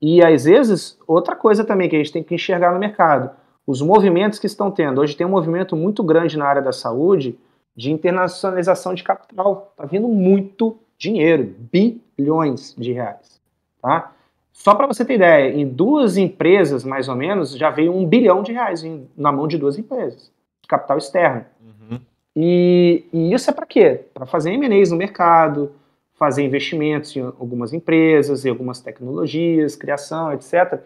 E 0.00 0.24
às 0.24 0.44
vezes, 0.44 0.96
outra 1.04 1.34
coisa 1.34 1.64
também 1.64 1.88
que 1.88 1.96
a 1.96 1.98
gente 1.98 2.12
tem 2.12 2.22
que 2.22 2.36
enxergar 2.36 2.72
no 2.72 2.78
mercado, 2.78 3.30
os 3.66 3.82
movimentos 3.82 4.38
que 4.38 4.46
estão 4.46 4.70
tendo. 4.70 5.00
Hoje 5.00 5.16
tem 5.16 5.26
um 5.26 5.30
movimento 5.30 5.74
muito 5.74 6.00
grande 6.04 6.38
na 6.38 6.46
área 6.46 6.62
da 6.62 6.72
saúde 6.72 7.36
de 7.76 7.92
internacionalização 7.92 8.94
de 8.94 9.02
capital. 9.02 9.72
Está 9.72 9.86
vindo 9.86 10.08
muito 10.08 10.78
dinheiro, 10.96 11.54
bilhões 11.70 12.74
de 12.76 12.92
reais. 12.92 13.40
Tá? 13.80 14.12
Só 14.52 14.74
para 14.74 14.86
você 14.86 15.04
ter 15.04 15.14
ideia, 15.14 15.52
em 15.52 15.66
duas 15.66 16.16
empresas, 16.16 16.84
mais 16.84 17.08
ou 17.08 17.16
menos, 17.16 17.56
já 17.56 17.70
veio 17.70 17.94
um 17.94 18.06
bilhão 18.06 18.42
de 18.42 18.52
reais 18.52 18.84
em, 18.84 19.08
na 19.16 19.32
mão 19.32 19.48
de 19.48 19.58
duas 19.58 19.76
empresas, 19.76 20.30
de 20.62 20.68
capital 20.68 20.96
externo. 20.96 21.44
Uhum. 21.60 22.00
E, 22.36 23.04
e, 23.12 23.34
isso 23.34 23.50
é 23.50 23.52
para 23.52 23.66
quê? 23.66 24.04
Para 24.14 24.26
fazer 24.26 24.52
M&As 24.52 24.90
no 24.90 24.96
mercado, 24.96 25.72
fazer 26.14 26.44
investimentos 26.44 27.14
em 27.16 27.20
algumas 27.20 27.72
empresas, 27.72 28.44
em 28.44 28.48
algumas 28.48 28.80
tecnologias, 28.80 29.74
criação, 29.74 30.32
etc. 30.32 30.80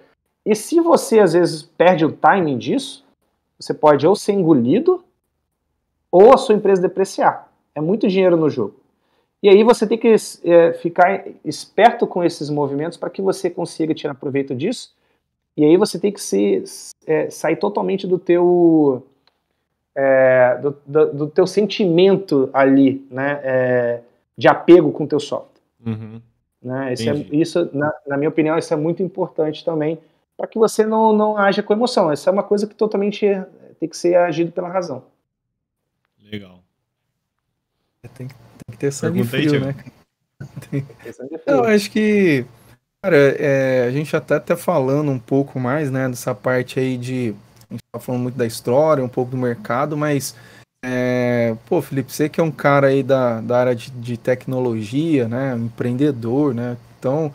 E 0.44 0.54
se 0.54 0.80
você 0.80 1.20
às 1.20 1.34
vezes 1.34 1.62
perde 1.62 2.06
o 2.06 2.12
timing 2.12 2.56
disso, 2.56 3.04
você 3.60 3.74
pode 3.74 4.06
ou 4.06 4.16
ser 4.16 4.32
engolido 4.32 5.04
ou 6.10 6.32
a 6.32 6.36
sua 6.36 6.54
empresa 6.54 6.82
depreciar. 6.82 7.50
É 7.74 7.80
muito 7.80 8.08
dinheiro 8.08 8.36
no 8.36 8.50
jogo. 8.50 8.74
E 9.42 9.48
aí 9.48 9.62
você 9.62 9.86
tem 9.86 9.96
que 9.96 10.14
é, 10.44 10.72
ficar 10.74 11.24
esperto 11.44 12.06
com 12.06 12.24
esses 12.24 12.50
movimentos 12.50 12.98
para 12.98 13.10
que 13.10 13.22
você 13.22 13.48
consiga 13.48 13.94
tirar 13.94 14.14
proveito 14.14 14.54
disso. 14.54 14.92
E 15.56 15.64
aí 15.64 15.76
você 15.76 15.98
tem 15.98 16.12
que 16.12 16.20
se, 16.20 16.64
é, 17.06 17.30
sair 17.30 17.56
totalmente 17.56 18.06
do 18.06 18.18
teu 18.18 19.06
é, 19.94 20.56
do, 20.62 20.76
do, 20.86 21.12
do, 21.12 21.26
teu 21.28 21.46
sentimento 21.46 22.48
ali, 22.52 23.04
né? 23.10 23.40
É, 23.42 24.00
de 24.36 24.46
apego 24.46 24.92
com 24.92 25.02
o 25.02 25.08
teu 25.08 25.18
software. 25.18 25.60
Uhum. 25.84 26.22
Né? 26.62 26.92
Isso, 26.92 27.10
é, 27.10 27.14
isso 27.32 27.70
na, 27.72 27.92
na, 28.06 28.16
minha 28.16 28.28
opinião, 28.28 28.56
isso 28.56 28.72
é 28.72 28.76
muito 28.76 29.02
importante 29.02 29.64
também 29.64 29.98
para 30.36 30.46
que 30.46 30.58
você 30.58 30.86
não, 30.86 31.12
não 31.12 31.36
haja 31.36 31.62
com 31.62 31.72
emoção. 31.72 32.12
Essa 32.12 32.30
é 32.30 32.32
uma 32.32 32.44
coisa 32.44 32.66
que 32.66 32.74
totalmente 32.74 33.26
tem 33.80 33.88
que 33.88 33.96
ser 33.96 34.14
agido 34.14 34.52
pela 34.52 34.68
razão. 34.68 35.02
Legal. 36.30 36.62
É, 38.02 38.08
tem, 38.08 38.28
tem 38.28 38.36
que 38.70 38.76
ter 38.76 38.92
sangue 38.92 39.24
Pergunta 39.24 39.50
frio, 39.50 39.64
né? 39.64 39.74
Tem... 40.70 40.86
Eu 41.46 41.64
acho 41.64 41.90
que, 41.90 42.44
cara, 43.02 43.16
é, 43.16 43.84
a 43.88 43.90
gente 43.90 44.14
até 44.14 44.38
tá 44.38 44.56
falando 44.56 45.10
um 45.10 45.18
pouco 45.18 45.58
mais, 45.58 45.90
né, 45.90 46.08
dessa 46.08 46.34
parte 46.34 46.78
aí 46.78 46.96
de. 46.96 47.34
A 47.68 47.74
gente 47.74 47.82
tá 47.92 47.98
falando 47.98 48.22
muito 48.22 48.36
da 48.36 48.46
história, 48.46 49.04
um 49.04 49.08
pouco 49.08 49.32
do 49.32 49.36
mercado, 49.36 49.96
mas 49.96 50.36
é, 50.84 51.56
pô, 51.66 51.82
Felipe, 51.82 52.12
você 52.12 52.28
que 52.28 52.40
é 52.40 52.42
um 52.42 52.52
cara 52.52 52.86
aí 52.86 53.02
da, 53.02 53.40
da 53.40 53.58
área 53.58 53.74
de, 53.74 53.90
de 53.90 54.16
tecnologia, 54.16 55.26
né? 55.28 55.56
Empreendedor, 55.56 56.54
né? 56.54 56.76
Então, 56.98 57.34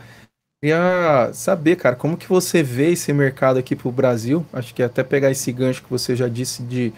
queria 0.62 1.30
saber, 1.34 1.76
cara, 1.76 1.96
como 1.96 2.18
que 2.18 2.28
você 2.28 2.64
vê 2.64 2.94
esse 2.94 3.12
mercado 3.12 3.60
aqui 3.60 3.76
pro 3.76 3.92
Brasil? 3.92 4.46
Acho 4.54 4.74
que 4.74 4.82
até 4.82 5.04
pegar 5.04 5.30
esse 5.30 5.52
gancho 5.52 5.84
que 5.84 5.90
você 5.90 6.16
já 6.16 6.30
disse 6.30 6.64
de 6.64 6.94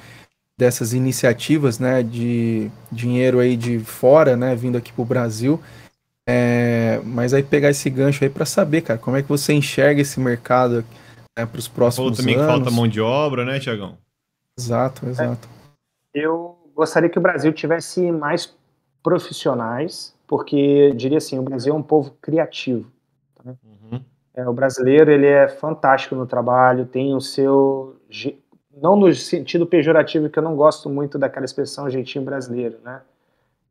dessas 0.57 0.93
iniciativas, 0.93 1.79
né? 1.79 2.01
De 2.03 2.71
dinheiro 2.91 3.39
aí 3.39 3.55
de 3.57 3.79
fora, 3.79 4.35
né? 4.35 4.55
Vindo 4.55 4.77
aqui 4.77 4.91
pro 4.93 5.05
Brasil. 5.05 5.61
É, 6.27 6.99
mas 7.03 7.33
aí 7.33 7.43
pegar 7.43 7.69
esse 7.69 7.89
gancho 7.89 8.23
aí 8.23 8.29
para 8.29 8.45
saber, 8.45 8.81
cara, 8.81 8.99
como 8.99 9.15
é 9.15 9.21
que 9.21 9.29
você 9.29 9.53
enxerga 9.53 10.01
esse 10.01 10.19
mercado 10.19 10.83
né, 11.37 11.45
para 11.45 11.59
os 11.59 11.67
próximos 11.67 11.95
Falou 11.95 12.17
também 12.17 12.35
anos? 12.35 12.47
também 12.47 12.59
que 12.59 12.65
falta 12.65 12.75
mão 12.75 12.87
de 12.87 12.99
obra, 12.99 13.45
né, 13.45 13.59
Tiagão? 13.59 13.97
Exato, 14.57 15.07
exato. 15.07 15.47
É 16.13 16.19
eu 16.19 16.57
gostaria 16.73 17.09
que 17.09 17.19
o 17.19 17.21
Brasil 17.21 17.53
tivesse 17.53 18.11
mais 18.11 18.55
profissionais, 19.03 20.15
porque 20.25 20.91
diria 20.95 21.19
assim, 21.19 21.37
o 21.37 21.43
Brasil 21.43 21.73
é 21.73 21.77
um 21.77 21.83
povo 21.83 22.17
criativo. 22.21 22.89
Tá? 23.35 23.53
Uhum. 23.63 24.01
É, 24.33 24.47
o 24.47 24.53
brasileiro 24.53 25.11
ele 25.11 25.27
é 25.27 25.47
fantástico 25.47 26.15
no 26.15 26.25
trabalho, 26.25 26.85
tem 26.85 27.13
o 27.13 27.21
seu 27.21 27.97
não 28.81 28.95
no 28.95 29.13
sentido 29.13 29.65
pejorativo 29.65 30.29
que 30.29 30.37
eu 30.37 30.43
não 30.43 30.55
gosto 30.55 30.89
muito 30.89 31.17
daquela 31.17 31.45
expressão 31.45 31.89
jeitinho 31.89 32.25
brasileiro, 32.25 32.77
né? 32.83 33.01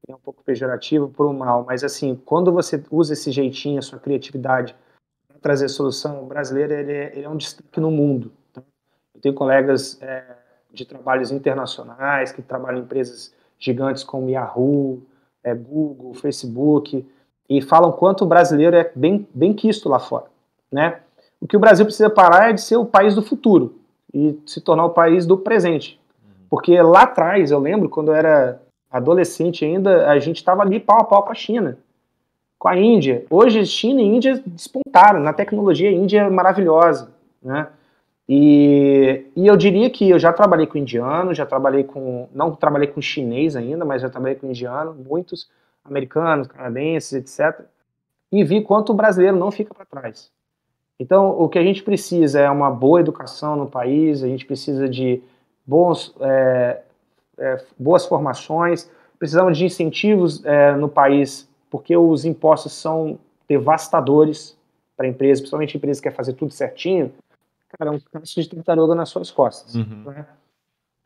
É 0.06 0.14
um 0.14 0.18
pouco 0.18 0.42
pejorativo 0.42 1.08
por 1.08 1.26
um 1.26 1.32
mal, 1.32 1.64
mas 1.66 1.82
assim, 1.82 2.14
quando 2.26 2.52
você 2.52 2.82
usa 2.90 3.14
esse 3.14 3.30
jeitinho, 3.30 3.78
a 3.78 3.82
sua 3.82 3.98
criatividade 3.98 4.76
para 5.26 5.38
trazer 5.38 5.68
solução, 5.68 6.22
o 6.22 6.26
brasileiro 6.26 6.74
ele 6.74 6.92
é, 6.92 7.12
ele 7.16 7.24
é 7.24 7.28
um 7.28 7.36
destaque 7.36 7.80
no 7.80 7.90
mundo. 7.90 8.30
Tá? 8.52 8.62
Eu 9.14 9.20
tenho 9.20 9.34
colegas 9.34 10.00
é, 10.02 10.22
de 10.70 10.84
trabalhos 10.84 11.30
internacionais, 11.30 12.32
que 12.32 12.42
trabalham 12.42 12.80
em 12.80 12.82
empresas 12.82 13.32
gigantes 13.58 14.04
como 14.04 14.28
Yahoo, 14.28 15.02
é, 15.42 15.54
Google, 15.54 16.12
Facebook, 16.12 17.06
e 17.48 17.62
falam 17.62 17.90
quanto 17.92 18.24
o 18.24 18.26
brasileiro 18.26 18.76
é 18.76 18.92
bem, 18.94 19.26
bem 19.34 19.54
quisto 19.54 19.88
lá 19.88 19.98
fora. 19.98 20.26
Né? 20.70 21.00
O 21.40 21.46
que 21.46 21.56
o 21.56 21.60
Brasil 21.60 21.86
precisa 21.86 22.10
parar 22.10 22.50
é 22.50 22.52
de 22.52 22.60
ser 22.60 22.76
o 22.76 22.84
país 22.84 23.14
do 23.14 23.22
futuro 23.22 23.83
e 24.14 24.40
se 24.46 24.60
tornar 24.60 24.84
o 24.84 24.90
país 24.90 25.26
do 25.26 25.36
presente. 25.36 26.00
Porque 26.48 26.80
lá 26.80 27.02
atrás, 27.02 27.50
eu 27.50 27.58
lembro, 27.58 27.88
quando 27.88 28.12
eu 28.12 28.14
era 28.14 28.62
adolescente 28.90 29.64
ainda, 29.64 30.08
a 30.08 30.18
gente 30.20 30.36
estava 30.36 30.62
ali 30.62 30.78
pau 30.78 31.00
a 31.00 31.04
pau 31.04 31.24
com 31.24 31.32
a 31.32 31.34
China, 31.34 31.76
com 32.56 32.68
a 32.68 32.76
Índia. 32.78 33.26
Hoje, 33.28 33.66
China 33.66 34.00
e 34.00 34.04
Índia 34.04 34.40
despontaram. 34.46 35.18
Na 35.18 35.32
tecnologia, 35.32 35.90
a 35.90 35.92
Índia 35.92 36.20
é 36.20 36.30
maravilhosa. 36.30 37.12
Né? 37.42 37.66
E, 38.28 39.26
e 39.34 39.46
eu 39.46 39.56
diria 39.56 39.90
que 39.90 40.08
eu 40.08 40.18
já 40.18 40.32
trabalhei 40.32 40.66
com 40.66 40.78
indiano, 40.78 41.34
já 41.34 41.44
trabalhei 41.44 41.82
com. 41.82 42.28
Não 42.32 42.54
trabalhei 42.54 42.86
com 42.86 43.02
chinês 43.02 43.56
ainda, 43.56 43.84
mas 43.84 44.00
já 44.00 44.08
trabalhei 44.08 44.36
com 44.36 44.46
indiano, 44.46 44.94
muitos 44.94 45.50
americanos, 45.84 46.46
canadenses, 46.46 47.12
etc. 47.12 47.66
E 48.32 48.44
vi 48.44 48.62
quanto 48.62 48.92
o 48.92 48.94
brasileiro 48.94 49.36
não 49.36 49.50
fica 49.50 49.74
para 49.74 49.84
trás. 49.84 50.30
Então, 50.98 51.30
o 51.30 51.48
que 51.48 51.58
a 51.58 51.62
gente 51.62 51.82
precisa 51.82 52.40
é 52.40 52.50
uma 52.50 52.70
boa 52.70 53.00
educação 53.00 53.56
no 53.56 53.66
país, 53.66 54.22
a 54.22 54.28
gente 54.28 54.46
precisa 54.46 54.88
de 54.88 55.22
bons, 55.66 56.14
é, 56.20 56.82
é, 57.38 57.64
boas 57.78 58.06
formações, 58.06 58.90
precisamos 59.18 59.58
de 59.58 59.64
incentivos 59.64 60.44
é, 60.44 60.72
no 60.76 60.88
país, 60.88 61.48
porque 61.70 61.96
os 61.96 62.24
impostos 62.24 62.72
são 62.72 63.18
devastadores 63.48 64.56
para 64.96 65.08
empresas, 65.08 65.40
principalmente 65.40 65.76
empresas 65.76 65.98
que 65.98 66.04
querem 66.04 66.16
fazer 66.16 66.34
tudo 66.34 66.52
certinho 66.52 67.12
cara, 67.78 67.90
é 67.90 67.94
um 67.94 68.00
caso 68.12 68.40
de 68.40 68.48
tartaruga 68.48 68.94
nas 68.94 69.08
suas 69.08 69.30
costas. 69.30 69.74
Uhum. 69.74 70.04
Né? 70.06 70.26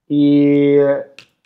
E, 0.08 0.78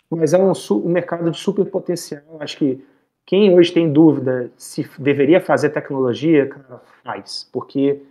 mas 0.09 0.33
é 0.33 0.37
um, 0.37 0.51
um 0.51 0.89
mercado 0.89 1.29
de 1.31 1.37
super 1.37 1.65
potencial. 1.65 2.21
Acho 2.39 2.57
que 2.57 2.85
quem 3.25 3.53
hoje 3.57 3.71
tem 3.71 3.91
dúvida 3.91 4.51
se 4.57 4.87
deveria 4.99 5.41
fazer 5.41 5.69
tecnologia, 5.69 6.47
cara, 6.47 6.81
faz, 7.03 7.49
porque 7.51 8.01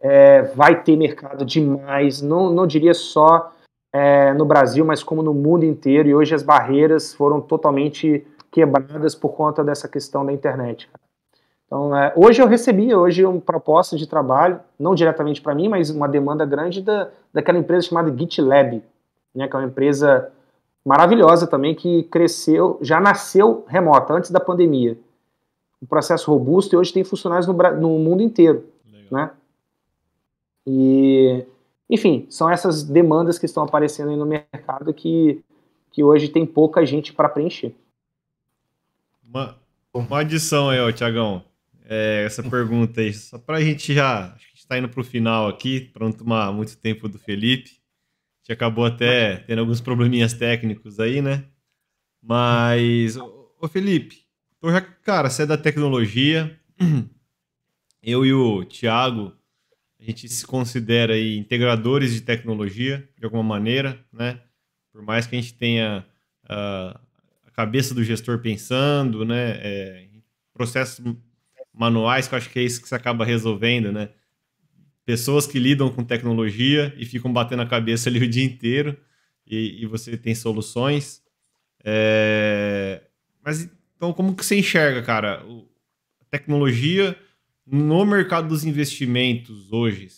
é, 0.00 0.42
vai 0.42 0.82
ter 0.82 0.96
mercado 0.96 1.44
demais, 1.44 2.22
não, 2.22 2.50
não 2.50 2.66
diria 2.66 2.94
só 2.94 3.52
é, 3.92 4.32
no 4.32 4.44
Brasil, 4.44 4.84
mas 4.84 5.02
como 5.02 5.22
no 5.22 5.34
mundo 5.34 5.64
inteiro, 5.64 6.08
e 6.08 6.14
hoje 6.14 6.34
as 6.34 6.42
barreiras 6.42 7.12
foram 7.12 7.40
totalmente 7.40 8.26
quebradas 8.50 9.14
por 9.14 9.30
conta 9.30 9.62
dessa 9.62 9.88
questão 9.88 10.24
da 10.24 10.32
internet. 10.32 10.88
Então, 11.66 11.96
é, 11.96 12.12
hoje 12.16 12.42
eu 12.42 12.48
recebi 12.48 12.92
hoje 12.94 13.24
uma 13.24 13.40
proposta 13.40 13.96
de 13.96 14.06
trabalho, 14.06 14.58
não 14.78 14.94
diretamente 14.94 15.40
para 15.40 15.54
mim, 15.54 15.68
mas 15.68 15.90
uma 15.90 16.08
demanda 16.08 16.44
grande 16.44 16.82
da, 16.82 17.08
daquela 17.32 17.58
empresa 17.58 17.86
chamada 17.86 18.12
GitLab, 18.16 18.82
né, 19.34 19.46
que 19.46 19.54
é 19.54 19.58
uma 19.58 19.66
empresa 19.66 20.32
maravilhosa 20.84 21.46
também, 21.46 21.74
que 21.74 22.04
cresceu, 22.04 22.78
já 22.80 23.00
nasceu 23.00 23.64
remota, 23.68 24.12
antes 24.14 24.30
da 24.30 24.40
pandemia. 24.40 24.98
Um 25.80 25.86
processo 25.86 26.30
robusto 26.30 26.74
e 26.74 26.76
hoje 26.76 26.92
tem 26.92 27.04
funcionários 27.04 27.46
no, 27.46 27.54
no 27.54 27.98
mundo 27.98 28.22
inteiro. 28.22 28.64
Né? 29.10 29.30
E, 30.66 31.44
enfim, 31.88 32.26
são 32.28 32.50
essas 32.50 32.82
demandas 32.82 33.38
que 33.38 33.46
estão 33.46 33.62
aparecendo 33.62 34.10
aí 34.10 34.16
no 34.16 34.26
mercado 34.26 34.92
que, 34.92 35.42
que 35.90 36.02
hoje 36.02 36.28
tem 36.28 36.44
pouca 36.46 36.84
gente 36.84 37.12
para 37.12 37.28
preencher. 37.28 37.74
Uma, 39.22 39.56
uma 39.92 40.20
adição 40.20 40.68
aí, 40.68 40.92
Tiagão 40.92 41.44
é, 41.92 42.22
essa 42.24 42.40
pergunta 42.40 43.00
aí, 43.00 43.12
só 43.12 43.36
para 43.36 43.56
a 43.56 43.60
gente 43.60 43.92
já. 43.92 44.32
Acho 44.32 44.38
que 44.38 44.44
a 44.44 44.48
gente 44.50 44.58
está 44.58 44.78
indo 44.78 44.88
para 44.88 45.00
o 45.00 45.04
final 45.04 45.48
aqui, 45.48 45.80
para 45.80 46.06
não 46.06 46.12
tomar 46.12 46.52
muito 46.52 46.78
tempo 46.78 47.08
do 47.08 47.18
Felipe. 47.18 47.70
A 47.70 48.38
gente 48.42 48.52
acabou 48.52 48.84
até 48.84 49.38
tendo 49.38 49.58
alguns 49.58 49.80
probleminhas 49.80 50.32
técnicos 50.32 51.00
aí, 51.00 51.20
né? 51.20 51.46
Mas, 52.22 53.16
ô, 53.16 53.66
Felipe, 53.68 54.24
já, 54.62 54.80
cara, 54.80 55.28
você 55.28 55.42
é 55.42 55.46
da 55.46 55.58
tecnologia. 55.58 56.56
Eu 58.00 58.24
e 58.24 58.32
o 58.32 58.64
Thiago, 58.64 59.32
a 60.00 60.04
gente 60.04 60.28
se 60.28 60.46
considera 60.46 61.12
aí 61.12 61.36
integradores 61.36 62.12
de 62.14 62.22
tecnologia, 62.22 63.06
de 63.18 63.24
alguma 63.24 63.42
maneira, 63.42 64.02
né? 64.10 64.40
Por 64.90 65.02
mais 65.02 65.26
que 65.26 65.36
a 65.36 65.40
gente 65.40 65.54
tenha 65.54 66.06
uh, 66.44 66.98
a 67.46 67.50
cabeça 67.52 67.94
do 67.94 68.02
gestor 68.02 68.38
pensando, 68.38 69.24
né? 69.24 69.58
É, 69.62 70.06
processos 70.54 71.04
manuais, 71.72 72.26
que 72.26 72.34
eu 72.34 72.38
acho 72.38 72.50
que 72.50 72.58
é 72.58 72.62
isso 72.62 72.80
que 72.80 72.88
você 72.88 72.94
acaba 72.94 73.24
resolvendo, 73.24 73.92
né? 73.92 74.08
Pessoas 75.04 75.46
que 75.46 75.58
lidam 75.58 75.90
com 75.90 76.02
tecnologia 76.02 76.94
e 76.96 77.04
ficam 77.04 77.32
batendo 77.32 77.62
a 77.62 77.66
cabeça 77.66 78.08
ali 78.08 78.24
o 78.24 78.28
dia 78.28 78.44
inteiro 78.44 78.96
e, 79.46 79.82
e 79.82 79.86
você 79.86 80.16
tem 80.16 80.34
soluções. 80.34 81.22
É... 81.84 83.02
Mas 83.44 83.68
então, 83.96 84.12
como 84.14 84.34
que 84.34 84.44
você 84.44 84.58
enxerga, 84.58 85.02
cara, 85.02 85.44
a 86.20 86.24
tecnologia 86.30 87.16
no 87.70 88.04
mercado 88.04 88.48
dos 88.48 88.64
investimentos 88.64 89.72
hoje? 89.72 90.08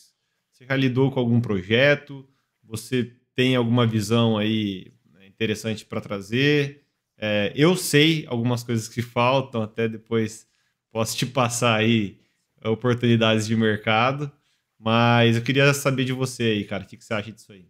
Você 0.50 0.64
já 0.64 0.74
lidou 0.74 1.10
com 1.10 1.20
algum 1.20 1.40
projeto? 1.40 2.26
Você 2.62 3.12
tem 3.34 3.54
alguma 3.54 3.86
visão 3.86 4.38
aí 4.38 4.92
né, 5.12 5.26
interessante 5.26 5.84
para 5.84 6.00
trazer? 6.00 6.82
É, 7.18 7.52
eu 7.54 7.76
sei 7.76 8.24
algumas 8.26 8.64
coisas 8.64 8.88
que 8.88 9.02
faltam, 9.02 9.62
até 9.62 9.86
depois 9.86 10.46
posso 10.90 11.16
te 11.16 11.26
passar 11.26 11.76
aí 11.76 12.18
oportunidades 12.64 13.46
de 13.46 13.56
mercado, 13.56 14.30
mas 14.78 15.36
eu 15.36 15.42
queria 15.42 15.72
saber 15.74 16.04
de 16.04 16.12
você 16.12 16.44
aí, 16.44 16.64
cara, 16.64 16.84
o 16.84 16.86
que, 16.86 16.96
que 16.96 17.04
você 17.04 17.14
acha 17.14 17.32
disso 17.32 17.52
aí? 17.52 17.66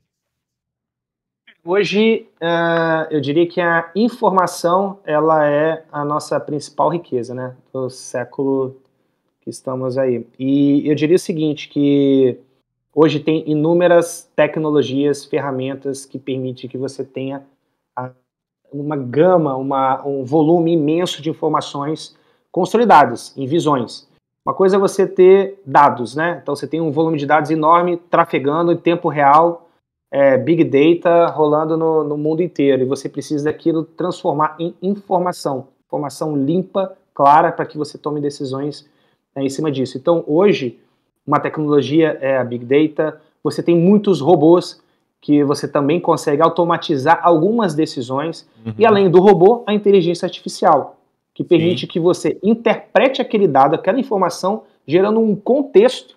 Hoje, 1.65 2.29
uh, 2.43 3.07
eu 3.11 3.21
diria 3.21 3.47
que 3.47 3.61
a 3.61 3.91
informação 3.95 5.01
ela 5.05 5.47
é 5.47 5.85
a 5.93 6.05
nossa 6.05 6.39
principal 6.41 6.89
riqueza, 6.89 7.35
né, 7.35 7.57
do 7.73 7.89
século 7.89 8.82
que 9.43 9.51
estamos 9.51 9.99
aí. 9.99 10.27
E 10.39 10.89
eu 10.89 10.95
diria 10.95 11.17
o 11.17 11.19
seguinte, 11.19 11.69
que 11.69 12.39
hoje 12.95 13.21
tem 13.21 13.49
inúmeras 13.51 14.31
tecnologias, 14.35 15.25
ferramentas 15.25 16.07
que 16.07 16.19
permitem 16.19 16.71
que 16.71 16.79
você 16.79 17.05
tenha 17.05 17.45
uma 18.73 18.97
gama, 18.97 19.55
uma, 19.57 20.07
um 20.07 20.25
volume 20.25 20.73
imenso 20.73 21.21
de 21.21 21.29
informações 21.29 22.17
consolidadas 22.51 23.37
em 23.37 23.47
visões. 23.47 24.09
Uma 24.45 24.55
coisa 24.55 24.77
é 24.77 24.79
você 24.79 25.07
ter 25.07 25.61
dados, 25.65 26.17
né? 26.17 26.41
Então 26.43 26.57
você 26.57 26.67
tem 26.67 26.81
um 26.81 26.91
volume 26.91 27.19
de 27.19 27.27
dados 27.27 27.51
enorme 27.51 27.97
trafegando 27.97 28.73
em 28.73 28.77
tempo 28.77 29.09
real, 29.09 29.69
é, 30.11 30.37
big 30.37 30.65
data 30.65 31.27
rolando 31.27 31.77
no, 31.77 32.05
no, 32.05 32.17
mundo 32.17 32.43
inteiro 32.43 32.83
e 32.83 32.87
você 32.87 33.09
precisa 33.09 33.45
daquilo 33.45 33.85
transformar 33.85 34.57
em 34.59 34.75
informação, 34.83 35.69
informação 35.87 36.37
limpa, 36.37 36.97
clara 37.15 37.53
para 37.53 37.65
que 37.65 37.79
você 37.79 37.97
tome 37.97 38.21
decisões 38.21 38.91
né, 39.35 39.45
em 39.45 39.49
cima 39.49 39.71
disso. 39.71 39.97
Então 39.99 40.25
hoje 40.27 40.79
uma 41.27 41.39
tecnologia 41.41 42.19
é 42.21 42.37
a 42.37 42.45
big 42.45 42.65
data. 42.65 43.21
Você 43.43 43.63
tem 43.63 43.77
muitos 43.77 44.21
robôs 44.21 44.83
que 45.21 45.45
você 45.45 45.69
também 45.69 46.01
consegue 46.01 46.43
automatizar 46.43 47.21
algumas 47.23 47.75
decisões 47.75 48.49
uhum. 48.67 48.75
e 48.77 48.85
além 48.85 49.09
do 49.09 49.21
robô 49.21 49.63
a 49.67 49.73
inteligência 49.73 50.27
artificial 50.27 50.97
que 51.35 51.43
permite 51.43 51.83
Sim. 51.83 51.87
que 51.87 52.01
você 52.01 52.39
interprete 52.43 53.23
aquele 53.23 53.49
dado, 53.49 53.75
aquela 53.75 53.99
informação, 53.99 54.65
gerando 54.87 55.21
um 55.21 55.35
contexto 55.35 56.17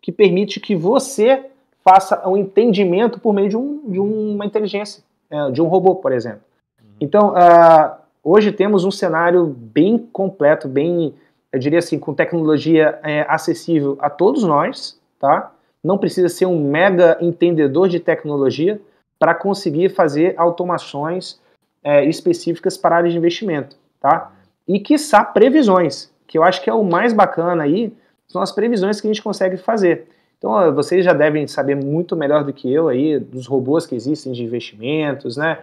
que 0.00 0.10
permite 0.10 0.58
que 0.58 0.74
você 0.74 1.46
faça 1.84 2.28
um 2.28 2.36
entendimento 2.36 3.20
por 3.20 3.32
meio 3.32 3.48
de, 3.48 3.56
um, 3.56 3.80
de 3.88 4.00
uma 4.00 4.44
inteligência, 4.44 5.02
é, 5.30 5.50
de 5.50 5.62
um 5.62 5.66
robô, 5.66 5.96
por 5.96 6.12
exemplo. 6.12 6.40
Uhum. 6.80 6.88
Então, 7.00 7.30
uh, 7.30 7.96
hoje 8.22 8.50
temos 8.50 8.84
um 8.84 8.90
cenário 8.90 9.46
bem 9.46 9.98
completo, 9.98 10.68
bem, 10.68 11.14
eu 11.52 11.58
diria 11.58 11.78
assim, 11.78 11.98
com 11.98 12.14
tecnologia 12.14 12.98
é, 13.02 13.26
acessível 13.28 13.98
a 14.00 14.08
todos 14.08 14.42
nós, 14.42 14.98
tá? 15.18 15.52
Não 15.84 15.98
precisa 15.98 16.28
ser 16.28 16.46
um 16.46 16.70
mega 16.70 17.18
entendedor 17.20 17.88
de 17.88 18.00
tecnologia 18.00 18.80
para 19.18 19.34
conseguir 19.34 19.90
fazer 19.90 20.34
automações 20.36 21.40
é, 21.84 22.04
específicas 22.04 22.76
para 22.76 22.94
a 22.94 22.98
área 22.98 23.10
de 23.10 23.16
investimento, 23.16 23.76
tá? 24.00 24.32
E, 24.66 24.80
quiçá, 24.80 25.24
previsões, 25.24 26.10
que 26.26 26.38
eu 26.38 26.42
acho 26.42 26.62
que 26.62 26.70
é 26.70 26.74
o 26.74 26.82
mais 26.82 27.12
bacana 27.12 27.64
aí, 27.64 27.92
são 28.26 28.40
as 28.40 28.50
previsões 28.50 29.00
que 29.00 29.06
a 29.06 29.12
gente 29.12 29.22
consegue 29.22 29.56
fazer. 29.56 30.08
Então, 30.38 30.74
vocês 30.74 31.04
já 31.04 31.12
devem 31.12 31.46
saber 31.46 31.76
muito 31.76 32.16
melhor 32.16 32.42
do 32.42 32.52
que 32.52 32.72
eu 32.72 32.88
aí 32.88 33.18
dos 33.18 33.46
robôs 33.46 33.86
que 33.86 33.94
existem 33.94 34.32
de 34.32 34.42
investimentos, 34.42 35.36
né? 35.36 35.58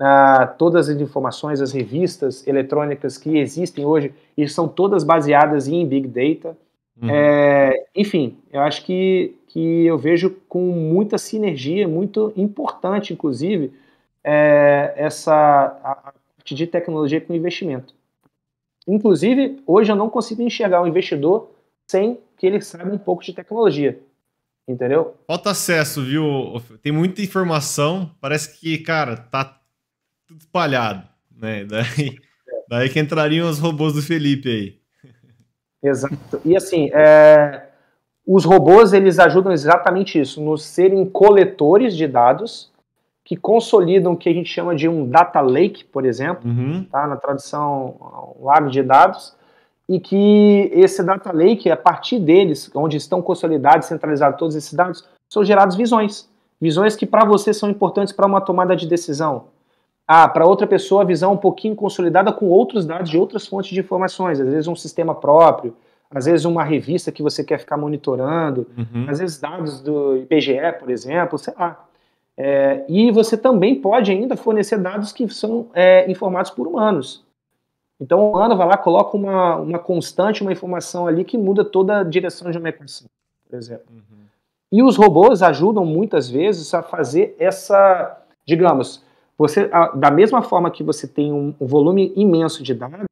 Ah, 0.00 0.52
todas 0.58 0.88
as 0.88 1.00
informações, 1.00 1.60
as 1.60 1.72
revistas 1.72 2.44
eletrônicas 2.46 3.16
que 3.16 3.38
existem 3.38 3.84
hoje, 3.84 4.12
e 4.36 4.48
são 4.48 4.66
todas 4.66 5.04
baseadas 5.04 5.68
em 5.68 5.86
Big 5.86 6.08
Data. 6.08 6.56
Uhum. 7.00 7.10
É, 7.10 7.86
enfim, 7.94 8.36
eu 8.52 8.60
acho 8.60 8.84
que, 8.84 9.36
que 9.46 9.86
eu 9.86 9.96
vejo 9.96 10.30
com 10.48 10.60
muita 10.60 11.16
sinergia, 11.16 11.86
muito 11.86 12.32
importante, 12.36 13.12
inclusive, 13.12 13.72
é, 14.22 14.94
essa 14.96 15.78
a 15.82 15.94
parte 15.94 16.54
de 16.54 16.66
tecnologia 16.66 17.20
com 17.20 17.34
investimento. 17.34 17.94
Inclusive, 18.86 19.62
hoje 19.66 19.92
eu 19.92 19.96
não 19.96 20.10
consigo 20.10 20.42
enxergar 20.42 20.82
um 20.82 20.86
investidor 20.86 21.50
sem 21.88 22.18
que 22.36 22.46
ele 22.46 22.60
saiba 22.60 22.92
um 22.92 22.98
pouco 22.98 23.22
de 23.22 23.32
tecnologia. 23.32 23.98
Entendeu? 24.66 25.14
Falta 25.26 25.50
acesso, 25.50 26.02
viu? 26.02 26.60
Tem 26.82 26.90
muita 26.90 27.20
informação. 27.20 28.10
Parece 28.20 28.58
que, 28.58 28.78
cara, 28.78 29.16
tá 29.16 29.60
tudo 30.34 30.40
espalhado. 30.40 31.06
Né? 31.36 31.64
Daí, 31.64 32.18
daí 32.68 32.88
que 32.88 33.00
entrariam 33.00 33.48
os 33.48 33.58
robôs 33.58 33.94
do 33.94 34.02
Felipe 34.02 34.48
aí. 34.48 34.78
Exato. 35.82 36.40
E 36.44 36.56
assim, 36.56 36.90
é, 36.92 37.66
os 38.26 38.44
robôs 38.44 38.92
eles 38.92 39.18
ajudam 39.18 39.52
exatamente 39.52 40.18
isso, 40.18 40.42
nos 40.42 40.64
serem 40.64 41.04
coletores 41.04 41.96
de 41.96 42.06
dados 42.06 42.72
que 43.22 43.36
consolidam 43.36 44.12
o 44.12 44.16
que 44.16 44.28
a 44.28 44.32
gente 44.32 44.50
chama 44.50 44.74
de 44.74 44.86
um 44.86 45.08
data 45.08 45.40
lake, 45.40 45.84
por 45.84 46.04
exemplo, 46.04 46.50
uhum. 46.50 46.84
tá? 46.84 47.06
na 47.06 47.16
tradução, 47.16 48.34
um 48.38 48.44
lago 48.44 48.68
de 48.68 48.82
dados, 48.82 49.34
e 49.88 49.98
que 49.98 50.70
esse 50.74 51.02
data 51.02 51.32
lake, 51.32 51.70
a 51.70 51.76
partir 51.76 52.18
deles, 52.18 52.70
onde 52.74 52.98
estão 52.98 53.22
consolidados, 53.22 53.88
centralizados 53.88 54.38
todos 54.38 54.54
esses 54.54 54.74
dados, 54.74 55.08
são 55.30 55.42
gerados 55.42 55.74
visões. 55.74 56.28
Visões 56.60 56.96
que 56.96 57.06
para 57.06 57.24
você 57.24 57.52
são 57.54 57.70
importantes 57.70 58.12
para 58.12 58.26
uma 58.26 58.42
tomada 58.42 58.76
de 58.76 58.86
decisão. 58.86 59.46
Ah, 60.06 60.28
para 60.28 60.46
outra 60.46 60.66
pessoa, 60.66 61.02
a 61.02 61.06
visão 61.06 61.32
um 61.32 61.36
pouquinho 61.36 61.74
consolidada 61.74 62.32
com 62.32 62.46
outros 62.46 62.84
dados 62.84 63.10
de 63.10 63.16
outras 63.16 63.46
fontes 63.46 63.70
de 63.70 63.80
informações, 63.80 64.38
às 64.38 64.48
vezes 64.48 64.68
um 64.68 64.76
sistema 64.76 65.14
próprio, 65.14 65.74
às 66.10 66.26
vezes 66.26 66.44
uma 66.44 66.62
revista 66.62 67.10
que 67.10 67.22
você 67.22 67.42
quer 67.42 67.58
ficar 67.58 67.76
monitorando, 67.76 68.66
uhum. 68.76 69.06
às 69.08 69.18
vezes 69.18 69.40
dados 69.40 69.80
do 69.80 70.16
IBGE, 70.18 70.72
por 70.78 70.90
exemplo, 70.90 71.38
sei 71.38 71.54
lá. 71.58 71.86
É, 72.36 72.84
e 72.88 73.10
você 73.10 73.36
também 73.36 73.80
pode 73.80 74.10
ainda 74.10 74.36
fornecer 74.36 74.76
dados 74.76 75.12
que 75.12 75.26
são 75.28 75.68
é, 75.72 76.10
informados 76.10 76.50
por 76.50 76.66
humanos. 76.66 77.24
Então 78.00 78.20
o 78.20 78.30
humano 78.30 78.56
vai 78.56 78.66
lá, 78.66 78.76
coloca 78.76 79.16
uma, 79.16 79.56
uma 79.56 79.78
constante, 79.78 80.42
uma 80.42 80.52
informação 80.52 81.06
ali 81.06 81.24
que 81.24 81.38
muda 81.38 81.64
toda 81.64 82.00
a 82.00 82.04
direção 82.04 82.50
de 82.50 82.58
uma 82.58 82.68
equação, 82.68 83.08
por 83.48 83.56
exemplo. 83.56 83.86
Uhum. 83.90 84.24
E 84.70 84.82
os 84.82 84.96
robôs 84.96 85.42
ajudam 85.42 85.86
muitas 85.86 86.28
vezes 86.28 86.74
a 86.74 86.82
fazer 86.82 87.36
essa, 87.38 88.20
digamos, 88.44 89.04
você 89.36 89.70
da 89.94 90.10
mesma 90.10 90.42
forma 90.42 90.70
que 90.70 90.82
você 90.82 91.06
tem 91.06 91.32
um, 91.32 91.54
um 91.60 91.66
volume 91.66 92.12
imenso 92.14 92.62
de 92.62 92.74
dados, 92.74 93.06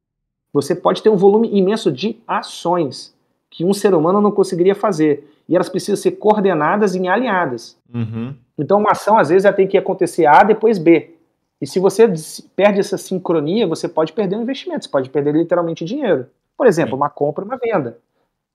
você 0.52 0.74
pode 0.74 1.02
ter 1.02 1.08
um 1.08 1.16
volume 1.16 1.48
imenso 1.52 1.90
de 1.90 2.20
ações 2.26 3.14
que 3.50 3.64
um 3.64 3.72
ser 3.72 3.94
humano 3.94 4.20
não 4.20 4.30
conseguiria 4.30 4.74
fazer. 4.74 5.28
E 5.48 5.54
elas 5.54 5.68
precisam 5.68 5.96
ser 5.96 6.12
coordenadas 6.12 6.94
e 6.94 7.08
alinhadas. 7.08 7.76
Uhum. 7.92 8.34
Então, 8.58 8.78
uma 8.78 8.92
ação, 8.92 9.18
às 9.18 9.28
vezes, 9.28 9.44
ela 9.44 9.54
tem 9.54 9.66
que 9.66 9.76
acontecer 9.76 10.26
A, 10.26 10.42
depois 10.42 10.78
B. 10.78 11.14
E 11.60 11.66
se 11.66 11.78
você 11.78 12.10
perde 12.56 12.80
essa 12.80 12.96
sincronia, 12.96 13.66
você 13.66 13.88
pode 13.88 14.12
perder 14.12 14.36
um 14.36 14.42
investimento, 14.42 14.84
você 14.84 14.90
pode 14.90 15.10
perder 15.10 15.34
literalmente 15.34 15.84
dinheiro. 15.84 16.26
Por 16.56 16.66
exemplo, 16.66 16.96
uma 16.96 17.10
compra 17.10 17.44
e 17.44 17.46
uma 17.46 17.56
venda. 17.56 17.98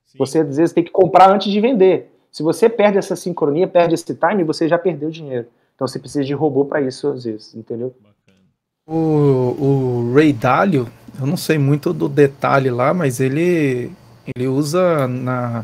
Sim. 0.06 0.18
Você, 0.18 0.40
às 0.40 0.58
vezes, 0.58 0.74
tem 0.74 0.84
que 0.84 0.92
comprar 0.92 1.32
antes 1.32 1.52
de 1.52 1.60
vender. 1.60 2.12
Se 2.32 2.44
você 2.44 2.68
perde 2.68 2.98
essa 2.98 3.16
sincronia, 3.16 3.68
perde 3.68 3.96
esse 3.96 4.16
time, 4.16 4.44
você 4.44 4.68
já 4.68 4.78
perdeu 4.78 5.10
dinheiro. 5.10 5.48
Então, 5.78 5.88
você 5.88 6.00
precisa 6.00 6.26
de 6.26 6.34
robô 6.34 6.66
para 6.66 6.82
isso, 6.82 7.08
às 7.08 7.24
vezes, 7.24 7.54
entendeu? 7.54 7.96
O, 8.90 8.96
o 8.96 10.14
Ray 10.16 10.34
Dalio, 10.34 10.90
eu 11.20 11.28
não 11.28 11.38
sei 11.38 11.60
muito 11.60 11.94
do 11.94 12.10
detalhe 12.10 12.72
lá, 12.72 12.96
mas 12.96 13.20
ele, 13.20 13.92
ele 14.36 14.48
usa 14.48 15.08
na 15.08 15.64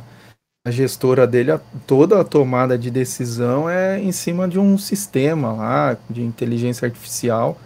a 0.65 0.71
gestora 0.71 1.27
dele, 1.27 1.51
toda 1.85 2.21
a 2.21 2.23
tomada 2.23 2.77
de 2.77 2.89
decisão 2.89 3.69
é 3.69 3.99
em 3.99 4.13
cima 4.13 4.47
de 4.47 4.57
um 4.57 4.77
sistema 4.77 5.51
lá 5.51 5.97
de 6.09 6.21
inteligência 6.21 6.85
artificial 6.85 7.59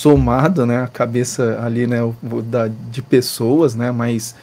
somado, 0.00 0.64
né, 0.64 0.82
a 0.82 0.86
cabeça 0.86 1.60
ali, 1.60 1.84
né, 1.84 1.98
da, 2.44 2.68
de 2.68 3.02
pessoas, 3.02 3.74
né, 3.74 3.90
mas 3.90 4.36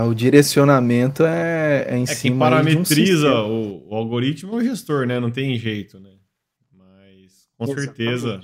o 0.00 0.14
direcionamento 0.14 1.24
é, 1.24 1.84
é 1.88 1.98
em 1.98 2.04
é 2.04 2.06
cima 2.06 2.36
quem 2.36 2.38
parametriza 2.38 3.42
um 3.42 3.82
o, 3.84 3.88
o, 3.90 3.94
algoritmo 3.94 4.54
é 4.54 4.56
o 4.56 4.64
gestor, 4.64 5.06
né, 5.06 5.20
não 5.20 5.30
tem 5.30 5.58
jeito, 5.58 6.00
né, 6.00 6.15
com 7.58 7.64
Exatamente. 7.64 7.96
certeza 7.96 8.40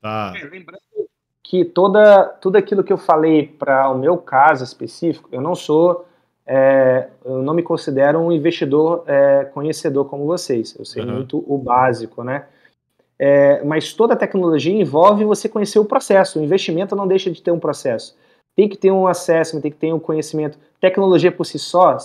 tá. 0.00 0.32
É, 0.36 0.44
lembrando 0.44 0.80
que 1.42 1.64
toda 1.64 2.24
tudo 2.40 2.56
aquilo 2.56 2.82
que 2.82 2.92
eu 2.92 2.98
falei 2.98 3.46
para 3.46 3.88
o 3.90 3.98
meu 3.98 4.16
caso 4.18 4.64
específico, 4.64 5.28
eu 5.32 5.40
não 5.40 5.54
sou 5.54 6.06
é, 6.46 7.08
eu 7.24 7.42
não 7.42 7.54
me 7.54 7.62
considero 7.62 8.18
um 8.18 8.32
investidor 8.32 9.04
é, 9.06 9.44
conhecedor 9.44 10.06
como 10.06 10.26
vocês. 10.26 10.74
Eu 10.78 10.84
sei 10.84 11.02
uhum. 11.02 11.12
muito 11.12 11.44
o 11.46 11.56
básico, 11.56 12.24
né? 12.24 12.46
É, 13.18 13.62
mas 13.64 13.92
toda 13.92 14.16
tecnologia 14.16 14.72
envolve 14.72 15.24
você 15.24 15.48
conhecer 15.48 15.78
o 15.78 15.84
processo. 15.84 16.40
O 16.40 16.42
investimento 16.42 16.96
não 16.96 17.06
deixa 17.06 17.30
de 17.30 17.40
ter 17.40 17.52
um 17.52 17.60
processo. 17.60 18.16
Tem 18.56 18.68
que 18.68 18.76
ter 18.76 18.90
um 18.90 19.06
acesso, 19.06 19.60
tem 19.60 19.70
que 19.70 19.76
ter 19.78 19.94
um 19.94 20.00
conhecimento. 20.00 20.58
Tecnologia 20.80 21.30
por 21.30 21.44
si 21.44 21.58
só, 21.58 21.96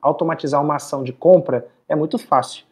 automatizar 0.00 0.62
uma 0.62 0.76
ação 0.76 1.04
de 1.04 1.12
compra 1.12 1.66
é 1.88 1.94
muito 1.94 2.18
fácil. 2.18 2.64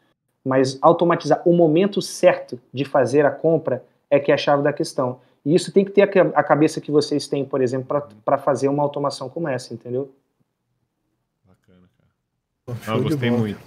Mas 0.45 0.79
automatizar 0.83 1.43
o 1.47 1.53
momento 1.53 2.03
certo 2.03 2.61
de 2.73 2.85
fazer 2.85 3.25
a 3.25 3.31
compra 3.31 3.85
é 4.11 4.21
que 4.21 4.31
é 4.31 4.35
a 4.35 4.39
chave 4.39 4.63
da 4.63 4.73
questão. 4.73 5.21
E 5.45 5.55
isso 5.55 5.73
tem 5.73 5.85
que 5.85 5.91
ter 5.91 6.03
a 6.03 6.43
cabeça 6.43 6.81
que 6.81 6.91
vocês 6.91 7.27
têm, 7.27 7.45
por 7.45 7.61
exemplo, 7.61 8.03
para 8.25 8.39
fazer 8.39 8.69
uma 8.69 8.83
automação 8.83 9.29
como 9.29 9.49
essa, 9.49 9.75
entendeu? 9.75 10.15
Bacana, 11.47 11.89
cara. 11.97 12.79
Ah, 12.87 12.97
eu 12.97 13.03
gostei 13.03 13.31
muito. 13.31 13.61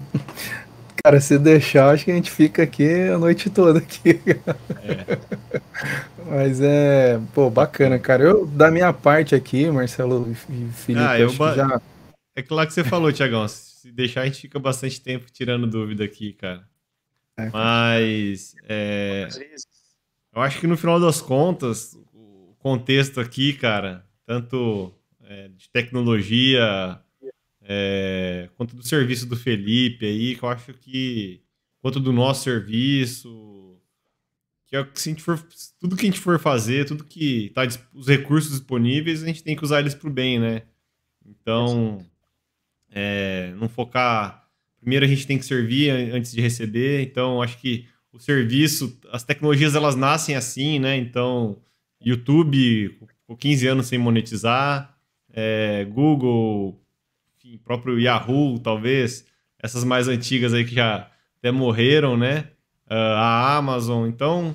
Cara, 1.02 1.18
se 1.18 1.38
deixar, 1.38 1.94
acho 1.94 2.04
que 2.04 2.10
a 2.10 2.14
gente 2.14 2.30
fica 2.30 2.62
aqui 2.62 3.08
a 3.08 3.16
noite 3.16 3.48
toda 3.48 3.78
aqui. 3.78 4.20
É. 4.82 5.18
Mas 6.28 6.60
é, 6.60 7.18
pô, 7.34 7.48
bacana, 7.48 7.98
cara. 7.98 8.22
Eu, 8.22 8.46
da 8.46 8.70
minha 8.70 8.92
parte 8.92 9.34
aqui, 9.34 9.70
Marcelo 9.70 10.30
e 10.30 10.34
Felipe, 10.34 11.04
ah, 11.04 11.18
eu 11.18 11.32
ba... 11.32 11.54
já... 11.54 11.80
É 12.36 12.42
claro 12.42 12.68
que 12.68 12.74
você 12.74 12.84
falou, 12.84 13.10
Tiagão. 13.10 13.46
Se 13.80 13.90
deixar, 13.90 14.20
a 14.20 14.26
gente 14.26 14.42
fica 14.42 14.58
bastante 14.58 15.00
tempo 15.00 15.32
tirando 15.32 15.66
dúvida 15.66 16.04
aqui, 16.04 16.34
cara. 16.34 16.68
É, 17.34 17.48
Mas, 17.48 18.54
é... 18.64 19.26
eu 20.34 20.42
acho 20.42 20.60
que 20.60 20.66
no 20.66 20.76
final 20.76 21.00
das 21.00 21.22
contas, 21.22 21.94
o 22.12 22.54
contexto 22.58 23.18
aqui, 23.20 23.54
cara, 23.54 24.06
tanto 24.26 24.94
é, 25.22 25.48
de 25.48 25.70
tecnologia 25.70 27.00
é, 27.62 28.50
quanto 28.54 28.76
do 28.76 28.86
serviço 28.86 29.24
do 29.24 29.34
Felipe 29.34 30.04
aí, 30.04 30.36
que 30.36 30.42
eu 30.42 30.50
acho 30.50 30.74
que 30.74 31.42
quanto 31.80 31.98
do 31.98 32.12
nosso 32.12 32.44
serviço, 32.44 33.80
que 34.66 34.76
é 34.76 34.86
se 34.92 35.08
a 35.08 35.12
gente 35.12 35.22
for, 35.22 35.42
tudo 35.78 35.96
que 35.96 36.02
a 36.02 36.10
gente 36.10 36.20
for 36.20 36.38
fazer, 36.38 36.84
tudo 36.84 37.02
que 37.02 37.50
tá 37.54 37.62
os 37.94 38.08
recursos 38.08 38.50
disponíveis, 38.50 39.22
a 39.22 39.26
gente 39.26 39.42
tem 39.42 39.56
que 39.56 39.64
usar 39.64 39.80
eles 39.80 39.94
para 39.94 40.10
o 40.10 40.12
bem, 40.12 40.38
né? 40.38 40.64
Então, 41.24 42.04
é, 42.90 43.52
não 43.56 43.68
focar. 43.68 44.46
Primeiro 44.80 45.04
a 45.04 45.08
gente 45.08 45.26
tem 45.26 45.38
que 45.38 45.44
servir 45.44 45.90
antes 45.90 46.32
de 46.32 46.40
receber. 46.40 47.02
Então, 47.02 47.42
acho 47.42 47.58
que 47.58 47.86
o 48.12 48.18
serviço, 48.18 48.98
as 49.12 49.22
tecnologias 49.22 49.74
elas 49.74 49.94
nascem 49.94 50.34
assim, 50.34 50.78
né? 50.78 50.96
Então, 50.96 51.58
YouTube, 52.00 52.98
com 53.26 53.36
15 53.36 53.66
anos 53.66 53.86
sem 53.86 53.98
monetizar, 53.98 54.96
é, 55.32 55.84
Google 55.84 56.80
enfim, 57.36 57.58
próprio 57.58 57.98
Yahoo, 57.98 58.58
talvez, 58.58 59.26
essas 59.58 59.84
mais 59.84 60.08
antigas 60.08 60.52
aí 60.54 60.64
que 60.64 60.74
já 60.74 61.10
até 61.38 61.50
morreram, 61.50 62.16
né? 62.16 62.48
Uh, 62.86 63.14
a 63.16 63.56
Amazon. 63.56 64.08
Então, 64.08 64.54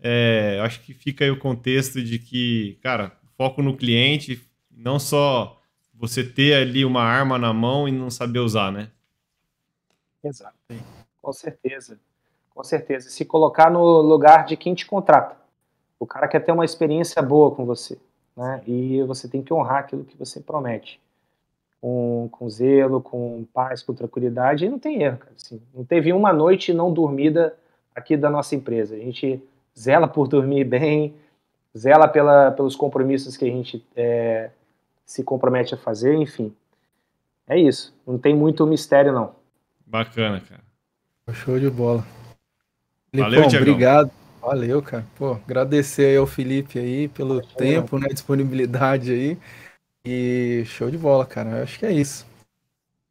é, 0.00 0.58
acho 0.62 0.80
que 0.80 0.92
fica 0.92 1.24
aí 1.24 1.30
o 1.30 1.38
contexto 1.38 2.02
de 2.02 2.18
que, 2.18 2.78
cara, 2.82 3.12
foco 3.36 3.62
no 3.62 3.76
cliente, 3.76 4.40
não 4.76 4.98
só 4.98 5.57
você 5.98 6.22
ter 6.22 6.54
ali 6.54 6.84
uma 6.84 7.02
arma 7.02 7.38
na 7.38 7.52
mão 7.52 7.88
e 7.88 7.92
não 7.92 8.10
saber 8.10 8.38
usar, 8.38 8.70
né? 8.70 8.90
Exato, 10.22 10.54
com 11.20 11.32
certeza. 11.32 11.98
Com 12.50 12.64
certeza. 12.64 13.08
Se 13.08 13.24
colocar 13.24 13.70
no 13.70 14.00
lugar 14.00 14.44
de 14.44 14.56
quem 14.56 14.74
te 14.74 14.86
contrata. 14.86 15.36
O 15.98 16.06
cara 16.06 16.28
quer 16.28 16.40
ter 16.40 16.52
uma 16.52 16.64
experiência 16.64 17.20
boa 17.22 17.50
com 17.54 17.64
você, 17.64 17.98
né? 18.36 18.62
E 18.66 19.02
você 19.02 19.28
tem 19.28 19.42
que 19.42 19.52
honrar 19.52 19.80
aquilo 19.80 20.04
que 20.04 20.16
você 20.16 20.40
promete 20.40 21.00
com, 21.80 22.28
com 22.30 22.48
zelo, 22.48 23.00
com 23.00 23.44
paz, 23.52 23.82
com 23.82 23.94
tranquilidade, 23.94 24.64
e 24.64 24.68
não 24.68 24.78
tem 24.78 25.02
erro, 25.02 25.18
cara. 25.18 25.32
Assim, 25.36 25.60
não 25.74 25.84
teve 25.84 26.12
uma 26.12 26.32
noite 26.32 26.72
não 26.72 26.92
dormida 26.92 27.56
aqui 27.94 28.16
da 28.16 28.30
nossa 28.30 28.54
empresa. 28.54 28.94
A 28.94 28.98
gente 28.98 29.42
zela 29.78 30.08
por 30.08 30.28
dormir 30.28 30.64
bem, 30.64 31.14
zela 31.76 32.08
pela, 32.08 32.50
pelos 32.50 32.76
compromissos 32.76 33.36
que 33.36 33.44
a 33.44 33.50
gente 33.50 33.84
é, 33.94 34.50
se 35.08 35.24
compromete 35.24 35.74
a 35.74 35.78
fazer, 35.78 36.14
enfim. 36.16 36.54
É 37.48 37.58
isso. 37.58 37.94
Não 38.06 38.18
tem 38.18 38.36
muito 38.36 38.66
mistério, 38.66 39.10
não. 39.10 39.34
Bacana, 39.86 40.38
cara. 40.38 40.60
Show 41.32 41.58
de 41.58 41.70
bola. 41.70 42.06
Valeu, 43.12 43.42
Lipão, 43.42 43.58
obrigado. 43.58 44.10
Valeu, 44.38 44.82
cara. 44.82 45.06
Pô, 45.16 45.32
agradecer 45.32 46.10
aí 46.10 46.16
ao 46.18 46.26
Felipe 46.26 46.78
aí 46.78 47.08
pelo 47.08 47.40
tempo, 47.40 47.98
né, 47.98 48.08
disponibilidade 48.08 49.10
aí. 49.10 49.38
E 50.04 50.64
show 50.66 50.90
de 50.90 50.98
bola, 50.98 51.24
cara. 51.24 51.50
Eu 51.50 51.62
acho 51.62 51.78
que 51.78 51.86
é 51.86 51.92
isso. 51.92 52.26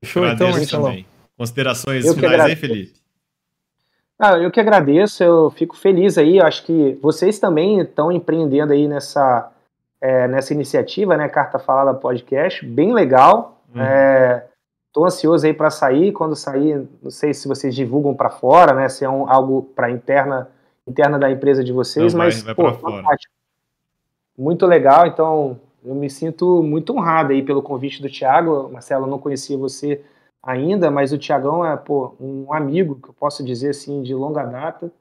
Show 0.04 0.24
então, 0.28 0.52
Marcelão. 0.52 1.04
Considerações 1.36 2.06
eu 2.06 2.14
finais 2.14 2.42
aí, 2.42 2.56
Felipe? 2.56 2.94
Ah, 4.20 4.38
eu 4.38 4.52
que 4.52 4.60
agradeço, 4.60 5.24
eu 5.24 5.50
fico 5.50 5.76
feliz 5.76 6.16
aí. 6.16 6.40
Acho 6.40 6.64
que 6.64 6.96
vocês 7.02 7.40
também 7.40 7.80
estão 7.80 8.12
empreendendo 8.12 8.72
aí 8.74 8.88
nessa, 8.88 9.52
é, 10.02 10.28
nessa 10.28 10.54
iniciativa, 10.54 11.18
né? 11.18 11.28
Carta 11.28 11.60
Falada 11.60 11.94
Podcast, 11.94 12.66
bem 12.66 12.94
legal. 12.94 13.62
Uhum. 13.74 13.82
É, 13.82 14.46
tô 14.94 15.06
ansioso 15.06 15.46
aí 15.46 15.54
para 15.54 15.70
sair. 15.70 16.12
Quando 16.12 16.36
sair, 16.36 16.88
não 17.02 17.12
sei 17.12 17.34
se 17.34 17.48
vocês 17.48 17.76
divulgam 17.76 18.14
para 18.14 18.30
fora, 18.30 18.74
né? 18.74 18.90
Se 18.90 19.04
é 19.04 19.10
um, 19.10 19.30
algo 19.30 19.64
para 19.76 19.90
interna, 19.90 20.50
interna 20.88 21.18
da 21.18 21.30
empresa 21.30 21.64
de 21.64 21.72
vocês, 21.72 22.14
não, 22.14 22.20
mas 22.20 22.42
vai, 22.42 22.54
vai 22.54 22.72
pô, 22.72 22.92
muito 24.38 24.66
legal. 24.66 25.08
Então, 25.08 25.60
eu 25.84 25.96
me 25.96 26.10
sinto 26.10 26.62
muito 26.62 26.94
honrado 26.94 27.34
aí 27.34 27.42
pelo 27.42 27.62
convite 27.62 28.02
do 28.02 28.10
Thiago. 28.10 28.70
Marcelo, 28.72 29.06
eu 29.06 29.10
não 29.10 29.20
conhecia 29.20 29.58
você 29.58 30.02
ainda, 30.44 30.92
mas 30.92 31.12
o 31.12 31.18
Tiagão 31.18 31.66
é 31.66 31.76
pô, 31.76 32.16
um 32.20 32.54
amigo, 32.54 32.96
que 33.02 33.10
eu 33.10 33.14
posso 33.14 33.44
dizer 33.44 33.70
assim, 33.70 34.04
de 34.04 34.14
longa 34.14 34.44
data. 34.44 34.92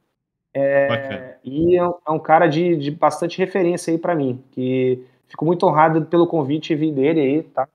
É, 0.58 1.36
e 1.44 1.78
é, 1.78 1.82
é 1.82 2.10
um 2.10 2.18
cara 2.18 2.46
de, 2.46 2.76
de 2.76 2.90
bastante 2.90 3.36
referência 3.36 3.92
aí 3.92 3.98
para 3.98 4.14
mim, 4.14 4.42
que 4.52 5.04
fico 5.28 5.44
muito 5.44 5.66
honrado 5.66 6.06
pelo 6.06 6.26
convite 6.26 6.72
e 6.72 6.76
vir 6.76 6.92
dele 6.92 7.20
aí, 7.20 7.42
tá? 7.42 7.68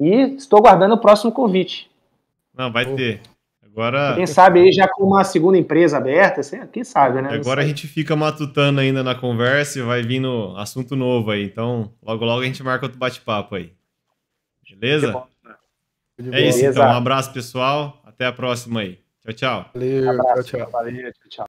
E 0.00 0.34
estou 0.34 0.58
aguardando 0.58 0.96
o 0.96 0.98
próximo 0.98 1.30
convite. 1.30 1.88
Não, 2.52 2.72
vai 2.72 2.86
ter. 2.86 3.20
Agora. 3.64 4.16
Quem 4.16 4.26
sabe 4.26 4.58
aí 4.58 4.72
já 4.72 4.88
com 4.88 5.04
uma 5.04 5.22
segunda 5.22 5.56
empresa 5.56 5.98
aberta, 5.98 6.40
quem 6.72 6.82
sabe, 6.82 7.22
né? 7.22 7.28
Agora 7.32 7.62
a 7.62 7.64
gente 7.64 7.86
fica 7.86 8.16
matutando 8.16 8.80
ainda 8.80 9.04
na 9.04 9.14
conversa 9.14 9.78
e 9.78 9.82
vai 9.82 10.02
vindo 10.02 10.54
assunto 10.56 10.96
novo 10.96 11.30
aí. 11.30 11.44
Então, 11.44 11.92
logo 12.02 12.24
logo 12.24 12.42
a 12.42 12.44
gente 12.44 12.60
marca 12.64 12.86
outro 12.86 12.98
bate-papo 12.98 13.54
aí. 13.54 13.72
Beleza? 14.68 15.22
É 16.32 16.48
isso, 16.48 16.64
então. 16.66 16.84
Um 16.84 16.96
abraço, 16.96 17.32
pessoal. 17.32 18.02
Até 18.04 18.26
a 18.26 18.32
próxima 18.32 18.80
aí. 18.80 18.98
Tchau, 19.22 19.32
tchau. 19.34 19.70
Valeu, 19.72 20.04
um 20.04 20.10
abraço, 20.10 20.42
tchau, 20.42 20.60
tchau. 20.60 20.70
Valeu, 20.72 21.12
tchau, 21.12 21.28
tchau. 21.28 21.46